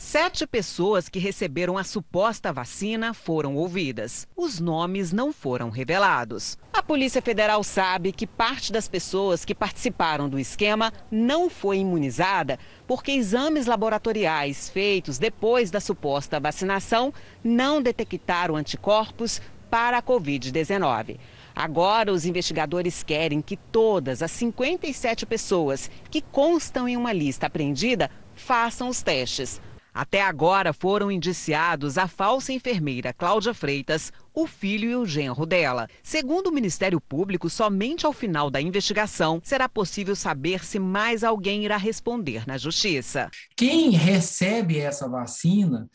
Sete 0.00 0.46
pessoas 0.46 1.08
que 1.08 1.18
receberam 1.18 1.76
a 1.76 1.82
suposta 1.82 2.52
vacina 2.52 3.12
foram 3.12 3.56
ouvidas. 3.56 4.28
Os 4.36 4.60
nomes 4.60 5.12
não 5.12 5.32
foram 5.32 5.70
revelados. 5.70 6.56
A 6.72 6.80
Polícia 6.80 7.20
Federal 7.20 7.64
sabe 7.64 8.12
que 8.12 8.24
parte 8.24 8.72
das 8.72 8.86
pessoas 8.86 9.44
que 9.44 9.56
participaram 9.56 10.28
do 10.28 10.38
esquema 10.38 10.92
não 11.10 11.50
foi 11.50 11.78
imunizada 11.78 12.60
porque 12.86 13.10
exames 13.10 13.66
laboratoriais 13.66 14.70
feitos 14.70 15.18
depois 15.18 15.68
da 15.68 15.80
suposta 15.80 16.38
vacinação 16.38 17.12
não 17.42 17.82
detectaram 17.82 18.54
anticorpos 18.54 19.42
para 19.68 19.98
a 19.98 20.02
Covid-19. 20.02 21.18
Agora, 21.56 22.12
os 22.12 22.24
investigadores 22.24 23.02
querem 23.02 23.42
que 23.42 23.56
todas 23.56 24.22
as 24.22 24.30
57 24.30 25.26
pessoas 25.26 25.90
que 26.08 26.22
constam 26.22 26.88
em 26.88 26.96
uma 26.96 27.12
lista 27.12 27.48
apreendida 27.48 28.08
façam 28.36 28.88
os 28.88 29.02
testes. 29.02 29.60
Até 29.98 30.22
agora 30.22 30.72
foram 30.72 31.10
indiciados 31.10 31.98
a 31.98 32.06
falsa 32.06 32.52
enfermeira 32.52 33.12
Cláudia 33.12 33.52
Freitas, 33.52 34.12
o 34.32 34.46
filho 34.46 34.88
e 34.88 34.94
o 34.94 35.04
genro 35.04 35.44
dela. 35.44 35.88
Segundo 36.04 36.46
o 36.46 36.52
Ministério 36.52 37.00
Público, 37.00 37.50
somente 37.50 38.06
ao 38.06 38.12
final 38.12 38.48
da 38.48 38.60
investigação 38.60 39.40
será 39.42 39.68
possível 39.68 40.14
saber 40.14 40.64
se 40.64 40.78
mais 40.78 41.24
alguém 41.24 41.64
irá 41.64 41.76
responder 41.76 42.46
na 42.46 42.56
Justiça. 42.56 43.28
Quem 43.56 43.90
recebe 43.90 44.78
essa 44.78 45.08
vacina 45.08 45.90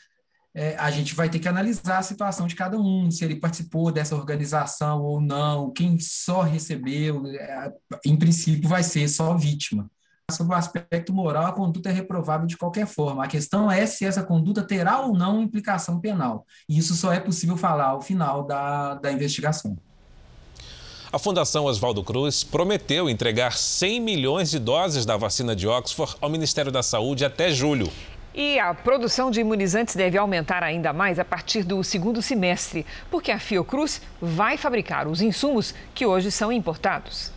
é, 0.54 0.76
a 0.76 0.92
gente 0.92 1.16
vai 1.16 1.30
ter 1.30 1.40
que 1.40 1.48
analisar 1.48 2.00
a 2.00 2.04
situação 2.04 2.46
de 2.46 2.56
cada 2.56 2.78
um, 2.78 3.10
se 3.10 3.24
ele 3.24 3.38
participou 3.38 3.90
dessa 3.90 4.18
organização 4.18 5.02
ou 5.02 5.22
não, 5.22 5.72
quem 5.72 5.98
só 5.98 6.42
recebeu, 6.42 7.26
é, 7.26 7.72
em 8.06 8.18
princípio 8.18 8.68
vai 8.68 8.84
ser 8.84 9.08
só 9.08 9.38
vítima 9.38 9.90
sobre 10.34 10.54
o 10.54 10.58
aspecto 10.58 11.14
moral, 11.14 11.46
a 11.46 11.52
conduta 11.52 11.90
é 11.90 11.92
reprovável 11.92 12.46
de 12.46 12.58
qualquer 12.58 12.86
forma. 12.86 13.24
A 13.24 13.28
questão 13.28 13.72
é 13.72 13.86
se 13.86 14.06
essa 14.06 14.24
conduta 14.24 14.64
terá 14.64 15.00
ou 15.02 15.14
não 15.18 15.42
implicação 15.42 16.00
penal. 16.00 16.46
E 16.68 16.78
isso 16.78 16.94
só 16.96 17.14
é 17.14 17.20
possível 17.20 17.56
falar 17.56 17.88
ao 17.88 18.02
final 18.02 18.44
da, 18.44 18.96
da 18.96 19.12
investigação. 19.12 19.78
A 21.12 21.20
Fundação 21.20 21.66
Oswaldo 21.66 22.04
Cruz 22.04 22.44
prometeu 22.44 23.08
entregar 23.08 23.54
100 23.54 24.02
milhões 24.02 24.50
de 24.50 24.58
doses 24.58 25.06
da 25.06 25.16
vacina 25.16 25.56
de 25.56 25.68
Oxford 25.68 26.16
ao 26.20 26.28
Ministério 26.28 26.72
da 26.72 26.82
Saúde 26.82 27.24
até 27.24 27.52
julho. 27.52 27.92
E 28.34 28.58
a 28.58 28.74
produção 28.74 29.30
de 29.30 29.40
imunizantes 29.40 29.96
deve 29.96 30.18
aumentar 30.18 30.64
ainda 30.64 30.92
mais 30.92 31.20
a 31.20 31.26
partir 31.26 31.64
do 31.64 31.84
segundo 31.84 32.20
semestre, 32.20 32.84
porque 33.12 33.32
a 33.32 33.38
Fiocruz 33.38 34.02
vai 34.20 34.58
fabricar 34.58 35.08
os 35.08 35.22
insumos 35.22 35.76
que 35.94 36.04
hoje 36.04 36.32
são 36.32 36.52
importados. 36.52 37.32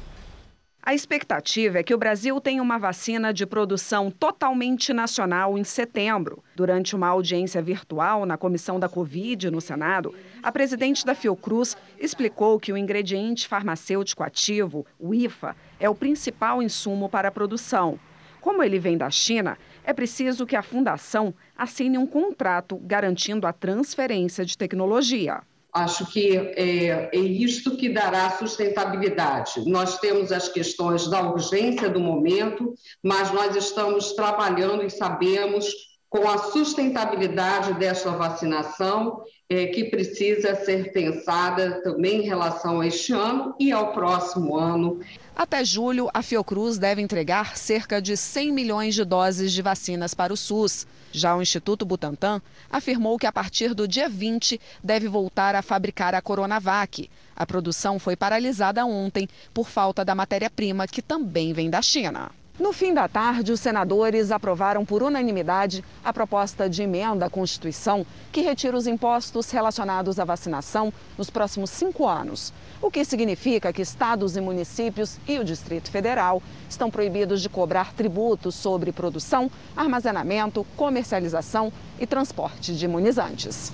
A 0.87 0.95
expectativa 0.95 1.81
é 1.81 1.83
que 1.83 1.93
o 1.93 1.99
Brasil 1.99 2.41
tenha 2.41 2.63
uma 2.63 2.79
vacina 2.79 3.35
de 3.35 3.45
produção 3.45 4.09
totalmente 4.09 4.93
nacional 4.93 5.59
em 5.59 5.65
setembro. 5.65 6.45
Durante 6.55 6.95
uma 6.95 7.09
audiência 7.09 7.61
virtual 7.61 8.25
na 8.25 8.37
comissão 8.37 8.79
da 8.79 8.89
Covid 8.89 9.51
no 9.51 9.61
Senado, 9.61 10.15
a 10.41 10.53
presidente 10.53 11.05
da 11.05 11.13
Fiocruz 11.13 11.77
explicou 11.99 12.61
que 12.61 12.73
o 12.73 12.77
ingrediente 12.77 13.49
farmacêutico 13.49 14.23
ativo, 14.23 14.87
o 14.97 15.13
IFA, 15.13 15.57
é 15.81 15.91
o 15.91 15.95
principal 15.95 16.63
insumo 16.63 17.09
para 17.09 17.27
a 17.27 17.33
produção. 17.33 17.99
Como 18.41 18.63
ele 18.63 18.79
vem 18.79 18.97
da 18.97 19.11
China, 19.11 19.59
é 19.83 19.93
preciso 19.93 20.47
que 20.47 20.55
a 20.55 20.63
fundação 20.63 21.35
assine 21.59 21.99
um 21.99 22.07
contrato 22.07 22.77
garantindo 22.77 23.49
a 23.49 23.53
transferência 23.53 24.45
de 24.45 24.57
tecnologia. 24.57 25.43
Acho 25.77 26.07
que 26.07 26.35
é, 26.35 27.11
é 27.13 27.19
isto 27.19 27.77
que 27.77 27.91
dará 27.91 28.31
sustentabilidade. 28.31 29.63
Nós 29.67 29.99
temos 29.99 30.33
as 30.33 30.49
questões 30.49 31.07
da 31.07 31.21
urgência 31.21 31.91
do 31.91 32.01
momento, 32.01 32.73
mas 33.03 33.31
nós 33.31 33.55
estamos 33.55 34.13
trabalhando 34.13 34.83
e 34.83 34.89
sabemos 34.89 35.67
com 36.09 36.27
a 36.27 36.39
sustentabilidade 36.39 37.75
desta 37.75 38.11
vacinação, 38.13 39.23
é, 39.51 39.67
que 39.67 39.85
precisa 39.85 40.55
ser 40.55 40.93
pensada 40.93 41.83
também 41.83 42.23
em 42.23 42.27
relação 42.27 42.81
a 42.81 42.87
este 42.87 43.13
ano 43.13 43.55
e 43.61 43.71
ao 43.71 43.93
próximo 43.93 44.57
ano. 44.57 45.01
Até 45.37 45.63
julho, 45.63 46.09
a 46.15 46.23
Fiocruz 46.23 46.79
deve 46.79 47.03
entregar 47.03 47.59
cerca 47.59 48.01
de 48.01 48.17
100 48.17 48.51
milhões 48.53 48.95
de 48.95 49.05
doses 49.05 49.53
de 49.53 49.61
vacinas 49.61 50.15
para 50.15 50.33
o 50.33 50.37
SUS. 50.37 50.87
Já 51.13 51.37
o 51.37 51.43
Instituto 51.43 51.85
Butantan 51.85 52.41
afirmou 52.71 53.19
que 53.19 53.27
a 53.27 53.33
partir 53.33 53.75
do 53.75 53.87
dia 53.87 54.09
20 54.09 54.59
deve 54.83 55.09
voltar 55.09 55.55
a 55.55 55.61
fabricar 55.61 56.15
a 56.15 56.23
Coronavac. 56.23 57.11
A 57.37 57.45
produção 57.45 57.99
foi 57.99 58.17
paralisada 58.17 58.87
ontem 58.87 59.29
por 59.53 59.69
falta 59.69 60.03
da 60.03 60.15
matéria-prima, 60.15 60.89
que 60.89 61.03
também 61.03 61.53
vem 61.53 61.69
da 61.69 61.83
China. 61.83 62.31
No 62.59 62.73
fim 62.73 62.95
da 62.95 63.07
tarde, 63.07 63.53
os 63.53 63.61
senadores 63.61 64.33
aprovaram 64.33 64.83
por 64.83 65.03
unanimidade 65.03 65.85
a 66.03 66.11
proposta 66.11 66.71
de 66.71 66.83
emenda 66.83 67.27
à 67.27 67.31
Constituição 67.31 68.07
que 68.33 68.41
retira 68.41 68.75
os 68.75 68.87
impostos 68.87 69.51
relacionados 69.51 70.19
à 70.19 70.25
vacinação 70.25 70.91
nos 71.19 71.29
próximos 71.29 71.69
cinco 71.69 72.09
anos. 72.09 72.55
O 72.81 72.91
que 72.91 73.05
significa 73.05 73.75
que 73.75 73.83
estados 73.83 74.39
e 74.39 74.41
municípios 74.41 75.19
e 75.29 75.39
o 75.39 75.45
Distrito 75.45 75.91
Federal 75.91 76.43
estão 76.67 76.91
proibidos 76.91 77.43
de 77.43 77.51
cobrar 77.51 77.93
tributos 77.93 78.55
sobre 78.55 78.91
produção, 78.91 79.51
armazenamento, 79.77 80.67
comercialização 80.79 81.71
e 82.01 82.07
transporte 82.07 82.75
de 82.75 82.87
imunizantes. 82.87 83.71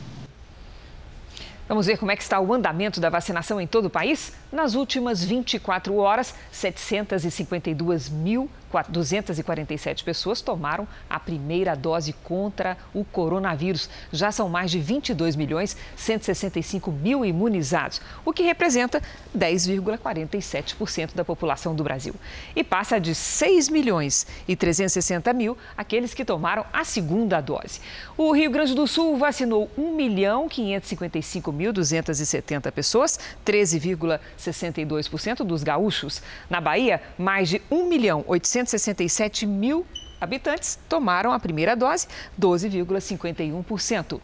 Vamos 1.69 1.87
ver 1.87 1.97
como 1.97 2.11
é 2.11 2.17
que 2.17 2.23
está 2.23 2.41
o 2.41 2.53
andamento 2.53 3.01
da 3.01 3.09
vacinação 3.09 3.61
em 3.61 3.67
todo 3.67 3.87
o 3.87 3.91
país? 3.91 4.33
Nas 4.51 4.75
últimas 4.75 5.23
24 5.23 5.95
horas, 5.97 6.35
752 6.51 8.09
mil 8.09 8.51
247 8.89 10.05
pessoas 10.05 10.41
tomaram 10.41 10.89
a 11.11 11.21
primeira 11.21 11.75
dose 11.75 12.13
contra 12.13 12.77
o 12.95 13.05
coronavírus. 13.05 13.91
Já 14.11 14.33
são 14.33 14.49
mais 14.49 14.71
de 14.71 14.79
22 14.79 15.37
milhões 15.37 15.77
165 15.97 16.91
mil 16.91 17.25
imunizados, 17.25 18.01
o 18.25 18.33
que 18.33 18.43
representa 18.43 19.03
10,47% 19.37 21.15
da 21.15 21.25
população 21.25 21.75
do 21.75 21.85
Brasil. 21.85 22.15
E 22.55 22.65
passa 22.65 22.99
de 22.99 23.15
6 23.15 23.69
milhões 23.69 24.27
e 24.47 24.57
360 24.57 25.33
mil 25.33 25.57
aqueles 25.77 26.15
que 26.15 26.25
tomaram 26.25 26.65
a 26.73 26.85
segunda 26.85 27.41
dose. 27.41 27.81
O 28.17 28.33
Rio 28.33 28.51
Grande 28.51 28.75
do 28.75 28.87
Sul 28.87 29.17
vacinou 29.17 29.71
1 29.77 29.95
milhão 29.95 30.49
555 30.49 31.53
mil 31.53 31.73
270 31.73 32.71
pessoas, 32.71 33.19
13,62% 33.45 35.45
dos 35.45 35.63
gaúchos. 35.63 36.23
Na 36.49 36.61
Bahia, 36.61 37.03
mais 37.19 37.49
de 37.49 37.61
1 37.71 37.89
milhão 37.89 38.25
800 38.27 38.62
167 38.63 39.47
mil 39.47 39.85
habitantes 40.21 40.79
tomaram 40.89 41.33
a 41.33 41.41
primeira 41.41 41.75
dose, 41.75 42.07
12,51%. 42.41 44.21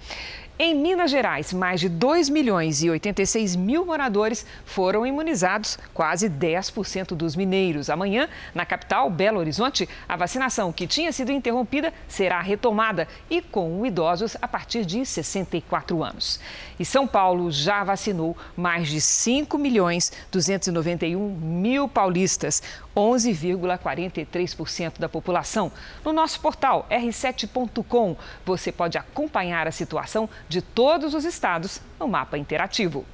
Em 0.61 0.75
Minas 0.75 1.13
Gerais, 1.13 1.53
mais 1.53 1.79
de 1.79 1.89
2 1.89 2.29
milhões 2.29 2.83
e 2.83 2.91
86 2.91 3.55
mil 3.55 3.87
moradores 3.87 4.45
foram 4.65 5.07
imunizados, 5.07 5.79
quase 5.95 6.29
10% 6.29 7.15
dos 7.15 7.37
mineiros. 7.37 7.89
Amanhã, 7.89 8.29
na 8.53 8.67
capital, 8.67 9.09
Belo 9.09 9.39
Horizonte, 9.39 9.89
a 10.09 10.17
vacinação 10.17 10.73
que 10.73 10.89
tinha 10.89 11.13
sido 11.13 11.31
interrompida 11.31 11.95
será 12.09 12.41
retomada 12.41 13.07
e 13.31 13.41
com 13.41 13.87
idosos 13.87 14.37
a 14.43 14.49
partir 14.49 14.85
de 14.85 15.07
64 15.07 16.03
anos. 16.03 16.41
E 16.77 16.85
São 16.85 17.07
Paulo 17.07 17.53
já 17.53 17.85
vacinou 17.85 18.37
mais 18.57 18.89
de 18.89 19.01
5 19.01 19.57
milhões 19.57 20.11
291 20.33 21.37
mil 21.37 21.87
paulistas, 21.87 22.61
11,43% 22.97 24.99
da 24.99 25.09
população. 25.09 25.71
No 26.05 26.13
nosso 26.13 26.41
portal 26.41 26.85
r7.com, 26.91 28.17
você 28.45 28.73
pode 28.73 28.99
acompanhar 28.99 29.69
a 29.69 29.73
situação 29.73 30.29
de 30.49 30.63
todos 30.63 31.15
os 31.15 31.25
estados 31.25 31.81
no 31.99 32.09
mapa 32.09 32.39
interativo. 32.39 33.05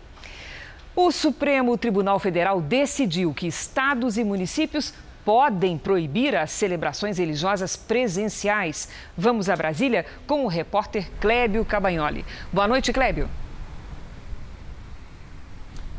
O 0.97 1.11
Supremo 1.11 1.77
Tribunal 1.77 2.19
Federal 2.19 2.61
decidiu 2.61 3.35
que 3.35 3.47
estados 3.47 4.17
e 4.17 4.23
municípios 4.23 4.95
podem 5.25 5.77
proibir 5.79 6.37
as 6.37 6.53
celebrações 6.53 7.19
religiosas 7.19 7.77
presenciais. 7.77 8.89
Vamos 9.17 9.49
a 9.49 9.57
Brasília 9.57 10.07
com 10.27 10.45
o 10.45 10.49
repórter 10.49 11.11
Clébio 11.21 11.65
Cabagnoli. 11.65 12.25
Boa 12.53 12.69
noite, 12.69 12.93
Clébio. 12.93 13.29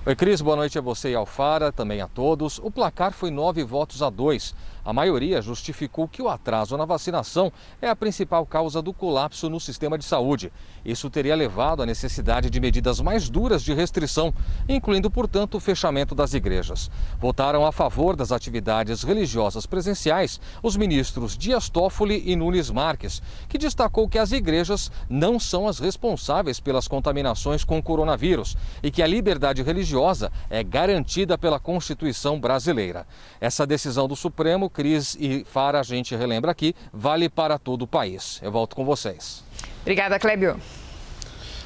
Oi, 0.06 0.15
Cris, 0.15 0.39
boa 0.39 0.56
noite 0.56 0.78
a 0.78 0.82
você 0.82 1.10
e 1.10 1.15
ao 1.15 1.26
Fara, 1.26 1.71
também 1.71 2.00
a 2.00 2.08
todos. 2.08 2.60
O 2.60 2.69
placar 2.69 3.12
foi 3.12 3.32
nove 3.32 3.63
votos 3.63 4.04
a 4.04 4.10
dois. 4.12 4.54
A 4.86 4.93
maioria 4.93 5.41
justificou 5.41 6.08
que 6.08 6.21
o 6.21 6.30
atraso 6.30 6.78
na 6.78 6.86
vacinação 6.86 7.52
é 7.82 7.89
a 7.89 7.95
principal 7.95 8.45
causa 8.45 8.84
do 8.84 8.93
colapso 8.93 9.50
no 9.50 9.60
sistema 9.60 9.98
de 9.98 10.06
saúde. 10.06 10.54
Isso 10.86 11.10
teria 11.10 11.36
levado 11.36 11.82
à 11.82 11.88
necessidade 11.88 12.52
de 12.52 12.60
medidas 12.60 13.02
mais 13.02 13.28
duras 13.28 13.63
de 13.63 13.74
restrição, 13.74 14.32
incluindo, 14.69 15.10
portanto, 15.10 15.56
o 15.56 15.60
fechamento 15.60 16.13
das 16.13 16.36
igrejas. 16.36 16.91
Votaram 17.19 17.65
a 17.65 17.71
favor 17.71 18.15
das 18.15 18.32
atividades 18.32 19.02
religiosas 19.02 19.65
presenciais 19.65 20.39
os 20.62 20.78
ministros 20.78 21.36
Dias 21.36 21.67
Toffoli 21.67 22.21
e 22.24 22.36
Nunes 22.36 22.69
Marques, 22.69 23.24
que 23.50 23.58
destacou 23.58 24.08
que 24.08 24.19
as 24.19 24.32
igrejas 24.32 24.91
não 25.10 25.39
são 25.39 25.67
as 25.67 25.80
responsáveis 25.80 26.60
pelas 26.60 26.88
contaminações 26.88 27.63
com 27.63 27.82
coronavírus 27.82 28.56
e 28.84 28.91
que 28.91 29.02
a 29.02 29.08
liberdade 29.08 29.63
religiosa 29.63 30.32
é 30.48 30.63
garantida 30.63 31.39
pela 31.39 31.60
Constituição 31.60 32.39
brasileira. 32.39 33.08
Essa 33.41 33.65
decisão 33.65 34.08
do 34.08 34.15
Supremo 34.15 34.69
Cris 34.76 35.16
e 35.18 35.46
Fara, 35.46 35.80
a 35.80 35.84
gente 35.84 36.14
relembra 36.16 36.52
aqui, 36.52 36.76
vale 36.92 37.30
para 37.30 37.58
todo 37.58 37.84
o 37.84 37.88
país. 37.88 38.40
Eu 38.44 38.52
volto 38.52 38.76
com 38.76 38.84
vocês. 38.84 39.42
Obrigada, 39.82 40.20
Clébio. 40.20 40.60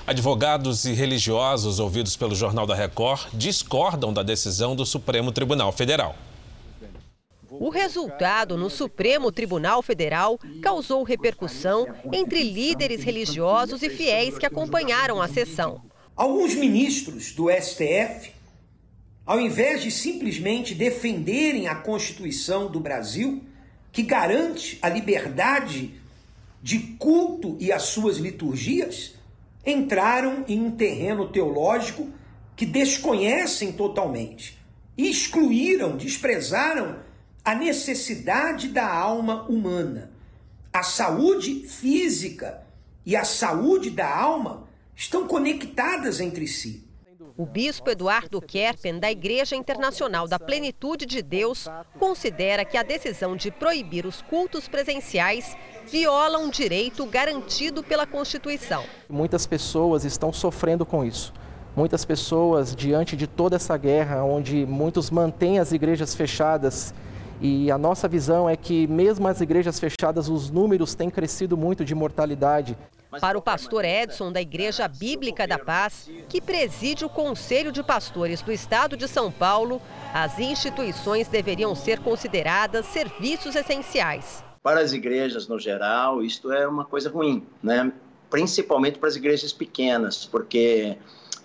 Advogados 0.06 0.86
e 0.86 0.94
religiosos 0.94 1.80
ouvidos 1.80 2.16
pelo 2.16 2.36
Jornal 2.36 2.68
da 2.68 2.76
Record 2.76 3.30
discordam 3.34 4.14
da 4.14 4.22
decisão 4.22 4.76
do 4.76 4.86
Supremo 4.86 5.32
Tribunal 5.32 5.72
Federal. 5.72 6.16
O 7.50 7.70
resultado 7.70 8.58
no 8.58 8.70
Supremo 8.70 9.32
Tribunal 9.32 9.82
Federal 9.82 10.40
causou 10.62 11.04
repercussão 11.04 11.88
entre 12.14 12.44
líderes 12.44 13.04
religiosos 13.04 13.82
e 13.82 13.90
fiéis 13.90 14.38
que 14.38 14.46
acompanharam 14.46 15.22
a 15.22 15.28
sessão. 15.28 15.82
Alguns 16.16 16.54
ministros 16.54 17.32
do 17.32 17.50
STF 17.50 18.32
ao 19.30 19.40
invés 19.40 19.84
de 19.84 19.92
simplesmente 19.92 20.74
defenderem 20.74 21.68
a 21.68 21.76
Constituição 21.76 22.68
do 22.68 22.80
Brasil, 22.80 23.44
que 23.92 24.02
garante 24.02 24.80
a 24.82 24.90
liberdade 24.90 26.02
de 26.64 26.80
culto 26.98 27.56
e 27.60 27.72
as 27.72 27.84
suas 27.84 28.18
liturgias, 28.18 29.14
entraram 29.64 30.44
em 30.48 30.60
um 30.60 30.72
terreno 30.72 31.32
teológico 31.32 32.10
que 32.56 32.66
desconhecem 32.66 33.72
totalmente. 33.72 34.58
Excluíram, 34.98 35.96
desprezaram 35.96 36.98
a 37.46 37.54
necessidade 37.54 38.70
da 38.70 38.92
alma 38.92 39.44
humana. 39.44 40.12
A 40.74 40.82
saúde 40.82 41.68
física 41.68 42.64
e 43.06 43.16
a 43.16 43.24
saúde 43.24 43.92
da 43.92 44.12
alma 44.12 44.68
estão 44.96 45.28
conectadas 45.28 46.20
entre 46.20 46.48
si. 46.48 46.89
O 47.40 47.46
bispo 47.46 47.90
Eduardo 47.90 48.42
Kerpen, 48.42 49.00
da 49.00 49.10
Igreja 49.10 49.56
Internacional 49.56 50.28
da 50.28 50.38
Plenitude 50.38 51.06
de 51.06 51.22
Deus, 51.22 51.70
considera 51.98 52.66
que 52.66 52.76
a 52.76 52.84
decisão 52.84 53.34
de 53.34 53.50
proibir 53.50 54.06
os 54.06 54.22
cultos 54.22 54.68
presenciais 54.68 55.56
viola 55.90 56.38
um 56.38 56.50
direito 56.50 57.06
garantido 57.06 57.82
pela 57.82 58.06
Constituição. 58.06 58.84
Muitas 59.10 59.48
pessoas 59.48 60.04
estão 60.04 60.34
sofrendo 60.34 60.86
com 60.86 61.02
isso. 61.06 61.34
Muitas 61.78 62.04
pessoas, 62.04 62.76
diante 62.76 63.16
de 63.16 63.26
toda 63.26 63.56
essa 63.56 63.78
guerra, 63.78 64.22
onde 64.22 64.66
muitos 64.66 65.10
mantêm 65.10 65.60
as 65.60 65.72
igrejas 65.72 66.14
fechadas, 66.14 66.94
e 67.40 67.72
a 67.72 67.78
nossa 67.78 68.06
visão 68.06 68.50
é 68.50 68.58
que, 68.58 68.86
mesmo 68.86 69.26
as 69.30 69.40
igrejas 69.40 69.80
fechadas, 69.80 70.28
os 70.28 70.52
números 70.52 70.94
têm 70.94 71.10
crescido 71.10 71.56
muito 71.56 71.86
de 71.86 71.96
mortalidade. 71.96 72.78
Para 73.20 73.38
o 73.38 73.42
pastor 73.42 73.84
Edson, 73.84 74.32
da 74.32 74.40
Igreja 74.40 74.88
Bíblica 74.88 75.48
da 75.48 75.58
Paz, 75.58 76.08
que 76.30 76.40
preside 76.40 77.04
o 77.04 77.10
Conselho 77.10 77.72
de 77.72 77.82
Pastores 77.82 78.44
do 78.44 78.52
Estado 78.52 78.96
de 78.96 79.08
São 79.08 79.32
Paulo, 79.32 79.82
as 80.14 80.38
instituições 80.38 81.28
deveriam 81.28 81.74
ser 81.74 82.00
consideradas 82.00 82.86
serviços 82.86 83.56
essenciais. 83.56 84.44
Para 84.62 84.82
as 84.82 84.94
igrejas 84.94 85.48
no 85.48 85.58
geral, 85.58 86.22
isto 86.22 86.52
é 86.52 86.68
uma 86.68 86.86
coisa 86.86 87.10
ruim, 87.10 87.44
né? 87.64 87.92
principalmente 88.30 89.00
para 89.00 89.10
as 89.10 89.16
igrejas 89.16 89.52
pequenas, 89.52 90.26
porque 90.26 90.96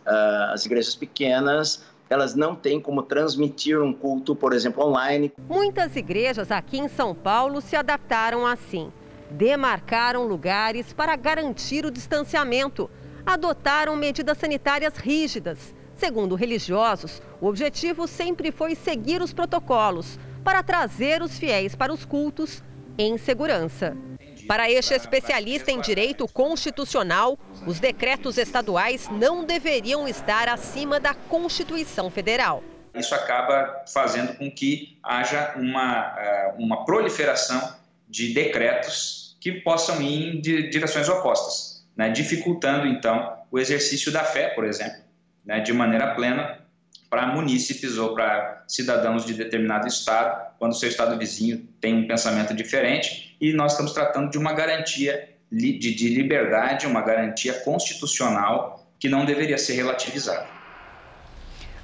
uh, 0.07 0.53
as 0.53 0.67
igrejas 0.67 0.95
pequenas 0.95 1.83
elas 2.11 2.35
não 2.35 2.55
têm 2.55 2.79
como 2.79 3.03
transmitir 3.03 3.81
um 3.81 3.93
culto, 3.93 4.37
por 4.37 4.53
exemplo, 4.53 4.85
online. 4.85 5.33
Muitas 5.49 5.97
igrejas 5.97 6.51
aqui 6.51 6.79
em 6.79 6.89
São 6.89 7.15
Paulo 7.15 7.63
se 7.63 7.75
adaptaram 7.75 8.47
assim 8.47 8.93
demarcaram 9.31 10.25
lugares 10.25 10.93
para 10.93 11.17
garantir 11.17 11.85
o 11.85 11.91
distanciamento, 11.91 12.91
adotaram 13.25 13.97
medidas 13.97 14.39
sanitárias 14.39 14.97
rígidas. 14.97 15.75
Segundo 15.97 16.35
religiosos, 16.35 17.23
o 17.41 17.47
objetivo 17.47 18.07
sempre 18.07 18.51
foi 18.51 18.75
seguir 18.75 19.23
os 19.23 19.33
protocolos 19.33 20.19
para 20.43 20.63
trazer 20.63 21.23
os 21.23 21.39
fiéis 21.39 21.75
para 21.75 21.93
os 21.93 22.05
cultos 22.05 22.63
em 22.99 23.17
segurança. 23.17 23.97
Para 24.47 24.71
este 24.71 24.93
especialista 24.93 25.71
em 25.71 25.81
direito 25.81 26.29
constitucional, 26.29 27.39
os 27.67 27.81
decretos 27.81 28.37
estaduais 28.37 29.09
não 29.09 29.45
deveriam 29.45 30.07
estar 30.07 30.49
acima 30.49 31.01
da 31.01 31.15
Constituição 31.15 32.11
Federal. 32.11 32.63
Isso 32.95 33.15
acaba 33.15 33.85
fazendo 33.93 34.37
com 34.37 34.51
que 34.51 34.99
haja 35.03 35.55
uma, 35.57 36.15
eh, 36.19 36.55
uma 36.59 36.85
proliferação 36.85 37.75
de 38.09 38.33
decretos 38.33 39.37
que 39.41 39.53
possam 39.53 40.01
ir 40.01 40.37
em 40.37 40.41
direções 40.41 41.09
opostas, 41.09 41.87
né? 41.97 42.11
dificultando 42.11 42.87
então 42.87 43.37
o 43.51 43.59
exercício 43.59 44.11
da 44.11 44.25
fé, 44.25 44.49
por 44.49 44.65
exemplo, 44.65 45.03
né? 45.45 45.61
de 45.61 45.73
maneira 45.73 46.15
plena 46.15 46.61
para 47.11 47.27
munícipes 47.27 47.97
ou 47.97 48.15
para 48.15 48.65
cidadãos 48.67 49.25
de 49.25 49.35
determinado 49.35 49.87
estado, 49.87 50.55
quando 50.59 50.75
seu 50.75 50.89
estado 50.89 51.17
vizinho 51.19 51.69
tem 51.81 51.95
um 51.95 52.09
pensamento 52.09 52.55
diferente, 52.55 53.37
e 53.41 53.53
nós 53.53 53.73
estamos 53.73 53.93
tratando 53.93 54.31
de 54.31 54.39
uma 54.39 54.53
garantia 54.53 55.29
de 55.53 56.09
liberdade, 56.09 56.87
uma 56.87 57.03
garantia 57.03 57.53
constitucional 57.61 58.85
que 58.99 59.09
não 59.09 59.25
deveria 59.25 59.59
ser 59.59 59.75
relativizada. 59.75 60.54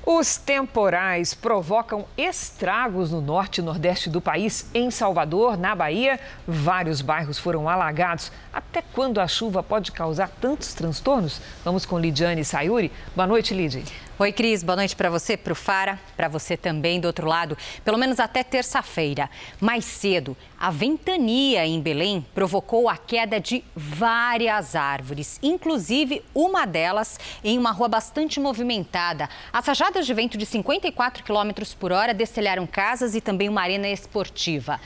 Os 0.05 0.39
temporais 0.39 1.35
provocam 1.35 2.07
estragos 2.17 3.11
no 3.11 3.21
norte 3.21 3.59
e 3.59 3.63
nordeste 3.63 4.09
do 4.09 4.21
país. 4.21 4.69
Em 4.75 4.91
Salvador, 4.91 5.59
na 5.59 5.75
Bahia, 5.75 6.19
vários 6.47 7.03
bairros 7.03 7.39
foram 7.39 7.69
alagados. 7.69 8.33
Até 8.53 8.83
quando 8.83 9.21
a 9.21 9.29
chuva 9.29 9.63
pode 9.63 9.93
causar 9.93 10.31
tantos 10.41 10.73
transtornos? 10.73 11.41
Vamos 11.65 11.85
com 11.85 11.99
Lidiane 11.99 12.45
Sayuri. 12.45 12.91
Boa 13.15 13.27
noite, 13.27 13.53
Lidiane. 13.53 14.10
Oi, 14.23 14.33
Cris. 14.33 14.63
Boa 14.63 14.77
noite 14.77 14.95
para 14.95 15.09
você, 15.09 15.35
para 15.35 15.55
o 15.55 15.57
Fara, 15.57 15.99
para 16.15 16.29
você 16.29 16.55
também 16.55 17.01
do 17.01 17.07
outro 17.07 17.27
lado, 17.27 17.57
pelo 17.83 17.97
menos 17.97 18.21
até 18.21 18.45
terça-feira. 18.45 19.31
Mais 19.59 19.83
cedo, 19.87 20.37
a 20.59 20.71
ventania 20.71 21.67
em 21.67 21.81
Belém 21.81 22.27
provocou 22.35 22.87
a 22.91 22.99
queda 22.99 23.41
de 23.41 23.65
várias 23.75 24.77
árvores, 24.77 25.39
inclusive 25.43 26.23
uma 26.35 26.67
delas 26.67 27.19
em 27.43 27.57
uma 27.57 27.71
rua 27.71 27.89
bastante 27.89 28.39
movimentada. 28.39 29.27
As 29.51 29.65
rajadas 29.65 30.05
de 30.05 30.13
vento 30.13 30.37
de 30.37 30.45
54 30.45 31.25
km 31.25 31.53
por 31.79 31.91
hora 31.91 32.13
destelharam 32.13 32.67
casas 32.67 33.15
e 33.15 33.23
também 33.23 33.49
uma 33.49 33.63
arena 33.63 33.89
esportiva. 33.89 34.79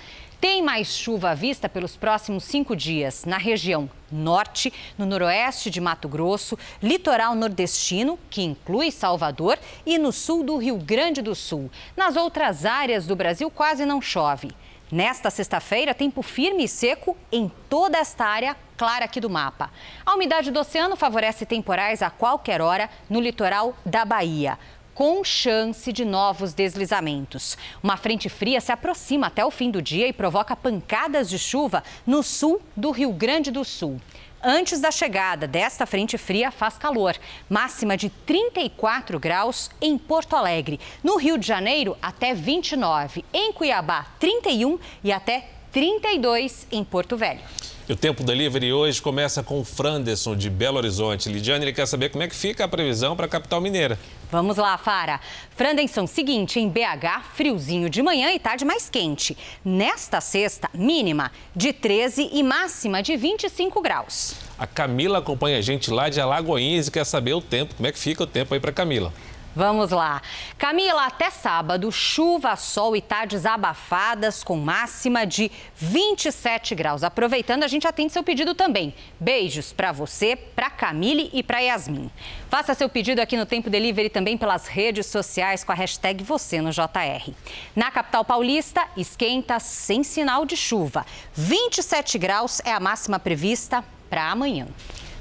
Tem 0.44 0.60
mais 0.60 0.88
chuva 0.88 1.30
à 1.30 1.34
vista 1.34 1.70
pelos 1.70 1.96
próximos 1.96 2.44
cinco 2.44 2.76
dias 2.76 3.24
na 3.24 3.38
região 3.38 3.88
norte, 4.12 4.70
no 4.98 5.06
noroeste 5.06 5.70
de 5.70 5.80
Mato 5.80 6.06
Grosso, 6.06 6.58
litoral 6.82 7.34
nordestino, 7.34 8.18
que 8.28 8.42
inclui 8.42 8.92
Salvador, 8.92 9.58
e 9.86 9.96
no 9.96 10.12
sul 10.12 10.44
do 10.44 10.58
Rio 10.58 10.76
Grande 10.76 11.22
do 11.22 11.34
Sul. 11.34 11.70
Nas 11.96 12.14
outras 12.14 12.66
áreas 12.66 13.06
do 13.06 13.16
Brasil 13.16 13.50
quase 13.50 13.86
não 13.86 14.02
chove. 14.02 14.50
Nesta 14.92 15.30
sexta-feira, 15.30 15.94
tempo 15.94 16.20
firme 16.20 16.64
e 16.64 16.68
seco 16.68 17.16
em 17.32 17.50
toda 17.70 17.96
esta 17.96 18.26
área 18.26 18.54
clara 18.76 19.06
aqui 19.06 19.20
do 19.20 19.30
mapa. 19.30 19.70
A 20.04 20.14
umidade 20.14 20.50
do 20.50 20.60
oceano 20.60 20.94
favorece 20.94 21.46
temporais 21.46 22.02
a 22.02 22.10
qualquer 22.10 22.60
hora 22.60 22.90
no 23.08 23.18
litoral 23.18 23.74
da 23.86 24.04
Bahia 24.04 24.58
com 24.94 25.24
chance 25.24 25.92
de 25.92 26.04
novos 26.04 26.54
deslizamentos. 26.54 27.58
Uma 27.82 27.96
frente 27.96 28.28
fria 28.28 28.60
se 28.60 28.70
aproxima 28.70 29.26
até 29.26 29.44
o 29.44 29.50
fim 29.50 29.70
do 29.70 29.82
dia 29.82 30.06
e 30.06 30.12
provoca 30.12 30.54
pancadas 30.54 31.28
de 31.28 31.38
chuva 31.38 31.82
no 32.06 32.22
sul 32.22 32.62
do 32.76 32.90
Rio 32.90 33.12
Grande 33.12 33.50
do 33.50 33.64
Sul. 33.64 34.00
Antes 34.46 34.78
da 34.78 34.90
chegada 34.90 35.48
desta 35.48 35.86
frente 35.86 36.18
fria, 36.18 36.50
faz 36.50 36.76
calor. 36.76 37.16
Máxima 37.48 37.96
de 37.96 38.10
34 38.10 39.18
graus 39.18 39.70
em 39.80 39.96
Porto 39.96 40.36
Alegre. 40.36 40.78
No 41.02 41.16
Rio 41.16 41.38
de 41.38 41.46
Janeiro, 41.46 41.96
até 42.02 42.34
29. 42.34 43.24
Em 43.32 43.54
Cuiabá, 43.54 44.06
31 44.20 44.78
e 45.02 45.10
até 45.10 45.48
32 45.72 46.66
em 46.70 46.84
Porto 46.84 47.16
Velho. 47.16 47.40
E 47.86 47.92
o 47.92 47.96
Tempo 47.96 48.24
Delivery 48.24 48.72
hoje 48.72 49.02
começa 49.02 49.42
com 49.42 49.60
o 49.60 49.64
Franderson, 49.64 50.34
de 50.34 50.48
Belo 50.48 50.78
Horizonte. 50.78 51.28
Lidiane, 51.28 51.66
ele 51.66 51.72
quer 51.72 51.84
saber 51.84 52.08
como 52.08 52.24
é 52.24 52.28
que 52.28 52.34
fica 52.34 52.64
a 52.64 52.68
previsão 52.68 53.14
para 53.14 53.26
a 53.26 53.28
capital 53.28 53.60
mineira. 53.60 53.98
Vamos 54.30 54.56
lá, 54.56 54.78
Fara. 54.78 55.20
Frandenson, 55.54 56.06
seguinte, 56.06 56.58
em 56.58 56.66
BH, 56.66 57.34
friozinho 57.34 57.90
de 57.90 58.02
manhã 58.02 58.32
e 58.32 58.38
tarde 58.38 58.64
mais 58.64 58.88
quente. 58.88 59.36
Nesta 59.62 60.18
sexta, 60.22 60.70
mínima 60.72 61.30
de 61.54 61.74
13 61.74 62.30
e 62.32 62.42
máxima 62.42 63.02
de 63.02 63.18
25 63.18 63.82
graus. 63.82 64.34
A 64.58 64.66
Camila 64.66 65.18
acompanha 65.18 65.58
a 65.58 65.60
gente 65.60 65.90
lá 65.90 66.08
de 66.08 66.18
Alagoinhas 66.18 66.88
e 66.88 66.90
quer 66.90 67.04
saber 67.04 67.34
o 67.34 67.42
tempo. 67.42 67.74
Como 67.74 67.86
é 67.86 67.92
que 67.92 67.98
fica 67.98 68.22
o 68.22 68.26
tempo 68.26 68.54
aí 68.54 68.60
para 68.60 68.72
Camila? 68.72 69.12
Vamos 69.54 69.90
lá. 69.90 70.20
Camila, 70.58 71.06
até 71.06 71.30
sábado, 71.30 71.90
chuva, 71.92 72.56
sol 72.56 72.96
e 72.96 73.00
tardes 73.00 73.46
abafadas 73.46 74.42
com 74.42 74.56
máxima 74.56 75.24
de 75.24 75.50
27 75.76 76.74
graus. 76.74 77.04
Aproveitando, 77.04 77.62
a 77.62 77.68
gente 77.68 77.86
atende 77.86 78.12
seu 78.12 78.22
pedido 78.22 78.54
também. 78.54 78.94
Beijos 79.20 79.72
para 79.72 79.92
você, 79.92 80.34
para 80.34 80.70
Camille 80.70 81.30
e 81.32 81.42
para 81.42 81.60
Yasmin. 81.60 82.10
Faça 82.50 82.74
seu 82.74 82.88
pedido 82.88 83.20
aqui 83.20 83.36
no 83.36 83.46
Tempo 83.46 83.70
Delivery 83.70 84.08
também 84.08 84.36
pelas 84.36 84.66
redes 84.66 85.06
sociais 85.06 85.62
com 85.62 85.70
a 85.70 85.74
hashtag 85.74 86.24
você 86.24 86.60
no 86.60 86.70
JR. 86.70 87.32
Na 87.76 87.90
capital 87.90 88.24
paulista, 88.24 88.84
esquenta 88.96 89.60
sem 89.60 90.02
sinal 90.02 90.44
de 90.44 90.56
chuva. 90.56 91.06
27 91.34 92.18
graus 92.18 92.60
é 92.64 92.72
a 92.72 92.80
máxima 92.80 93.18
prevista 93.20 93.84
para 94.10 94.30
amanhã. 94.30 94.66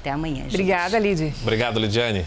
Até 0.00 0.10
amanhã, 0.10 0.42
gente. 0.44 0.54
Obrigada, 0.54 0.98
Lidy. 0.98 1.32
Obrigado, 1.42 1.78
Lidiane. 1.78 2.26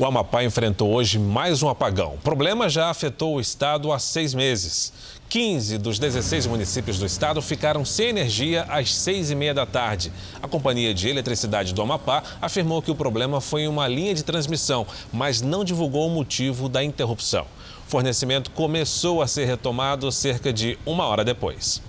O 0.00 0.06
Amapá 0.06 0.42
enfrentou 0.42 0.90
hoje 0.94 1.18
mais 1.18 1.62
um 1.62 1.68
apagão. 1.68 2.14
O 2.14 2.18
problema 2.22 2.70
já 2.70 2.88
afetou 2.88 3.34
o 3.34 3.40
estado 3.40 3.92
há 3.92 3.98
seis 3.98 4.32
meses. 4.32 4.94
15 5.28 5.76
dos 5.76 5.98
16 5.98 6.46
municípios 6.46 6.98
do 6.98 7.04
estado 7.04 7.42
ficaram 7.42 7.84
sem 7.84 8.08
energia 8.08 8.62
às 8.62 8.94
seis 8.94 9.30
e 9.30 9.34
meia 9.34 9.52
da 9.52 9.66
tarde. 9.66 10.10
A 10.42 10.48
Companhia 10.48 10.94
de 10.94 11.06
Eletricidade 11.06 11.74
do 11.74 11.82
Amapá 11.82 12.22
afirmou 12.40 12.80
que 12.80 12.90
o 12.90 12.94
problema 12.94 13.42
foi 13.42 13.64
em 13.64 13.68
uma 13.68 13.86
linha 13.86 14.14
de 14.14 14.24
transmissão, 14.24 14.86
mas 15.12 15.42
não 15.42 15.62
divulgou 15.62 16.06
o 16.06 16.10
motivo 16.10 16.66
da 16.66 16.82
interrupção. 16.82 17.44
O 17.86 17.90
fornecimento 17.90 18.50
começou 18.52 19.20
a 19.20 19.26
ser 19.26 19.44
retomado 19.44 20.10
cerca 20.10 20.50
de 20.50 20.78
uma 20.86 21.04
hora 21.04 21.22
depois. 21.22 21.82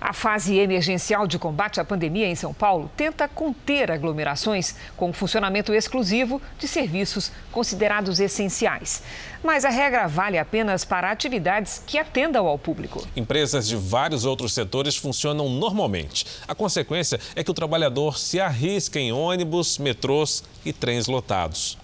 A 0.00 0.14
fase 0.14 0.56
emergencial 0.58 1.26
de 1.26 1.38
combate 1.38 1.78
à 1.78 1.84
pandemia 1.84 2.26
em 2.26 2.34
São 2.34 2.54
Paulo 2.54 2.90
tenta 2.96 3.28
conter 3.28 3.90
aglomerações 3.90 4.74
com 4.96 5.10
o 5.10 5.12
funcionamento 5.12 5.74
exclusivo 5.74 6.40
de 6.58 6.66
serviços 6.66 7.30
considerados 7.52 8.18
essenciais. 8.18 9.02
Mas 9.44 9.64
a 9.64 9.68
regra 9.68 10.06
vale 10.08 10.38
apenas 10.38 10.86
para 10.86 11.10
atividades 11.10 11.82
que 11.86 11.98
atendam 11.98 12.46
ao 12.46 12.58
público. 12.58 13.06
Empresas 13.14 13.68
de 13.68 13.76
vários 13.76 14.24
outros 14.24 14.54
setores 14.54 14.96
funcionam 14.96 15.50
normalmente. 15.50 16.24
A 16.48 16.54
consequência 16.54 17.20
é 17.36 17.44
que 17.44 17.50
o 17.50 17.54
trabalhador 17.54 18.18
se 18.18 18.40
arrisca 18.40 18.98
em 18.98 19.12
ônibus, 19.12 19.76
metrôs 19.76 20.42
e 20.64 20.72
trens 20.72 21.08
lotados. 21.08 21.76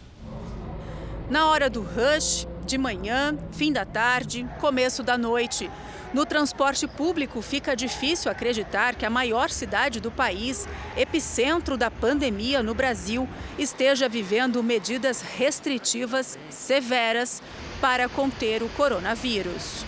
Na 1.29 1.51
hora 1.51 1.69
do 1.69 1.83
rush, 1.83 2.47
de 2.67 2.77
manhã, 2.77 3.39
fim 3.53 3.73
da 3.73 3.85
tarde, 3.85 4.47
começo 4.61 5.03
da 5.03 5.17
noite. 5.17 5.71
No 6.13 6.27
transporte 6.27 6.87
público, 6.87 7.41
fica 7.41 7.77
difícil 7.77 8.31
acreditar 8.31 8.95
que 8.95 9.07
a 9.07 9.11
maior 9.11 9.51
cidade 9.51 10.01
do 10.01 10.11
país, 10.11 10.69
epicentro 10.97 11.77
da 11.77 11.91
pandemia 11.91 12.63
no 12.63 12.75
Brasil, 12.75 13.29
esteja 13.59 14.09
vivendo 14.09 14.63
medidas 14.63 15.21
restritivas 15.21 16.39
severas 16.51 17.43
para 17.81 18.09
conter 18.09 18.63
o 18.63 18.69
coronavírus. 18.71 19.85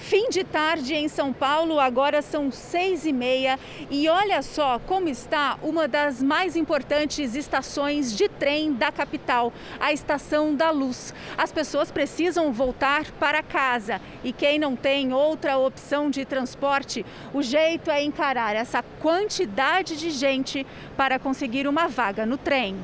Fim 0.00 0.30
de 0.30 0.42
tarde 0.42 0.94
em 0.94 1.08
São 1.08 1.32
Paulo, 1.32 1.78
agora 1.78 2.22
são 2.22 2.50
seis 2.50 3.04
e 3.04 3.12
meia 3.12 3.60
e 3.90 4.08
olha 4.08 4.42
só 4.42 4.78
como 4.80 5.08
está 5.08 5.56
uma 5.62 5.86
das 5.86 6.22
mais 6.22 6.56
importantes 6.56 7.36
estações 7.36 8.16
de 8.16 8.26
trem 8.26 8.72
da 8.72 8.90
capital, 8.90 9.52
a 9.78 9.92
Estação 9.92 10.54
da 10.54 10.70
Luz. 10.70 11.14
As 11.36 11.52
pessoas 11.52 11.92
precisam 11.92 12.50
voltar 12.50 13.10
para 13.20 13.42
casa 13.42 14.00
e 14.24 14.32
quem 14.32 14.58
não 14.58 14.74
tem 14.74 15.12
outra 15.12 15.58
opção 15.58 16.10
de 16.10 16.24
transporte, 16.24 17.04
o 17.32 17.42
jeito 17.42 17.90
é 17.90 18.02
encarar 18.02 18.56
essa 18.56 18.82
quantidade 19.00 19.96
de 19.96 20.10
gente 20.10 20.66
para 20.96 21.18
conseguir 21.18 21.68
uma 21.68 21.86
vaga 21.86 22.24
no 22.24 22.38
trem. 22.38 22.74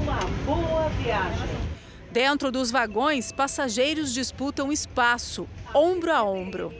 Uma 0.00 0.20
boa 0.46 0.88
viagem. 0.90 1.59
Dentro 2.12 2.50
dos 2.50 2.72
vagões, 2.72 3.30
passageiros 3.30 4.12
disputam 4.12 4.72
espaço, 4.72 5.48
ombro 5.72 6.12
a 6.12 6.24
ombro. 6.24 6.74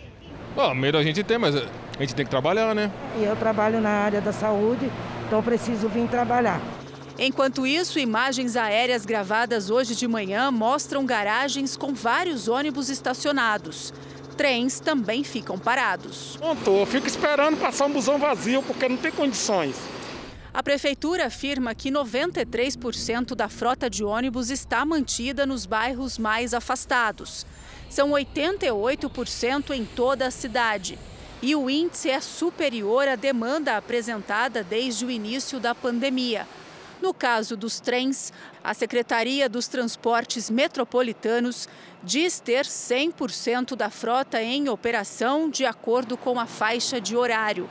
Oh, 0.57 0.74
medo 0.74 0.99
a 0.99 1.05
gente 1.05 1.22
tem, 1.22 1.39
mas 1.39 1.55
a 1.55 1.62
gente 2.01 2.16
tem 2.16 2.24
que 2.24 2.31
trabalhar, 2.31 2.74
né? 2.74 2.91
E 3.16 3.22
eu 3.22 3.37
trabalho 3.37 3.81
na 3.81 3.91
área 3.91 4.20
da 4.20 4.33
saúde, 4.33 4.91
então 5.26 5.41
preciso 5.41 5.89
vir 5.89 6.09
trabalhar. 6.09 6.61
Enquanto 7.16 7.64
isso, 7.64 8.01
imagens 8.01 8.57
aéreas 8.57 9.07
gravadas 9.07 9.70
hoje 9.70 9.95
de 9.95 10.09
manhã 10.09 10.51
mostram 10.51 11.07
garagens 11.07 11.76
com 11.76 11.95
vários 11.95 12.49
ônibus 12.49 12.89
estacionados. 12.89 13.93
Trens 14.37 14.81
também 14.81 15.22
ficam 15.22 15.59
parados. 15.59 16.39
Não 16.41 16.57
tô, 16.57 16.85
fico 16.87 17.07
esperando 17.07 17.57
passar 17.61 17.87
um 17.87 17.93
busão 17.93 18.18
vazio 18.18 18.62
porque 18.62 18.89
não 18.89 18.97
tem 18.97 19.12
condições. 19.12 19.76
A 20.61 20.62
prefeitura 20.62 21.24
afirma 21.24 21.74
que 21.74 21.90
93% 21.90 23.34
da 23.34 23.48
frota 23.48 23.88
de 23.88 24.04
ônibus 24.04 24.50
está 24.50 24.84
mantida 24.84 25.46
nos 25.46 25.64
bairros 25.64 26.18
mais 26.18 26.52
afastados. 26.52 27.46
São 27.88 28.11
88% 28.11 29.70
em 29.70 29.86
toda 29.86 30.26
a 30.26 30.30
cidade. 30.30 30.98
E 31.40 31.56
o 31.56 31.70
índice 31.70 32.11
é 32.11 32.20
superior 32.20 33.08
à 33.08 33.16
demanda 33.16 33.78
apresentada 33.78 34.62
desde 34.62 35.06
o 35.06 35.11
início 35.11 35.58
da 35.58 35.74
pandemia. 35.74 36.46
No 37.00 37.14
caso 37.14 37.56
dos 37.56 37.80
trens, 37.80 38.30
a 38.62 38.74
Secretaria 38.74 39.48
dos 39.48 39.66
Transportes 39.66 40.50
Metropolitanos 40.50 41.70
diz 42.02 42.38
ter 42.38 42.66
100% 42.66 43.74
da 43.74 43.88
frota 43.88 44.42
em 44.42 44.68
operação 44.68 45.48
de 45.48 45.64
acordo 45.64 46.18
com 46.18 46.38
a 46.38 46.44
faixa 46.44 47.00
de 47.00 47.16
horário. 47.16 47.66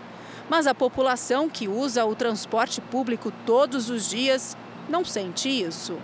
Mas 0.50 0.66
a 0.66 0.74
população 0.74 1.48
que 1.48 1.68
usa 1.68 2.06
o 2.06 2.16
transporte 2.16 2.82
público 2.82 3.32
todos 3.46 3.90
os 3.90 4.10
dias 4.10 4.58
não 4.90 5.06
sente 5.06 5.48
isso. 5.48 5.98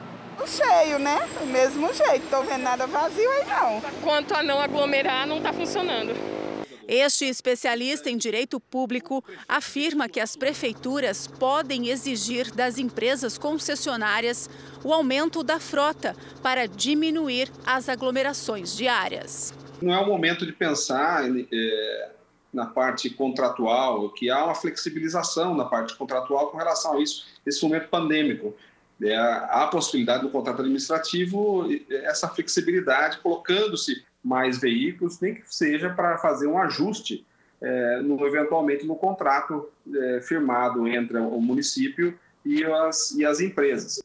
Cheio, 0.45 0.99
né? 0.99 1.27
Do 1.39 1.45
mesmo 1.47 1.91
jeito, 1.93 2.27
tô 2.29 2.43
vendo 2.43 2.61
nada 2.61 2.85
vazio 2.85 3.29
aí 3.31 3.45
não. 3.45 3.81
Quanto 4.03 4.35
a 4.35 4.43
não 4.43 4.59
aglomerar, 4.59 5.25
não 5.25 5.37
está 5.37 5.51
funcionando. 5.51 6.13
Este 6.87 7.25
especialista 7.25 8.11
em 8.11 8.17
direito 8.17 8.59
público 8.59 9.23
afirma 9.47 10.07
que 10.07 10.19
as 10.19 10.35
prefeituras 10.35 11.25
podem 11.25 11.87
exigir 11.89 12.53
das 12.53 12.77
empresas 12.77 13.39
concessionárias 13.39 14.47
o 14.83 14.93
aumento 14.93 15.41
da 15.41 15.59
frota 15.59 16.15
para 16.43 16.67
diminuir 16.67 17.51
as 17.65 17.89
aglomerações 17.89 18.77
diárias. 18.77 19.51
Não 19.81 19.93
é 19.93 19.99
o 19.99 20.05
momento 20.05 20.45
de 20.45 20.51
pensar 20.51 21.23
é, 21.51 22.09
na 22.55 22.65
parte 22.65 23.09
contratual, 23.09 24.09
que 24.09 24.29
há 24.29 24.45
uma 24.45 24.55
flexibilização 24.55 25.53
na 25.53 25.65
parte 25.65 25.93
contratual 25.95 26.47
com 26.49 26.57
relação 26.57 26.93
a 26.93 27.01
isso, 27.01 27.27
nesse 27.45 27.61
momento 27.61 27.89
pandêmico. 27.89 28.55
É, 29.03 29.13
há 29.15 29.63
a 29.63 29.67
possibilidade 29.67 30.23
do 30.23 30.29
contrato 30.29 30.61
administrativo, 30.61 31.67
essa 31.89 32.29
flexibilidade, 32.29 33.19
colocando-se 33.19 34.05
mais 34.23 34.57
veículos, 34.57 35.19
nem 35.19 35.35
que 35.35 35.43
seja 35.53 35.89
para 35.89 36.17
fazer 36.17 36.47
um 36.47 36.57
ajuste 36.57 37.25
é, 37.61 38.01
no, 38.01 38.25
eventualmente 38.25 38.85
no 38.85 38.95
contrato 38.95 39.69
é, 39.93 40.21
firmado 40.21 40.87
entre 40.87 41.17
o 41.17 41.41
município 41.41 42.17
e 42.45 42.63
as, 42.63 43.11
e 43.11 43.25
as 43.25 43.41
empresas. 43.41 44.01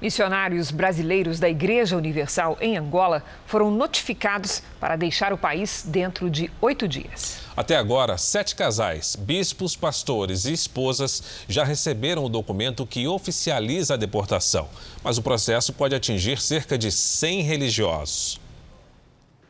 Missionários 0.00 0.70
brasileiros 0.70 1.40
da 1.40 1.48
Igreja 1.48 1.96
Universal 1.96 2.56
em 2.60 2.76
Angola 2.76 3.24
foram 3.46 3.68
notificados 3.68 4.62
para 4.78 4.94
deixar 4.94 5.32
o 5.32 5.38
país 5.38 5.82
dentro 5.84 6.30
de 6.30 6.48
oito 6.60 6.86
dias. 6.86 7.40
Até 7.56 7.74
agora, 7.74 8.16
sete 8.16 8.54
casais, 8.54 9.16
bispos, 9.16 9.74
pastores 9.74 10.44
e 10.44 10.52
esposas 10.52 11.44
já 11.48 11.64
receberam 11.64 12.24
o 12.24 12.28
documento 12.28 12.86
que 12.86 13.08
oficializa 13.08 13.94
a 13.94 13.96
deportação. 13.96 14.68
Mas 15.02 15.18
o 15.18 15.22
processo 15.22 15.72
pode 15.72 15.96
atingir 15.96 16.40
cerca 16.40 16.78
de 16.78 16.92
100 16.92 17.42
religiosos. 17.42 18.40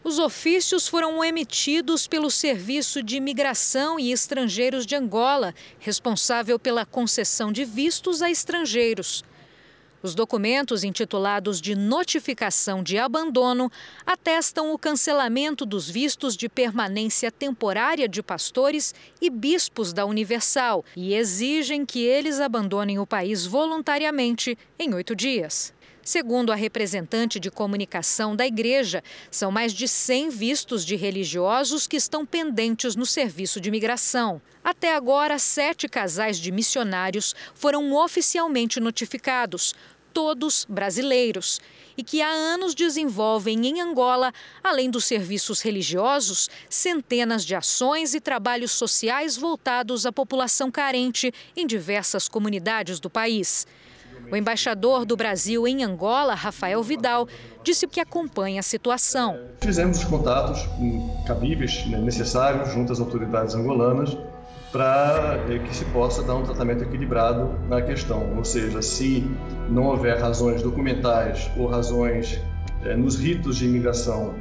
Os 0.02 0.18
ofícios 0.18 0.88
foram 0.88 1.22
emitidos 1.22 2.06
pelo 2.06 2.30
Serviço 2.30 3.02
de 3.02 3.16
Imigração 3.16 4.00
e 4.00 4.10
Estrangeiros 4.10 4.86
de 4.86 4.96
Angola, 4.96 5.54
responsável 5.78 6.58
pela 6.58 6.86
concessão 6.86 7.52
de 7.52 7.66
vistos 7.66 8.22
a 8.22 8.30
estrangeiros. 8.30 9.22
Os 10.02 10.14
documentos 10.14 10.84
intitulados 10.84 11.60
de 11.60 11.74
notificação 11.74 12.82
de 12.82 12.98
abandono 12.98 13.70
atestam 14.06 14.72
o 14.72 14.78
cancelamento 14.78 15.66
dos 15.66 15.90
vistos 15.90 16.36
de 16.36 16.48
permanência 16.48 17.32
temporária 17.32 18.08
de 18.08 18.22
pastores 18.22 18.94
e 19.20 19.28
bispos 19.28 19.92
da 19.92 20.06
Universal 20.06 20.84
e 20.96 21.14
exigem 21.14 21.84
que 21.84 22.04
eles 22.04 22.38
abandonem 22.38 22.98
o 22.98 23.06
país 23.06 23.44
voluntariamente 23.44 24.56
em 24.78 24.94
oito 24.94 25.16
dias. 25.16 25.72
Segundo 26.08 26.50
a 26.50 26.54
representante 26.54 27.38
de 27.38 27.50
comunicação 27.50 28.34
da 28.34 28.46
igreja, 28.46 29.04
são 29.30 29.52
mais 29.52 29.74
de 29.74 29.86
100 29.86 30.30
vistos 30.30 30.82
de 30.82 30.96
religiosos 30.96 31.86
que 31.86 31.98
estão 31.98 32.24
pendentes 32.24 32.96
no 32.96 33.04
serviço 33.04 33.60
de 33.60 33.68
imigração. 33.68 34.40
Até 34.64 34.94
agora, 34.94 35.38
sete 35.38 35.86
casais 35.86 36.38
de 36.38 36.50
missionários 36.50 37.34
foram 37.54 37.92
oficialmente 37.92 38.80
notificados, 38.80 39.74
todos 40.10 40.64
brasileiros, 40.66 41.60
e 41.94 42.02
que 42.02 42.22
há 42.22 42.30
anos 42.30 42.74
desenvolvem 42.74 43.66
em 43.66 43.82
Angola, 43.82 44.32
além 44.64 44.88
dos 44.88 45.04
serviços 45.04 45.60
religiosos, 45.60 46.48
centenas 46.70 47.44
de 47.44 47.54
ações 47.54 48.14
e 48.14 48.20
trabalhos 48.20 48.72
sociais 48.72 49.36
voltados 49.36 50.06
à 50.06 50.12
população 50.12 50.70
carente 50.70 51.30
em 51.54 51.66
diversas 51.66 52.28
comunidades 52.28 52.98
do 52.98 53.10
país. 53.10 53.66
O 54.30 54.36
embaixador 54.36 55.06
do 55.06 55.16
Brasil 55.16 55.66
em 55.66 55.82
Angola, 55.82 56.34
Rafael 56.34 56.82
Vidal, 56.82 57.26
disse 57.64 57.86
que 57.86 57.98
acompanha 57.98 58.60
a 58.60 58.62
situação. 58.62 59.38
Fizemos 59.60 59.98
os 59.98 60.04
contatos 60.04 60.68
cabíveis, 61.26 61.86
né, 61.86 61.98
necessários, 61.98 62.70
junto 62.70 62.92
às 62.92 63.00
autoridades 63.00 63.54
angolanas, 63.54 64.14
para 64.70 65.42
eh, 65.48 65.58
que 65.60 65.74
se 65.74 65.86
possa 65.86 66.22
dar 66.22 66.34
um 66.34 66.42
tratamento 66.42 66.84
equilibrado 66.84 67.58
na 67.70 67.80
questão. 67.80 68.36
Ou 68.36 68.44
seja, 68.44 68.82
se 68.82 69.24
não 69.70 69.86
houver 69.86 70.20
razões 70.20 70.62
documentais 70.62 71.50
ou 71.56 71.66
razões 71.66 72.38
eh, 72.84 72.94
nos 72.94 73.16
ritos 73.16 73.56
de 73.56 73.64
imigração 73.64 74.34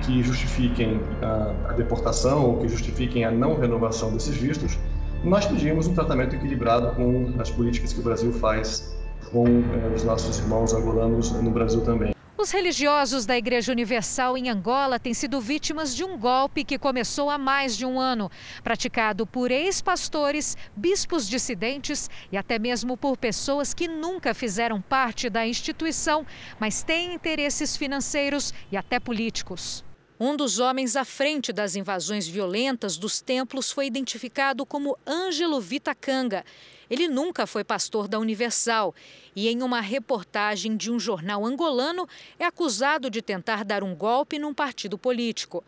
que 0.00 0.22
justifiquem 0.22 0.98
a, 1.20 1.70
a 1.70 1.72
deportação 1.74 2.42
ou 2.46 2.60
que 2.60 2.68
justifiquem 2.68 3.26
a 3.26 3.30
não 3.30 3.60
renovação 3.60 4.10
desses 4.12 4.34
vistos, 4.34 4.78
nós 5.22 5.44
pedimos 5.44 5.86
um 5.86 5.94
tratamento 5.94 6.34
equilibrado 6.34 6.94
com 6.96 7.34
as 7.38 7.50
políticas 7.50 7.92
que 7.92 8.00
o 8.00 8.02
Brasil 8.02 8.32
faz 8.32 8.96
com 9.30 9.46
eh, 9.46 9.94
os 9.94 10.04
nossos 10.04 10.38
irmãos 10.38 10.72
angolanos 10.72 11.30
no 11.32 11.50
Brasil 11.50 11.82
também. 11.84 12.14
Os 12.38 12.50
religiosos 12.50 13.24
da 13.24 13.36
Igreja 13.36 13.72
Universal 13.72 14.36
em 14.36 14.50
Angola 14.50 15.00
têm 15.00 15.14
sido 15.14 15.40
vítimas 15.40 15.96
de 15.96 16.04
um 16.04 16.18
golpe 16.18 16.64
que 16.64 16.78
começou 16.78 17.30
há 17.30 17.38
mais 17.38 17.76
de 17.76 17.86
um 17.86 17.98
ano, 17.98 18.30
praticado 18.62 19.26
por 19.26 19.50
ex-pastores, 19.50 20.54
bispos 20.76 21.26
dissidentes 21.26 22.10
e 22.30 22.36
até 22.36 22.58
mesmo 22.58 22.94
por 22.96 23.16
pessoas 23.16 23.72
que 23.72 23.88
nunca 23.88 24.34
fizeram 24.34 24.82
parte 24.82 25.30
da 25.30 25.46
instituição, 25.46 26.26
mas 26.60 26.82
têm 26.82 27.14
interesses 27.14 27.74
financeiros 27.74 28.52
e 28.70 28.76
até 28.76 29.00
políticos. 29.00 29.82
Um 30.20 30.36
dos 30.36 30.58
homens 30.58 30.94
à 30.94 31.04
frente 31.04 31.52
das 31.52 31.74
invasões 31.74 32.28
violentas 32.28 32.96
dos 32.96 33.20
templos 33.20 33.72
foi 33.72 33.86
identificado 33.86 34.64
como 34.64 34.96
Ângelo 35.06 35.60
Vitacanga. 35.60 36.44
Ele 36.90 37.08
nunca 37.08 37.46
foi 37.46 37.64
pastor 37.64 38.08
da 38.08 38.18
Universal 38.18 38.94
e, 39.34 39.48
em 39.48 39.62
uma 39.62 39.80
reportagem 39.80 40.76
de 40.76 40.90
um 40.90 40.98
jornal 40.98 41.44
angolano, 41.44 42.08
é 42.38 42.44
acusado 42.44 43.10
de 43.10 43.20
tentar 43.20 43.64
dar 43.64 43.82
um 43.82 43.94
golpe 43.94 44.38
num 44.38 44.54
partido 44.54 44.96
político. 44.96 45.64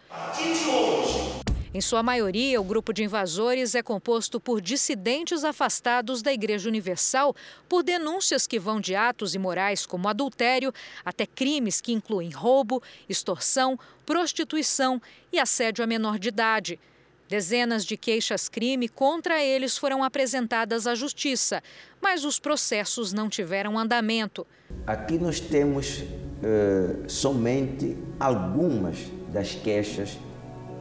Em 1.74 1.80
sua 1.82 2.02
maioria, 2.02 2.60
o 2.60 2.64
grupo 2.64 2.94
de 2.94 3.04
invasores 3.04 3.74
é 3.74 3.82
composto 3.82 4.40
por 4.40 4.60
dissidentes 4.60 5.44
afastados 5.44 6.22
da 6.22 6.32
Igreja 6.32 6.68
Universal 6.68 7.36
por 7.68 7.82
denúncias 7.82 8.46
que 8.46 8.58
vão 8.58 8.80
de 8.80 8.94
atos 8.94 9.34
imorais 9.34 9.84
como 9.84 10.08
adultério 10.08 10.72
até 11.04 11.26
crimes 11.26 11.80
que 11.80 11.92
incluem 11.92 12.30
roubo, 12.30 12.82
extorsão, 13.06 13.78
prostituição 14.06 15.00
e 15.30 15.38
assédio 15.38 15.84
a 15.84 15.86
menor 15.86 16.18
de 16.18 16.28
idade. 16.28 16.80
Dezenas 17.28 17.84
de 17.84 17.96
queixas-crime 17.96 18.88
contra 18.88 19.42
eles 19.42 19.76
foram 19.76 20.02
apresentadas 20.02 20.86
à 20.86 20.94
Justiça, 20.94 21.62
mas 22.00 22.24
os 22.24 22.38
processos 22.38 23.12
não 23.12 23.28
tiveram 23.28 23.78
andamento. 23.78 24.46
Aqui 24.86 25.18
nós 25.18 25.38
temos 25.38 25.98
uh, 25.98 27.04
somente 27.06 27.96
algumas 28.18 28.96
das 29.30 29.54
queixas 29.54 30.18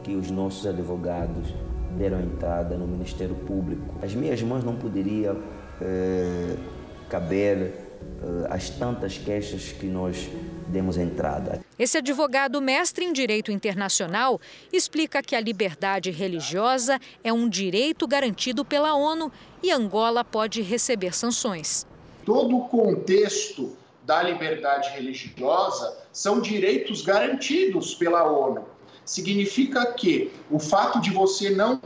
que 0.02 0.14
os 0.14 0.30
nossos 0.30 0.66
advogados 0.66 1.52
deram 1.98 2.20
entrada 2.22 2.76
no 2.78 2.86
Ministério 2.86 3.34
Público. 3.34 3.94
As 4.02 4.14
minhas 4.14 4.40
mãos 4.42 4.64
não 4.64 4.76
poderiam 4.76 5.36
uh, 5.36 6.58
caber 7.10 7.74
uh, 8.22 8.46
as 8.48 8.70
tantas 8.70 9.18
queixas 9.18 9.72
que 9.72 9.86
nós 9.86 10.28
demos 10.68 10.96
entrada. 10.96 11.60
Esse 11.78 11.98
advogado 11.98 12.60
mestre 12.60 13.04
em 13.04 13.12
direito 13.12 13.50
internacional 13.50 14.40
explica 14.72 15.22
que 15.22 15.34
a 15.34 15.40
liberdade 15.40 16.10
religiosa 16.10 17.00
é 17.24 17.32
um 17.32 17.48
direito 17.48 18.06
garantido 18.06 18.64
pela 18.64 18.94
ONU 18.94 19.32
e 19.62 19.72
Angola 19.72 20.22
pode 20.22 20.62
receber 20.62 21.14
sanções. 21.14 21.86
Todo 22.24 22.56
o 22.56 22.68
contexto 22.68 23.76
da 24.04 24.22
liberdade 24.22 24.90
religiosa 24.90 25.96
são 26.12 26.40
direitos 26.40 27.02
garantidos 27.02 27.94
pela 27.94 28.24
ONU. 28.24 28.64
Significa 29.04 29.92
que 29.92 30.30
o 30.50 30.58
fato 30.58 31.00
de 31.00 31.10
você 31.10 31.50
não 31.50 31.80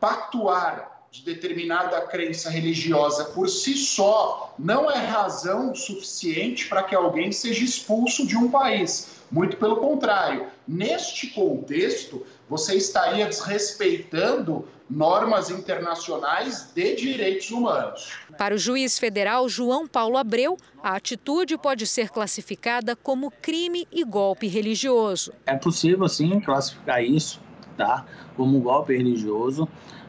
pactuar 0.00 0.97
de 1.18 1.24
determinada 1.24 2.00
crença 2.02 2.48
religiosa 2.48 3.26
por 3.26 3.48
si 3.48 3.74
só 3.74 4.54
não 4.58 4.90
é 4.90 4.98
razão 4.98 5.74
suficiente 5.74 6.68
para 6.68 6.82
que 6.82 6.94
alguém 6.94 7.32
seja 7.32 7.64
expulso 7.64 8.26
de 8.26 8.36
um 8.36 8.50
país. 8.50 9.18
Muito 9.30 9.56
pelo 9.56 9.76
contrário, 9.76 10.46
neste 10.66 11.28
contexto, 11.28 12.24
você 12.48 12.76
estaria 12.76 13.26
desrespeitando 13.26 14.66
normas 14.88 15.50
internacionais 15.50 16.72
de 16.74 16.94
direitos 16.96 17.50
humanos. 17.50 18.10
Para 18.38 18.54
o 18.54 18.58
juiz 18.58 18.98
federal 18.98 19.46
João 19.48 19.86
Paulo 19.86 20.16
Abreu, 20.16 20.56
a 20.82 20.96
atitude 20.96 21.58
pode 21.58 21.86
ser 21.86 22.08
classificada 22.08 22.96
como 22.96 23.30
crime 23.30 23.86
e 23.92 24.02
golpe 24.02 24.46
religioso. 24.46 25.32
É 25.44 25.56
possível, 25.56 26.08
sim, 26.08 26.40
classificar 26.40 27.04
isso 27.04 27.38
tá, 27.78 28.04
como 28.36 28.60
golpe 28.60 28.94
religioso 28.94 29.68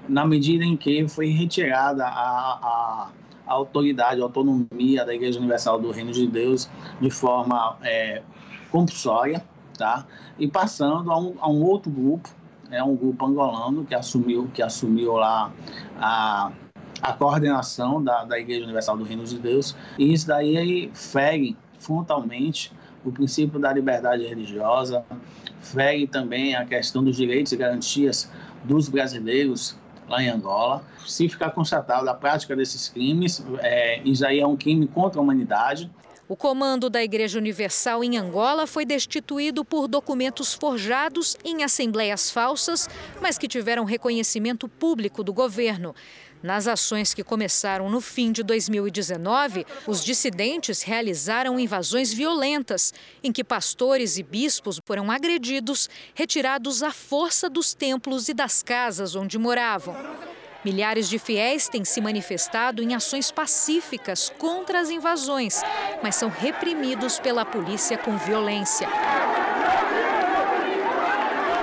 na 0.10 0.26
medida 0.26 0.66
em 0.66 0.76
que 0.76 1.08
foi 1.08 1.28
retirada 1.28 2.04
a, 2.04 2.10
a, 2.10 3.10
a 3.48 3.54
autoridade, 3.54 4.20
a 4.20 4.24
autonomia 4.24 5.06
da 5.06 5.14
Igreja 5.14 5.40
Universal 5.40 5.80
do 5.80 5.92
Reino 5.92 6.12
de 6.12 6.28
Deus 6.28 6.70
de 7.00 7.12
forma 7.12 7.78
é, 7.84 8.24
compulsória, 8.72 9.44
tá? 9.78 10.06
E 10.38 10.48
passando 10.48 11.12
a 11.12 11.20
um, 11.20 11.36
a 11.40 11.50
um 11.50 11.62
outro 11.64 11.92
grupo, 11.92 12.30
é 12.72 12.84
um 12.84 12.96
grupo 12.96 13.26
angolano 13.26 13.86
que 13.86 13.96
assumiu 13.96 14.50
que 14.54 14.62
assumiu 14.62 15.14
lá 15.14 15.52
a, 16.00 16.52
a 17.02 17.14
coordenação 17.14 18.04
da, 18.04 18.26
da 18.26 18.40
Igreja 18.40 18.64
Universal 18.64 18.98
do 18.98 19.04
Reino 19.04 19.24
de 19.24 19.38
Deus, 19.40 19.76
e 19.98 20.12
isso 20.12 20.28
daí 20.28 20.90
fere 20.94 21.56
frontalmente 21.80 22.72
o 23.06 23.12
princípio 23.12 23.60
da 23.60 23.72
liberdade 23.72 24.26
religiosa, 24.26 25.06
fere 25.62 26.06
também 26.06 26.56
a 26.56 26.66
questão 26.66 27.04
dos 27.04 27.16
direitos 27.16 27.52
e 27.54 27.58
garantias 27.58 28.30
dos 28.66 28.90
brasileiros 28.90 29.78
lá 30.10 30.22
em 30.22 30.30
Angola. 30.30 30.84
Se 31.06 31.30
ficar 31.30 31.52
constatado 31.52 32.10
a 32.10 32.14
prática 32.14 32.56
desses 32.56 32.90
crimes, 32.90 33.44
é, 33.60 34.02
isso 34.04 34.26
aí 34.26 34.40
é 34.40 34.48
um 34.48 34.58
crime 34.58 34.88
contra 34.88 35.20
a 35.20 35.24
humanidade. 35.24 35.90
O 36.30 36.36
comando 36.36 36.92
da 36.92 37.04
Igreja 37.04 37.40
Universal 37.40 38.04
em 38.04 38.16
Angola 38.16 38.68
foi 38.68 38.86
destituído 38.86 39.66
por 39.66 39.88
documentos 39.88 40.54
forjados 40.54 41.36
em 41.44 41.64
assembleias 41.64 42.30
falsas, 42.30 42.88
mas 43.20 43.36
que 43.36 43.48
tiveram 43.48 43.84
reconhecimento 43.84 44.68
público 44.68 45.24
do 45.24 45.34
governo. 45.34 45.96
Nas 46.42 46.68
ações 46.68 47.14
que 47.14 47.22
começaram 47.22 47.90
no 47.90 48.00
fim 48.00 48.32
de 48.32 48.44
2019, 48.44 49.66
os 49.86 50.04
dissidentes 50.04 50.82
realizaram 50.82 51.60
invasões 51.60 52.14
violentas, 52.14 52.94
em 53.22 53.32
que 53.32 53.44
pastores 53.44 54.18
e 54.18 54.24
bispos 54.24 54.80
foram 54.86 55.12
agredidos, 55.12 55.90
retirados 56.14 56.82
à 56.82 56.92
força 56.92 57.50
dos 57.50 57.74
templos 57.74 58.30
e 58.30 58.34
das 58.34 58.64
casas 58.64 59.16
onde 59.16 59.38
moravam. 59.38 59.98
Milhares 60.64 61.10
de 61.10 61.20
fiéis 61.20 61.68
têm 61.68 61.84
se 61.84 62.00
manifestado 62.00 62.82
em 62.82 62.94
ações 62.94 63.32
pacíficas 63.32 64.32
contra 64.38 64.80
as 64.80 64.90
invasões, 64.90 65.62
mas 66.02 66.16
são 66.16 66.30
reprimidos 66.30 67.20
pela 67.20 67.46
polícia 67.46 67.98
com 67.98 68.18
violência. 68.18 68.88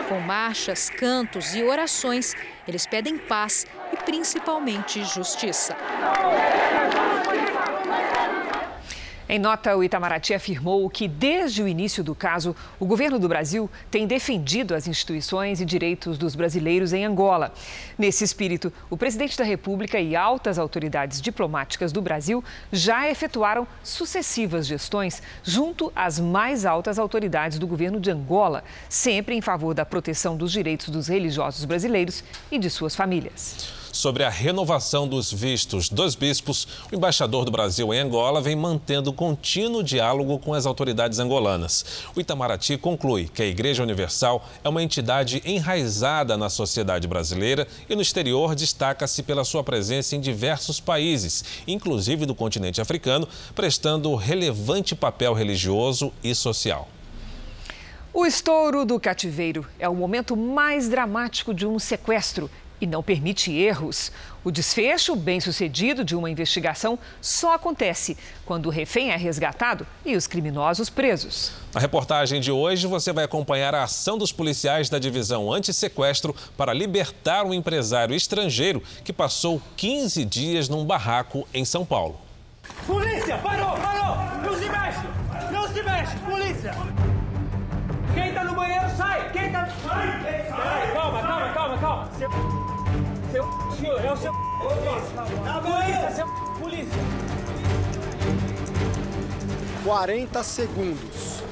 Com 0.09 0.21
marchas, 0.21 0.89
cantos 0.89 1.55
e 1.55 1.63
orações, 1.63 2.35
eles 2.67 2.87
pedem 2.87 3.19
paz 3.19 3.67
e 3.93 3.97
principalmente 3.97 5.05
justiça. 5.05 5.77
Em 9.29 9.41
nota, 9.41 9.77
o 9.77 9.83
Itamaraty 9.83 10.35
afirmou 10.35 10.89
que, 10.89 11.09
desde 11.09 11.61
o 11.61 11.67
início 11.67 12.05
do 12.05 12.15
caso, 12.15 12.55
o 12.79 12.87
governo 12.87 13.19
do 13.19 13.29
Brasil 13.29 13.69
tem 13.91 14.07
defendido 14.07 14.73
as 14.73 14.87
instituições 14.87 15.61
e 15.61 15.65
direitos 15.65 16.17
dos 16.17 16.37
brasileiros 16.37 16.93
em 16.93 17.05
Angola. 17.05 17.53
Nesse 17.99 18.23
espírito, 18.23 18.73
o 18.89 18.97
presidente 18.97 19.37
da 19.37 19.43
República 19.43 19.99
e 19.99 20.15
altas 20.15 20.61
autoridades 20.61 21.21
diplomáticas 21.21 21.91
do 21.91 22.01
Brasil 22.01 22.43
já 22.71 23.11
efetuaram 23.11 23.67
sucessivas 23.83 24.65
gestões 24.65 25.21
junto 25.43 25.93
às 25.97 26.21
mais 26.21 26.65
altas 26.65 26.97
autoridades 26.97 27.59
do 27.59 27.67
governo 27.67 27.99
de 27.99 28.13
Angola, 28.13 28.63
sempre 28.89 29.35
em 29.35 29.41
favor 29.41 29.75
da 29.75 29.85
proteção 29.85 30.37
dos 30.37 30.53
direitos 30.53 30.89
dos 30.89 31.09
religiosos 31.09 31.65
brasileiros 31.65 32.23
e 32.49 32.61
de 32.61 32.71
suas 32.71 32.95
famílias 32.95 33.76
sobre 33.97 34.23
a 34.23 34.29
renovação 34.29 35.09
dos 35.09 35.33
vistos 35.33 35.89
dos 35.89 36.15
bispos, 36.15 36.69
o 36.93 36.95
embaixador 36.95 37.45
do 37.45 37.51
Brasil 37.51 37.93
em 37.93 37.99
Angola 37.99 38.41
vem 38.41 38.55
mantendo 38.55 39.13
contínuo 39.13 39.83
diálogo 39.83 40.39
com 40.39 40.55
as 40.55 40.67
autoridades 40.67 41.19
angolanas. 41.19 41.85
O 42.15 42.21
Itamaraty 42.21 42.77
conclui 42.77 43.29
que 43.29 43.43
a 43.43 43.47
Igreja 43.47 43.83
Universal 43.83 44.47
é 44.63 44.69
uma 44.69 44.83
entidade 44.83 45.43
enraizada 45.45 46.37
na 46.37 46.51
sociedade 46.51 47.09
brasileira 47.09 47.67
e 47.89 47.97
no 47.97 48.03
exterior 48.03 48.55
destaca-se 48.55 49.23
pela 49.23 49.45
sua 49.45 49.65
presença 49.65 50.15
em 50.15 50.21
diversos 50.21 50.79
países, 50.79 51.45
inclusive 51.67 52.27
do 52.27 52.35
continente 52.35 52.81
africano, 52.81 53.27
prestando 53.55 54.15
relevante 54.15 54.95
papel 54.95 55.33
religioso 55.33 56.13
e 56.23 56.35
social. 56.35 56.89
O 58.13 58.25
estouro 58.25 58.87
do 58.87 58.99
cativeiro 58.99 59.67
é 59.79 59.87
o 59.87 59.95
momento 59.95 60.35
mais 60.35 60.89
dramático 60.89 61.53
de 61.53 61.67
um 61.67 61.79
sequestro 61.79 62.51
e 62.81 62.87
não 62.87 63.03
permite 63.03 63.53
erros. 63.53 64.13
O 64.45 64.51
desfecho 64.51 65.17
bem-sucedido 65.17 66.05
de 66.05 66.15
uma 66.15 66.31
investigação 66.31 66.99
só 67.21 67.55
acontece 67.55 68.17
quando 68.45 68.67
o 68.67 68.71
refém 68.71 69.11
é 69.11 69.17
resgatado 69.17 69.87
e 70.05 70.15
os 70.17 70.27
criminosos 70.27 70.89
presos. 70.89 71.53
Na 71.75 71.81
reportagem 71.81 72.41
de 72.41 72.53
hoje, 72.53 72.87
você 72.87 73.13
vai 73.13 73.25
acompanhar 73.25 73.75
a 73.75 73.83
ação 73.83 74.17
dos 74.17 74.33
policiais 74.33 74.89
da 74.89 74.99
divisão 74.99 75.53
anti-sequestro 75.53 76.35
para 76.57 76.73
libertar 76.73 77.45
um 77.45 77.53
empresário 77.53 78.15
estrangeiro 78.15 78.83
que 79.05 79.13
passou 79.13 79.61
15 79.77 80.25
dias 80.25 80.69
num 80.69 80.85
barraco 80.85 81.47
em 81.53 81.65
São 81.65 81.85
Paulo. 81.85 82.21
Polícia, 82.87 83.39
parou, 83.39 83.77
parou! 83.77 84.17
Não 84.45 84.59
se 84.59 84.69
mexe! 84.69 85.53
Não 85.53 85.69
se 85.69 85.83
mexe, 85.83 86.17
polícia! 86.19 86.75
Quem 88.15 88.33
tá 88.33 88.45
no 88.45 88.55
banheiro 88.55 88.89
sai! 88.97 89.31
Quem 89.33 89.53
tá. 89.53 89.69
Sai! 89.85 90.47
sai. 90.49 90.93
Calma, 90.93 91.23
calma, 91.23 91.53
calma, 91.53 91.79
calma! 91.79 92.66
Seu. 93.37 93.47
Senhor, 93.79 94.03
é 94.03 94.13
o 94.13 94.17
seu. 94.17 94.33
Tá 94.33 95.61
polícia, 95.61 96.11
seu. 96.11 96.27
Polícia! 96.59 97.03
40 99.85 100.43
segundos. 100.43 101.43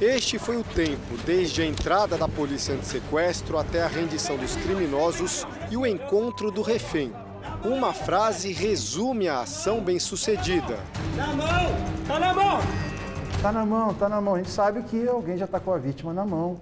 Este 0.00 0.36
foi 0.36 0.56
o 0.56 0.64
tempo 0.64 1.16
desde 1.24 1.62
a 1.62 1.64
entrada 1.64 2.18
da 2.18 2.26
polícia 2.26 2.74
anti-sequestro 2.74 3.56
até 3.56 3.84
a 3.84 3.86
rendição 3.86 4.36
dos 4.36 4.56
criminosos 4.56 5.46
e 5.70 5.76
o 5.76 5.86
encontro 5.86 6.50
do 6.50 6.60
refém. 6.60 7.12
Uma 7.64 7.92
frase 7.92 8.52
resume 8.52 9.28
a 9.28 9.42
ação 9.42 9.80
bem-sucedida. 9.80 10.76
Na 11.16 11.28
mão! 11.28 11.66
Tá 12.08 12.18
na 12.18 12.34
mão! 12.34 12.58
Tá 13.40 13.52
na 13.52 13.64
mão, 13.64 13.94
tá 13.94 14.08
na 14.08 14.20
mão. 14.20 14.34
A 14.34 14.38
gente 14.38 14.50
sabe 14.50 14.82
que 14.82 15.06
alguém 15.06 15.38
já 15.38 15.44
está 15.44 15.60
com 15.60 15.72
a 15.72 15.78
vítima 15.78 16.12
na 16.12 16.26
mão. 16.26 16.58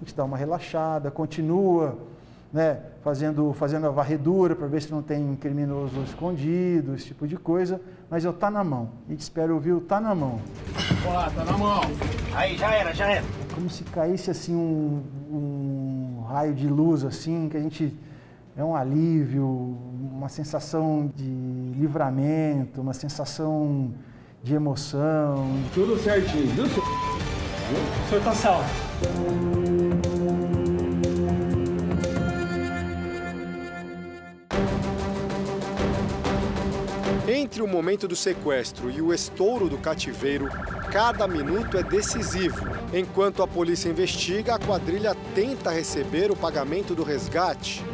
A 0.00 0.04
gente 0.04 0.14
dá 0.14 0.24
uma 0.24 0.38
relaxada, 0.38 1.10
continua 1.10 2.13
né, 2.54 2.78
fazendo, 3.02 3.52
fazendo 3.52 3.88
a 3.88 3.90
varredura 3.90 4.54
para 4.54 4.68
ver 4.68 4.80
se 4.80 4.88
não 4.88 5.02
tem 5.02 5.34
criminoso 5.34 6.00
escondido, 6.04 6.94
esse 6.94 7.06
tipo 7.06 7.26
de 7.26 7.36
coisa. 7.36 7.80
Mas 8.08 8.24
eu 8.24 8.32
tá 8.32 8.48
na 8.48 8.62
mão. 8.62 8.90
A 9.08 9.10
gente 9.10 9.22
espera 9.22 9.52
ouvir 9.52 9.72
o 9.72 9.80
tá 9.80 10.00
na 10.00 10.14
mão. 10.14 10.38
Olá, 11.04 11.28
tá 11.34 11.44
na 11.44 11.58
mão. 11.58 11.80
Aí, 12.32 12.56
já 12.56 12.72
era, 12.72 12.94
já 12.94 13.10
era. 13.10 13.24
Como 13.52 13.68
se 13.68 13.82
caísse 13.82 14.30
assim 14.30 14.54
um, 14.54 15.02
um 15.32 16.24
raio 16.28 16.54
de 16.54 16.68
luz 16.68 17.04
assim, 17.04 17.48
que 17.48 17.56
a 17.56 17.60
gente 17.60 17.92
é 18.56 18.62
um 18.62 18.76
alívio, 18.76 19.76
uma 20.12 20.28
sensação 20.28 21.10
de 21.12 21.24
livramento, 21.76 22.80
uma 22.80 22.94
sensação 22.94 23.92
de 24.44 24.54
emoção. 24.54 25.44
Tudo 25.74 25.98
certinho, 25.98 26.46
viu, 26.54 26.66
senhor? 26.68 26.86
O 28.04 28.08
senhor 28.08 28.22
tá 28.22 28.32
salvo. 28.32 29.63
Entre 37.44 37.60
o 37.60 37.68
momento 37.68 38.08
do 38.08 38.16
sequestro 38.16 38.90
e 38.90 39.02
o 39.02 39.12
estouro 39.12 39.68
do 39.68 39.76
cativeiro, 39.76 40.48
cada 40.90 41.28
minuto 41.28 41.76
é 41.76 41.82
decisivo. 41.82 42.56
Enquanto 42.90 43.42
a 43.42 43.46
polícia 43.46 43.90
investiga, 43.90 44.54
a 44.54 44.58
quadrilha 44.58 45.14
tenta 45.34 45.70
receber 45.70 46.30
o 46.30 46.36
pagamento 46.36 46.94
do 46.94 47.02
resgate. 47.02 47.84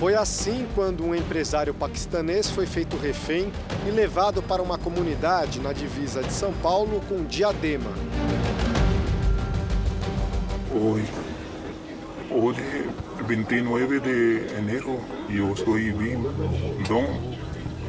Foi 0.00 0.16
assim 0.16 0.66
quando 0.74 1.04
um 1.04 1.14
empresário 1.14 1.72
paquistanês 1.72 2.50
foi 2.50 2.66
feito 2.66 2.96
refém 2.96 3.52
e 3.86 3.92
levado 3.92 4.42
para 4.42 4.60
uma 4.60 4.76
comunidade 4.76 5.60
na 5.60 5.72
divisa 5.72 6.24
de 6.24 6.32
São 6.32 6.52
Paulo 6.54 7.00
com 7.08 7.22
Diadema. 7.22 7.92
Hoje, 10.74 11.12
hoje 12.28 12.90
29 13.34 14.00
de 14.00 14.54
enero, 14.58 15.00
eu 15.30 15.54
estou 15.54 15.76
bem, 15.76 16.18
então, 16.78 17.02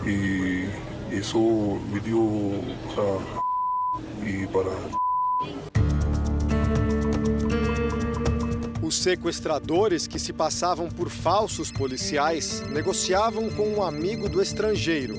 e 0.06 0.70
isso 1.12 1.82
vídeo 1.92 2.64
e 4.26 4.48
para 4.48 4.70
Os 8.82 9.04
sequestradores, 9.04 10.08
que 10.08 10.18
se 10.18 10.32
passavam 10.32 10.88
por 10.88 11.10
falsos 11.10 11.70
policiais, 11.70 12.62
negociavam 12.70 13.50
com 13.50 13.68
um 13.68 13.84
amigo 13.84 14.30
do 14.30 14.42
estrangeiro. 14.42 15.16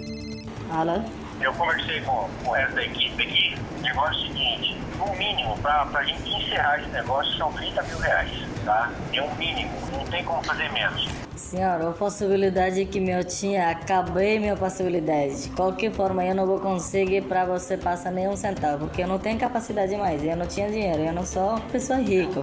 Alô? 0.70 1.02
Eu 1.38 1.52
conversei 1.52 2.00
com, 2.00 2.30
com 2.42 2.50
o 2.50 2.54
resto 2.54 2.74
da 2.74 2.82
equipe 2.82 3.22
aqui. 3.22 3.54
O 3.78 3.82
negócio 3.82 4.14
é 4.14 4.30
o 4.30 4.32
seguinte: 4.32 4.78
o 5.04 5.16
mínimo 5.16 5.56
para 5.58 5.86
a 5.92 6.04
gente 6.04 6.28
encerrar 6.28 6.80
esse 6.80 6.88
negócio 6.90 7.32
são 7.36 7.52
30 7.52 7.82
mil 7.82 7.98
reais, 7.98 8.30
tá? 8.64 8.90
É 9.12 9.22
um 9.22 9.34
mínimo, 9.36 9.70
não 9.92 10.04
tem 10.06 10.24
como 10.24 10.42
fazer 10.42 10.70
menos. 10.72 11.08
Senhora, 11.36 11.88
a 11.88 11.92
possibilidade 11.92 12.84
que 12.86 12.98
eu 12.98 13.24
tinha, 13.24 13.70
acabei 13.70 14.38
minha 14.38 14.56
possibilidade. 14.56 15.42
De 15.42 15.50
qualquer 15.50 15.92
forma, 15.92 16.24
eu 16.24 16.34
não 16.34 16.46
vou 16.46 16.58
conseguir 16.58 17.22
para 17.22 17.44
você 17.44 17.76
passar 17.76 18.10
nenhum 18.10 18.36
centavo, 18.36 18.86
porque 18.86 19.02
eu 19.02 19.06
não 19.06 19.18
tenho 19.18 19.38
capacidade 19.38 19.94
mais, 19.96 20.24
eu 20.24 20.36
não 20.36 20.46
tinha 20.46 20.68
dinheiro, 20.68 21.02
eu 21.02 21.12
não 21.12 21.24
sou 21.24 21.60
pessoa 21.70 21.98
rica. 21.98 22.40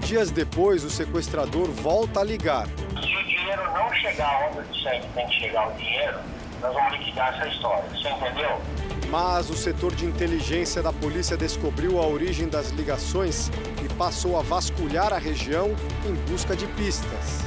Dias 0.00 0.30
depois, 0.30 0.84
o 0.84 0.90
sequestrador 0.90 1.68
volta 1.68 2.20
a 2.20 2.24
ligar. 2.24 2.66
Se 2.66 3.16
o 3.16 3.24
dinheiro 3.24 3.62
não 3.72 3.92
chegar 3.94 4.50
onde 4.50 4.68
disser 4.68 5.00
que 5.00 5.08
tem 5.08 5.26
que 5.28 5.34
chegar 5.34 5.68
o 5.68 5.72
dinheiro, 5.74 6.18
nós 6.60 6.74
vamos 6.74 6.92
liquidar 6.92 7.34
essa 7.34 7.48
história. 7.48 7.84
Você 7.90 8.08
entendeu? 8.08 8.60
Mas 9.10 9.50
o 9.50 9.54
setor 9.54 9.94
de 9.94 10.04
inteligência 10.04 10.82
da 10.82 10.92
polícia 10.92 11.36
descobriu 11.36 12.00
a 12.00 12.06
origem 12.06 12.48
das 12.48 12.70
ligações 12.70 13.50
e 13.84 13.92
passou 13.94 14.38
a 14.38 14.42
vasculhar 14.42 15.12
a 15.12 15.18
região 15.18 15.74
em 16.06 16.14
busca 16.30 16.54
de 16.54 16.66
pistas. 16.68 17.40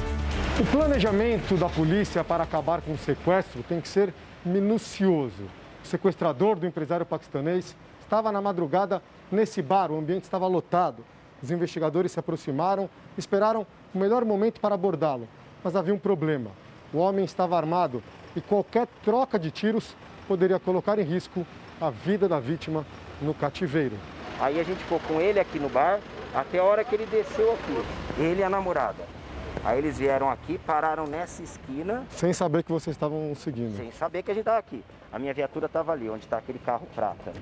O 0.60 0.66
planejamento 0.66 1.56
da 1.56 1.68
polícia 1.68 2.22
para 2.22 2.44
acabar 2.44 2.82
com 2.82 2.92
o 2.92 2.98
sequestro 2.98 3.62
tem 3.62 3.80
que 3.80 3.88
ser 3.88 4.12
minucioso. 4.44 5.44
O 5.82 5.86
sequestrador 5.86 6.56
do 6.56 6.66
empresário 6.66 7.06
paquistanês 7.06 7.74
estava 8.00 8.30
na 8.30 8.40
madrugada 8.40 9.02
nesse 9.32 9.62
bar, 9.62 9.90
o 9.90 9.98
ambiente 9.98 10.24
estava 10.24 10.46
lotado. 10.46 11.04
Os 11.42 11.50
investigadores 11.50 12.12
se 12.12 12.20
aproximaram, 12.20 12.88
esperaram 13.16 13.66
o 13.94 13.98
melhor 13.98 14.24
momento 14.24 14.60
para 14.60 14.74
abordá-lo, 14.74 15.28
mas 15.62 15.74
havia 15.74 15.94
um 15.94 15.98
problema. 15.98 16.50
O 16.94 16.98
homem 16.98 17.24
estava 17.24 17.56
armado 17.56 18.00
e 18.36 18.40
qualquer 18.40 18.86
troca 19.02 19.36
de 19.36 19.50
tiros 19.50 19.96
poderia 20.28 20.60
colocar 20.60 20.96
em 20.96 21.02
risco 21.02 21.44
a 21.80 21.90
vida 21.90 22.28
da 22.28 22.38
vítima 22.38 22.86
no 23.20 23.34
cativeiro. 23.34 23.96
Aí 24.38 24.60
a 24.60 24.62
gente 24.62 24.78
ficou 24.78 25.00
com 25.00 25.20
ele 25.20 25.40
aqui 25.40 25.58
no 25.58 25.68
bar 25.68 25.98
até 26.32 26.60
a 26.60 26.62
hora 26.62 26.84
que 26.84 26.94
ele 26.94 27.06
desceu 27.06 27.52
aqui, 27.52 28.22
ele 28.22 28.42
e 28.42 28.44
a 28.44 28.48
namorada. 28.48 29.04
Aí 29.64 29.78
eles 29.78 29.98
vieram 29.98 30.30
aqui, 30.30 30.56
pararam 30.56 31.04
nessa 31.04 31.42
esquina. 31.42 32.06
Sem 32.10 32.32
saber 32.32 32.62
que 32.62 32.70
vocês 32.70 32.94
estavam 32.94 33.34
seguindo. 33.34 33.76
Sem 33.76 33.90
saber 33.90 34.22
que 34.22 34.30
a 34.30 34.34
gente 34.34 34.42
estava 34.42 34.58
aqui. 34.58 34.84
A 35.12 35.18
minha 35.18 35.34
viatura 35.34 35.66
estava 35.66 35.90
ali, 35.90 36.08
onde 36.08 36.24
está 36.24 36.38
aquele 36.38 36.60
carro 36.60 36.86
prata. 36.94 37.32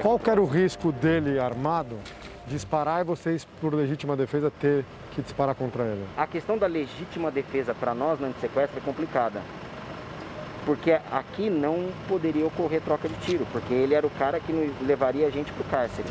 Qual 0.00 0.18
que 0.18 0.30
era 0.30 0.40
o 0.40 0.46
risco 0.46 0.90
dele 0.90 1.38
armado 1.38 1.98
disparar 2.46 3.00
e 3.00 3.04
vocês, 3.04 3.46
por 3.60 3.74
legítima 3.74 4.16
defesa, 4.16 4.50
ter 4.50 4.84
que 5.12 5.22
disparar 5.22 5.54
contra 5.54 5.84
ele? 5.84 6.04
A 6.16 6.26
questão 6.26 6.58
da 6.58 6.66
legítima 6.66 7.30
defesa 7.30 7.74
para 7.74 7.94
nós 7.94 8.20
no 8.20 8.32
sequestro 8.40 8.78
é 8.78 8.80
complicada. 8.80 9.40
Porque 10.64 10.92
aqui 11.12 11.50
não 11.50 11.90
poderia 12.08 12.46
ocorrer 12.46 12.80
troca 12.80 13.08
de 13.08 13.14
tiro, 13.16 13.46
porque 13.52 13.74
ele 13.74 13.94
era 13.94 14.06
o 14.06 14.10
cara 14.10 14.40
que 14.40 14.52
levaria 14.82 15.26
a 15.26 15.30
gente 15.30 15.52
para 15.52 15.62
o 15.62 15.70
cárcere. 15.70 16.08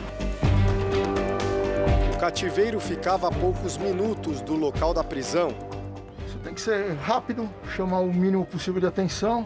O 2.13 2.17
cativeiro 2.19 2.79
ficava 2.79 3.27
a 3.27 3.31
poucos 3.31 3.77
minutos 3.77 4.41
do 4.41 4.55
local 4.55 4.93
da 4.93 5.03
prisão. 5.03 5.49
Isso 6.27 6.37
tem 6.43 6.53
que 6.53 6.61
ser 6.61 6.93
rápido, 6.97 7.49
chamar 7.75 7.99
o 7.99 8.13
mínimo 8.13 8.45
possível 8.45 8.79
de 8.79 8.87
atenção. 8.87 9.45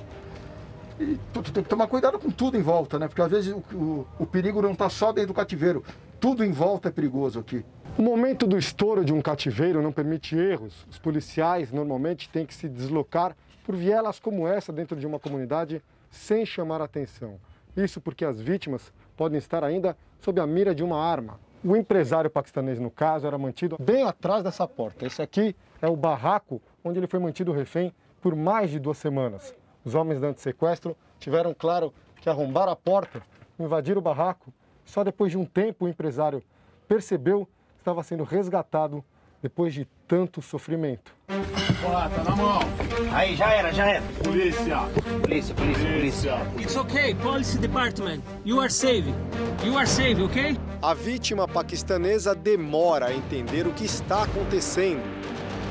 E 0.99 1.19
tu, 1.31 1.43
tu 1.43 1.51
tem 1.51 1.63
que 1.63 1.69
tomar 1.69 1.87
cuidado 1.87 2.17
com 2.17 2.31
tudo 2.31 2.57
em 2.57 2.61
volta, 2.61 2.97
né? 2.97 3.07
Porque 3.07 3.21
às 3.21 3.29
vezes 3.29 3.53
o, 3.53 3.57
o, 3.75 4.07
o 4.19 4.25
perigo 4.25 4.61
não 4.61 4.71
está 4.71 4.89
só 4.89 5.11
dentro 5.11 5.29
do 5.29 5.33
cativeiro. 5.33 5.83
Tudo 6.19 6.43
em 6.43 6.51
volta 6.51 6.89
é 6.89 6.91
perigoso 6.91 7.39
aqui. 7.39 7.63
O 7.97 8.01
momento 8.01 8.47
do 8.47 8.57
estouro 8.57 9.05
de 9.05 9.13
um 9.13 9.21
cativeiro 9.21 9.81
não 9.81 9.91
permite 9.91 10.35
erros. 10.35 10.85
Os 10.89 10.97
policiais 10.97 11.71
normalmente 11.71 12.29
têm 12.29 12.45
que 12.45 12.53
se 12.53 12.67
deslocar 12.67 13.35
por 13.63 13.75
vielas 13.75 14.19
como 14.19 14.47
essa 14.47 14.73
dentro 14.73 14.95
de 14.95 15.05
uma 15.05 15.19
comunidade 15.19 15.81
sem 16.09 16.45
chamar 16.45 16.81
atenção. 16.81 17.39
Isso 17.75 18.01
porque 18.01 18.25
as 18.25 18.39
vítimas 18.39 18.91
podem 19.15 19.37
estar 19.37 19.63
ainda 19.63 19.95
sob 20.19 20.39
a 20.41 20.47
mira 20.47 20.73
de 20.73 20.83
uma 20.83 20.99
arma. 20.99 21.39
O 21.63 21.75
empresário 21.75 22.29
paquistanês, 22.29 22.79
no 22.79 22.89
caso, 22.89 23.27
era 23.27 23.37
mantido 23.37 23.77
bem 23.79 24.03
atrás 24.03 24.43
dessa 24.43 24.67
porta. 24.67 25.05
Esse 25.05 25.21
aqui 25.21 25.55
é 25.81 25.87
o 25.87 25.95
barraco 25.95 26.61
onde 26.83 26.99
ele 26.99 27.07
foi 27.07 27.19
mantido 27.19 27.51
refém 27.51 27.93
por 28.21 28.35
mais 28.35 28.71
de 28.71 28.79
duas 28.79 28.97
semanas. 28.97 29.53
Os 29.87 29.95
homens 29.95 30.19
do 30.19 30.33
sequestro 30.35 30.97
tiveram 31.17 31.55
claro 31.57 31.93
que 32.19 32.29
arrombar 32.29 32.67
a 32.67 32.75
porta, 32.75 33.21
invadir 33.57 33.97
o 33.97 34.01
barraco. 34.01 34.53
Só 34.83 35.01
depois 35.01 35.31
de 35.31 35.37
um 35.37 35.45
tempo 35.45 35.85
o 35.85 35.87
empresário 35.87 36.43
percebeu 36.89 37.45
que 37.45 37.79
estava 37.79 38.03
sendo 38.03 38.25
resgatado 38.25 39.01
depois 39.41 39.73
de 39.73 39.87
tanto 40.05 40.41
sofrimento. 40.41 41.15
Ó, 41.85 42.09
tá 42.09 42.21
na 42.21 42.35
mão. 42.35 42.59
Aí, 43.13 43.33
já 43.37 43.49
era, 43.49 43.71
já 43.71 43.85
era. 43.85 44.03
Polícia. 44.21 44.77
Polícia, 45.21 45.55
polícia, 45.55 45.85
polícia. 45.89 46.33
It's 46.59 46.75
okay, 46.75 47.15
policy 47.15 47.57
department. 47.57 48.21
You 48.43 48.59
are 48.59 48.69
safe. 48.69 49.13
You 49.63 49.77
are 49.77 49.87
safe, 49.87 50.21
ok? 50.21 50.59
A 50.81 50.93
vítima 50.93 51.47
paquistanesa 51.47 52.35
demora 52.35 53.05
a 53.05 53.13
entender 53.13 53.65
o 53.65 53.71
que 53.71 53.85
está 53.85 54.23
acontecendo. 54.23 55.01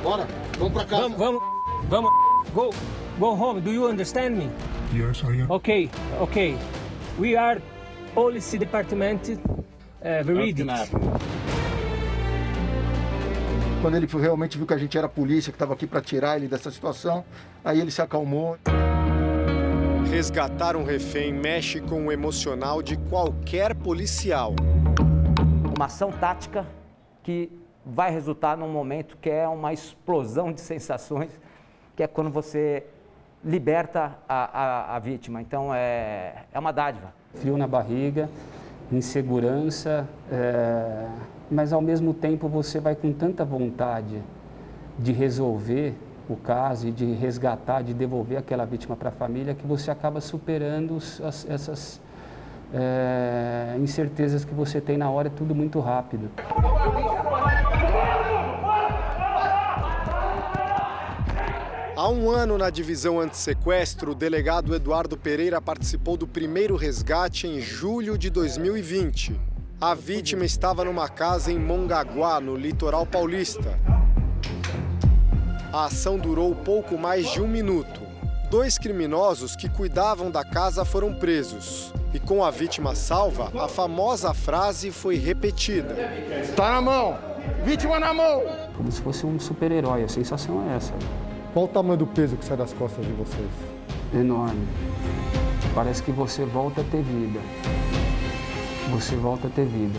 Bora, 0.03 0.27
vamos 0.59 0.73
pra 0.73 0.87
casa. 0.87 1.03
Vamos, 1.03 1.19
vamos, 1.19 1.43
vamos. 1.91 2.11
Go, 2.55 2.71
go 3.19 3.35
home. 3.35 3.61
Do 3.61 3.73
you 3.73 3.87
understand 3.87 4.37
me? 4.37 4.51
Yes, 4.93 5.23
I 5.25 5.43
am. 5.43 5.51
Okay, 5.51 5.91
okay. 6.21 6.57
We 7.19 7.37
are 7.37 7.61
policy 8.15 8.59
department. 8.59 9.41
Uh, 10.03 10.23
Veridic. 10.23 10.67
Quando 13.83 13.97
ele 13.97 14.07
realmente 14.07 14.57
viu 14.57 14.67
que 14.67 14.75
a 14.75 14.79
gente 14.79 14.97
era 14.97 15.07
a 15.07 15.11
polícia, 15.11 15.53
que 15.53 15.57
estava 15.57 15.75
aqui 15.75 15.87
para 15.87 16.01
tirar 16.01 16.37
ele 16.37 16.49
dessa 16.49 16.71
situação, 16.71 17.25
aí 17.65 17.81
ele 17.81 17.91
se 17.91 18.03
acalmou. 18.03 18.59
Resgatar 20.11 20.77
um 20.77 20.85
refém 20.85 21.33
mexe 21.33 21.81
com 21.81 22.07
o 22.07 22.13
emocional 22.13 22.83
de 22.83 22.97
qualquer 22.97 23.75
policial. 23.75 24.55
Uma 25.77 25.87
ação 25.87 26.11
tática 26.11 26.67
que 27.23 27.51
vai 27.85 28.11
resultar 28.11 28.57
num 28.57 28.69
momento 28.69 29.17
que 29.19 29.31
é 29.31 29.47
uma 29.47 29.73
explosão 29.73 30.53
de 30.53 30.61
sensações, 30.61 31.31
que 31.95 32.03
é 32.03 32.07
quando 32.07 32.31
você 32.31 32.85
liberta 33.47 34.19
a, 34.29 34.61
a, 34.61 34.97
a 34.97 34.99
vítima. 34.99 35.41
Então 35.41 35.73
é, 35.73 36.45
é 36.53 36.59
uma 36.59 36.73
dádiva. 36.73 37.15
Frio 37.37 37.57
na 37.57 37.67
barriga, 37.67 38.29
insegurança, 38.91 40.07
é 40.31 41.07
mas 41.51 41.73
ao 41.73 41.81
mesmo 41.81 42.13
tempo 42.13 42.49
você 42.49 42.81
vai 42.81 42.95
com 42.95 43.13
tanta 43.13 43.45
vontade 43.45 44.21
de 44.99 45.13
resolver 45.13 45.95
o 46.29 46.37
caso 46.37 46.89
e 46.89 46.93
de 46.93 47.13
resgatar, 47.13 47.83
de 47.83 47.95
devolver 47.95 48.39
aquela 48.39 48.65
vítima 48.65 48.97
para 48.97 49.11
a 49.11 49.13
família, 49.13 49.55
que 49.55 49.67
você 49.67 49.91
acaba 49.91 50.21
superando 50.21 50.97
as, 50.97 51.47
essas 51.49 52.01
é, 52.75 53.77
incertezas 53.81 54.45
que 54.45 54.53
você 54.53 54.81
tem 54.81 54.97
na 54.97 55.09
hora, 55.09 55.29
é 55.29 55.31
tudo 55.31 55.55
muito 55.55 55.79
rápido. 55.79 56.31
Há 61.97 62.11
um 62.11 62.31
ano, 62.31 62.59
na 62.59 62.69
divisão 62.69 63.19
anti-sequestro, 63.19 64.13
o 64.13 64.15
delegado 64.15 64.75
Eduardo 64.75 65.17
Pereira 65.17 65.63
participou 65.63 66.15
do 66.15 66.27
primeiro 66.27 66.77
resgate 66.77 67.47
em 67.47 67.59
julho 67.59 68.19
de 68.19 68.29
2020. 68.29 69.35
A 69.81 69.95
vítima 69.95 70.45
estava 70.45 70.85
numa 70.85 71.09
casa 71.09 71.51
em 71.51 71.59
Mongaguá, 71.59 72.39
no 72.39 72.55
litoral 72.55 73.07
paulista. 73.07 73.81
A 75.73 75.87
ação 75.87 76.19
durou 76.19 76.55
pouco 76.55 76.99
mais 76.99 77.33
de 77.33 77.41
um 77.41 77.49
minuto. 77.49 78.03
Dois 78.51 78.77
criminosos 78.77 79.57
que 79.57 79.67
cuidavam 79.67 80.31
da 80.31 80.45
casa 80.45 80.85
foram 80.85 81.15
presos. 81.15 81.95
E 82.13 82.21
com 82.21 82.45
a 82.45 82.51
vítima 82.51 82.95
salva, 82.95 83.51
a 83.59 83.69
famosa 83.69 84.35
frase 84.35 84.91
foi 84.91 85.17
repetida: 85.17 85.97
Tá 86.55 86.73
na 86.73 86.83
mão! 86.83 87.19
Vítima 87.65 87.99
na 87.99 88.13
mão! 88.13 88.43
Como 88.77 88.93
se 88.93 89.01
fosse 89.01 89.25
um 89.25 89.41
super-herói, 89.41 90.05
a 90.05 90.09
sensação 90.09 90.71
é 90.71 90.77
essa. 90.77 90.93
Qual 91.57 91.65
o 91.65 91.69
tamanho 91.69 91.99
do 91.99 92.07
peso 92.07 92.37
que 92.37 92.45
sai 92.45 92.55
das 92.55 92.75
costas 92.75 93.03
de 93.03 93.13
vocês? 93.13 93.49
Enorme. 94.13 94.69
Parece 95.75 96.03
que 96.03 96.11
você 96.13 96.45
volta 96.45 96.83
a 96.83 96.85
ter 96.85 97.01
vida 97.01 97.41
você 98.91 99.17
volta 99.17 99.49
a 99.49 99.51
ter 99.51 99.65
vida. 99.65 99.99